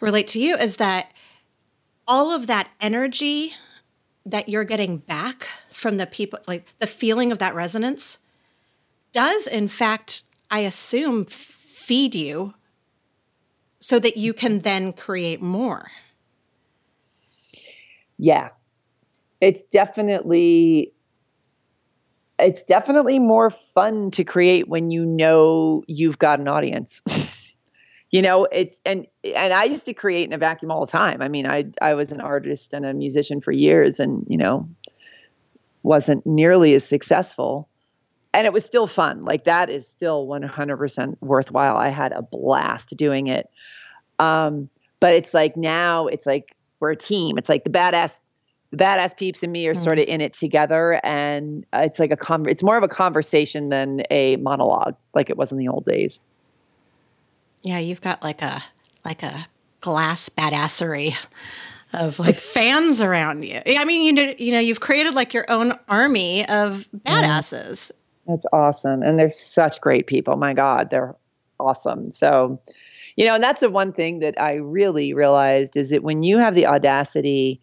relate 0.00 0.28
to 0.28 0.40
you 0.40 0.56
is 0.56 0.76
that 0.76 1.10
all 2.06 2.30
of 2.30 2.46
that 2.46 2.68
energy 2.80 3.52
that 4.26 4.48
you're 4.48 4.64
getting 4.64 4.98
back 4.98 5.48
from 5.70 5.96
the 5.96 6.06
people, 6.06 6.38
like 6.46 6.66
the 6.78 6.86
feeling 6.86 7.32
of 7.32 7.38
that 7.38 7.54
resonance, 7.54 8.18
does 9.12 9.46
in 9.46 9.68
fact, 9.68 10.22
I 10.54 10.60
assume, 10.60 11.24
feed 11.24 12.14
you 12.14 12.54
so 13.80 13.98
that 13.98 14.16
you 14.16 14.32
can 14.32 14.60
then 14.60 14.92
create 14.92 15.42
more. 15.42 15.90
Yeah. 18.18 18.50
It's 19.40 19.64
definitely 19.64 20.92
it's 22.38 22.62
definitely 22.62 23.18
more 23.18 23.50
fun 23.50 24.12
to 24.12 24.22
create 24.22 24.68
when 24.68 24.92
you 24.92 25.04
know 25.04 25.82
you've 25.88 26.20
got 26.20 26.38
an 26.38 26.46
audience. 26.46 27.02
You 28.10 28.22
know 28.22 28.44
it's 28.44 28.80
and 28.86 29.08
and 29.24 29.52
i 29.52 29.64
used 29.64 29.86
to 29.86 29.92
create 29.92 30.28
in 30.28 30.32
a 30.32 30.38
vacuum 30.38 30.70
all 30.70 30.86
the 30.86 30.92
time. 30.92 31.20
I 31.20 31.26
mean 31.26 31.48
i 31.48 31.64
i 31.82 31.94
was 31.94 32.12
an 32.12 32.20
artist 32.20 32.72
and 32.72 32.86
a 32.86 32.94
musician 32.94 33.40
for 33.40 33.50
years 33.50 33.98
and 33.98 34.24
you 34.28 34.36
know 34.36 34.68
wasn't 35.82 36.24
nearly 36.24 36.74
as 36.74 36.84
successful 36.84 37.68
and 38.34 38.46
it 38.46 38.52
was 38.52 38.64
still 38.64 38.86
fun. 38.86 39.24
Like 39.24 39.44
that 39.44 39.70
is 39.70 39.88
still 39.88 40.26
100% 40.26 41.16
worthwhile. 41.20 41.76
I 41.76 41.88
had 41.88 42.12
a 42.12 42.20
blast 42.20 42.96
doing 42.96 43.28
it. 43.28 43.48
Um 44.18 44.68
but 45.00 45.12
it's 45.14 45.34
like 45.34 45.56
now 45.56 46.06
it's 46.06 46.26
like 46.26 46.54
we're 46.80 46.92
a 46.92 46.96
team. 46.96 47.38
It's 47.38 47.48
like 47.48 47.64
the 47.64 47.70
badass 47.70 48.20
the 48.70 48.76
badass 48.76 49.16
peeps 49.16 49.42
and 49.42 49.52
me 49.52 49.68
are 49.68 49.74
mm. 49.74 49.82
sort 49.82 49.98
of 49.98 50.06
in 50.08 50.20
it 50.20 50.32
together 50.32 51.00
and 51.04 51.64
it's 51.72 52.00
like 52.00 52.10
a 52.10 52.16
con- 52.16 52.48
it's 52.48 52.62
more 52.62 52.76
of 52.76 52.82
a 52.82 52.88
conversation 52.88 53.68
than 53.68 54.02
a 54.10 54.36
monologue 54.36 54.96
like 55.14 55.30
it 55.30 55.36
was 55.36 55.52
in 55.52 55.58
the 55.58 55.68
old 55.68 55.84
days. 55.84 56.20
Yeah 57.62 57.78
you've 57.78 58.00
got 58.00 58.22
like 58.22 58.42
a 58.42 58.62
like 59.04 59.22
a 59.22 59.46
glass 59.80 60.28
badassery 60.28 61.14
of 61.92 62.18
like 62.18 62.34
fans 62.56 63.00
around 63.00 63.44
you. 63.44 63.60
I 63.66 63.84
mean 63.84 64.02
you 64.04 64.12
know 64.12 64.34
you 64.38 64.52
know 64.52 64.60
you've 64.60 64.80
created 64.80 65.14
like 65.14 65.34
your 65.34 65.48
own 65.48 65.74
army 65.88 66.48
of 66.48 66.88
badasses 67.06 67.92
that's 68.26 68.46
awesome 68.52 69.02
and 69.02 69.18
they're 69.18 69.30
such 69.30 69.80
great 69.80 70.06
people 70.06 70.36
my 70.36 70.52
god 70.52 70.90
they're 70.90 71.14
awesome 71.60 72.10
so 72.10 72.60
you 73.16 73.24
know, 73.24 73.34
and 73.34 73.44
that's 73.44 73.60
the 73.60 73.70
one 73.70 73.92
thing 73.92 74.18
that 74.20 74.40
I 74.40 74.54
really 74.54 75.12
realized 75.12 75.76
is 75.76 75.90
that 75.90 76.02
when 76.02 76.22
you 76.22 76.38
have 76.38 76.54
the 76.54 76.66
audacity 76.66 77.60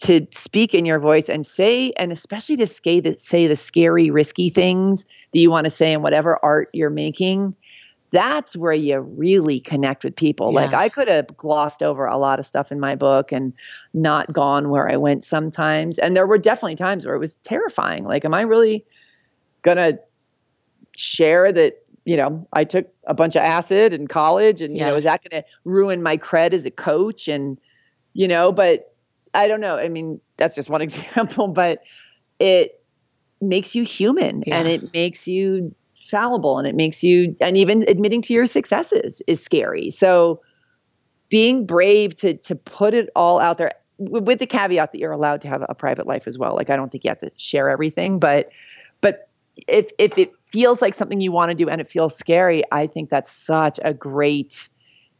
to 0.00 0.26
speak 0.30 0.74
in 0.74 0.86
your 0.86 0.98
voice 0.98 1.28
and 1.28 1.44
say, 1.44 1.92
and 1.96 2.12
especially 2.12 2.56
to 2.56 2.66
say 2.66 3.00
the, 3.00 3.18
say 3.18 3.46
the 3.46 3.56
scary, 3.56 4.10
risky 4.10 4.48
things 4.48 5.04
that 5.32 5.38
you 5.38 5.50
want 5.50 5.64
to 5.64 5.70
say 5.70 5.92
in 5.92 6.02
whatever 6.02 6.38
art 6.42 6.70
you're 6.72 6.88
making, 6.88 7.54
that's 8.10 8.56
where 8.56 8.72
you 8.72 9.00
really 9.00 9.60
connect 9.60 10.04
with 10.04 10.16
people. 10.16 10.52
Yeah. 10.52 10.60
Like 10.60 10.72
I 10.74 10.88
could 10.88 11.08
have 11.08 11.36
glossed 11.36 11.82
over 11.82 12.06
a 12.06 12.16
lot 12.16 12.38
of 12.38 12.46
stuff 12.46 12.72
in 12.72 12.80
my 12.80 12.94
book 12.94 13.32
and 13.32 13.52
not 13.92 14.32
gone 14.32 14.70
where 14.70 14.88
I 14.88 14.96
went 14.96 15.24
sometimes. 15.24 15.98
And 15.98 16.16
there 16.16 16.26
were 16.26 16.38
definitely 16.38 16.76
times 16.76 17.04
where 17.04 17.14
it 17.14 17.18
was 17.18 17.36
terrifying. 17.38 18.04
Like, 18.04 18.24
am 18.24 18.32
I 18.32 18.42
really 18.42 18.86
gonna 19.74 19.98
share 20.96 21.52
that 21.52 21.82
you 22.08 22.16
know, 22.16 22.42
I 22.54 22.64
took 22.64 22.86
a 23.06 23.12
bunch 23.12 23.36
of 23.36 23.42
acid 23.42 23.92
in 23.92 24.08
college 24.08 24.62
and, 24.62 24.74
yeah. 24.74 24.86
you 24.86 24.90
know, 24.90 24.96
is 24.96 25.04
that 25.04 25.30
to 25.30 25.44
ruin 25.64 26.02
my 26.02 26.16
cred 26.16 26.54
as 26.54 26.64
a 26.64 26.70
coach? 26.70 27.28
And, 27.28 27.60
you 28.14 28.26
know, 28.26 28.50
but 28.50 28.94
I 29.34 29.46
don't 29.46 29.60
know. 29.60 29.76
I 29.76 29.90
mean, 29.90 30.18
that's 30.36 30.54
just 30.54 30.70
one 30.70 30.80
example, 30.88 31.48
but 31.48 31.82
it 32.38 32.82
makes 33.42 33.74
you 33.74 33.84
human 33.84 34.42
yeah. 34.46 34.56
and 34.56 34.68
it 34.68 34.90
makes 34.94 35.28
you 35.28 35.74
fallible 36.00 36.58
and 36.58 36.66
it 36.66 36.74
makes 36.74 37.04
you, 37.04 37.36
and 37.42 37.58
even 37.58 37.86
admitting 37.86 38.22
to 38.22 38.32
your 38.32 38.46
successes 38.46 39.20
is 39.26 39.44
scary. 39.44 39.90
So 39.90 40.40
being 41.28 41.66
brave 41.66 42.14
to, 42.14 42.38
to 42.38 42.56
put 42.56 42.94
it 42.94 43.10
all 43.16 43.38
out 43.38 43.58
there 43.58 43.72
with 43.98 44.38
the 44.38 44.46
caveat 44.46 44.92
that 44.92 44.98
you're 44.98 45.12
allowed 45.12 45.42
to 45.42 45.48
have 45.48 45.62
a 45.68 45.74
private 45.74 46.06
life 46.06 46.26
as 46.26 46.38
well. 46.38 46.54
Like, 46.54 46.70
I 46.70 46.76
don't 46.76 46.90
think 46.90 47.04
you 47.04 47.10
have 47.10 47.18
to 47.18 47.30
share 47.36 47.68
everything, 47.68 48.18
but 48.18 48.48
if, 49.66 49.90
if 49.98 50.18
it 50.18 50.32
feels 50.46 50.80
like 50.80 50.94
something 50.94 51.20
you 51.20 51.32
want 51.32 51.50
to 51.50 51.54
do 51.54 51.68
and 51.68 51.80
it 51.80 51.88
feels 51.88 52.16
scary, 52.16 52.62
I 52.72 52.86
think 52.86 53.10
that's 53.10 53.30
such 53.30 53.78
a 53.84 53.92
great 53.92 54.68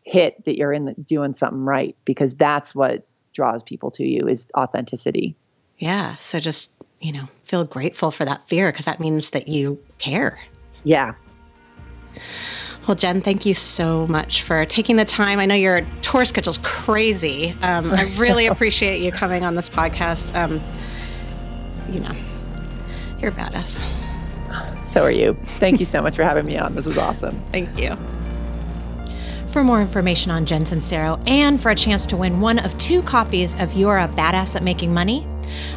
hit 0.03 0.45
that 0.45 0.57
you're 0.57 0.73
in 0.73 0.87
the, 0.87 0.95
doing 0.95 1.35
something 1.35 1.65
right 1.65 1.97
because 2.05 2.35
that's 2.37 2.75
what 2.75 3.07
draws 3.33 3.63
people 3.63 3.91
to 3.93 4.05
you 4.05 4.27
is 4.27 4.49
authenticity. 4.57 5.37
Yeah. 5.79 6.17
So 6.17 6.41
just, 6.41 6.73
you 7.01 7.13
know, 7.13 7.29
feel 7.45 7.65
grateful 7.65 8.11
for 8.11 8.25
that 8.25 8.47
fear 8.49 8.73
because 8.73 8.87
that 8.87 9.01
means 9.01 9.31
that 9.31 9.49
you 9.49 9.83
care. 9.99 10.39
Yeah. 10.85 11.15
Well, 12.87 12.95
Jen, 12.95 13.21
thank 13.21 13.45
you 13.45 13.53
so 13.53 14.07
much 14.07 14.43
for 14.43 14.65
taking 14.65 14.97
the 14.97 15.05
time. 15.05 15.39
I 15.39 15.47
know 15.47 15.55
your 15.55 15.83
tour 16.01 16.25
schedule's 16.25 16.59
crazy. 16.63 17.55
Um, 17.61 17.93
I 17.93 18.05
really 18.17 18.47
appreciate 18.47 19.03
you 19.03 19.13
coming 19.13 19.45
on 19.45 19.57
this 19.57 19.69
podcast. 19.69 20.35
Um, 20.35 20.61
you 21.93 22.01
know, 22.01 22.17
you're 23.21 23.31
a 23.31 23.35
badass. 23.35 23.83
So 24.89 25.03
are 25.03 25.11
you. 25.11 25.37
Thank 25.61 25.81
you 25.81 25.87
so 25.87 26.03
much 26.03 26.17
for 26.17 26.25
having 26.25 26.47
me 26.47 26.57
on. 26.57 26.75
This 26.75 26.87
was 26.87 26.97
awesome. 26.97 27.41
Thank 27.53 27.79
you. 27.79 27.97
For 29.47 29.63
more 29.65 29.81
information 29.81 30.31
on 30.31 30.45
Jen 30.45 30.65
Sincero 30.65 31.23
and 31.29 31.61
for 31.61 31.71
a 31.71 31.75
chance 31.75 32.05
to 32.07 32.17
win 32.17 32.41
one 32.41 32.59
of 32.59 32.77
two 32.77 33.03
copies 33.03 33.55
of 33.57 33.73
You're 33.75 33.99
a 33.99 34.09
Badass 34.09 34.57
at 34.57 34.63
Making 34.63 34.93
Money, 34.93 35.27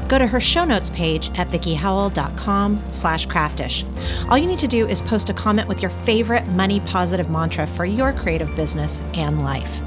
go 0.07 0.18
to 0.18 0.28
her 0.28 0.41
show 0.41 0.66
notes 0.66 0.89
page 0.89 1.30
at 1.38 1.47
vickiehowell.com 1.47 2.84
slash 2.91 3.26
craftish. 3.28 3.86
All 4.30 4.38
you 4.38 4.47
need 4.47 4.59
to 4.59 4.68
do 4.68 4.88
is 4.88 5.01
post 5.01 5.30
a 5.30 5.34
comment 5.34 5.68
with 5.68 5.82
your 5.82 5.91
favorite 5.91 6.47
money 6.49 6.82
positive 6.82 7.30
mantra 7.30 7.66
for 7.66 7.86
your 7.86 8.12
creative 8.12 8.53
business 8.55 9.01
and 9.14 9.41
life. 9.41 9.82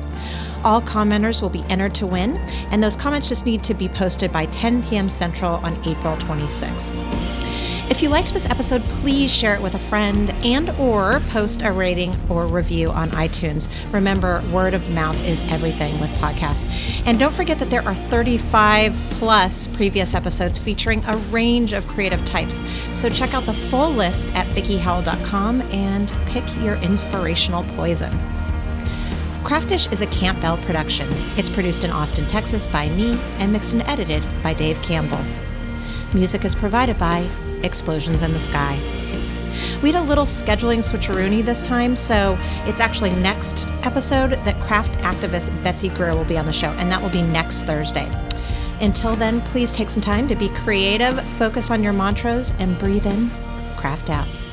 All 0.64 0.80
commenters 0.80 1.42
will 1.42 1.50
be 1.50 1.64
entered 1.68 1.94
to 1.96 2.06
win, 2.06 2.38
and 2.70 2.82
those 2.82 2.96
comments 2.96 3.28
just 3.28 3.44
need 3.44 3.62
to 3.64 3.74
be 3.74 3.86
posted 3.86 4.32
by 4.32 4.46
10 4.46 4.82
p.m. 4.84 5.10
Central 5.10 5.56
on 5.56 5.74
April 5.86 6.16
26th. 6.16 7.53
If 7.90 8.02
you 8.02 8.08
liked 8.08 8.32
this 8.32 8.48
episode, 8.48 8.82
please 8.82 9.30
share 9.30 9.54
it 9.54 9.60
with 9.60 9.74
a 9.74 9.78
friend 9.78 10.30
and 10.42 10.70
or 10.70 11.20
post 11.28 11.60
a 11.60 11.70
rating 11.70 12.16
or 12.30 12.46
review 12.46 12.90
on 12.90 13.10
iTunes. 13.10 13.68
Remember, 13.92 14.42
word 14.50 14.72
of 14.72 14.90
mouth 14.94 15.22
is 15.28 15.46
everything 15.52 16.00
with 16.00 16.10
podcasts. 16.12 16.64
And 17.04 17.18
don't 17.18 17.34
forget 17.34 17.58
that 17.58 17.68
there 17.68 17.86
are 17.86 17.94
35 17.94 18.94
plus 19.10 19.66
previous 19.66 20.14
episodes 20.14 20.58
featuring 20.58 21.04
a 21.04 21.18
range 21.28 21.74
of 21.74 21.86
creative 21.86 22.24
types. 22.24 22.62
So 22.96 23.10
check 23.10 23.34
out 23.34 23.44
the 23.44 23.52
full 23.52 23.90
list 23.90 24.34
at 24.34 24.46
vickiehowell.com 24.48 25.60
and 25.60 26.08
pick 26.26 26.44
your 26.62 26.76
inspirational 26.76 27.64
poison. 27.76 28.18
Craftish 29.44 29.92
is 29.92 30.00
a 30.00 30.06
Campbell 30.06 30.56
production. 30.64 31.06
It's 31.36 31.50
produced 31.50 31.84
in 31.84 31.90
Austin, 31.90 32.26
Texas 32.28 32.66
by 32.66 32.88
me 32.88 33.20
and 33.38 33.52
mixed 33.52 33.74
and 33.74 33.82
edited 33.82 34.24
by 34.42 34.54
Dave 34.54 34.80
Campbell. 34.80 35.22
Music 36.14 36.46
is 36.46 36.54
provided 36.54 36.98
by 36.98 37.28
Explosions 37.64 38.22
in 38.22 38.32
the 38.32 38.38
Sky. 38.38 38.78
We 39.82 39.90
had 39.90 40.02
a 40.02 40.06
little 40.06 40.24
scheduling 40.24 40.78
switcheroony 40.78 41.42
this 41.42 41.62
time, 41.62 41.96
so 41.96 42.36
it's 42.66 42.80
actually 42.80 43.12
next 43.12 43.68
episode 43.84 44.30
that 44.30 44.60
craft 44.60 44.92
activist 45.00 45.50
Betsy 45.64 45.88
Greer 45.90 46.14
will 46.14 46.24
be 46.24 46.38
on 46.38 46.46
the 46.46 46.52
show, 46.52 46.70
and 46.78 46.90
that 46.90 47.00
will 47.00 47.10
be 47.10 47.22
next 47.22 47.62
Thursday. 47.64 48.08
Until 48.80 49.16
then, 49.16 49.40
please 49.40 49.72
take 49.72 49.90
some 49.90 50.02
time 50.02 50.28
to 50.28 50.34
be 50.36 50.48
creative, 50.50 51.20
focus 51.32 51.70
on 51.70 51.82
your 51.82 51.92
mantras, 51.92 52.52
and 52.58 52.78
breathe 52.78 53.06
in, 53.06 53.30
craft 53.76 54.10
out. 54.10 54.43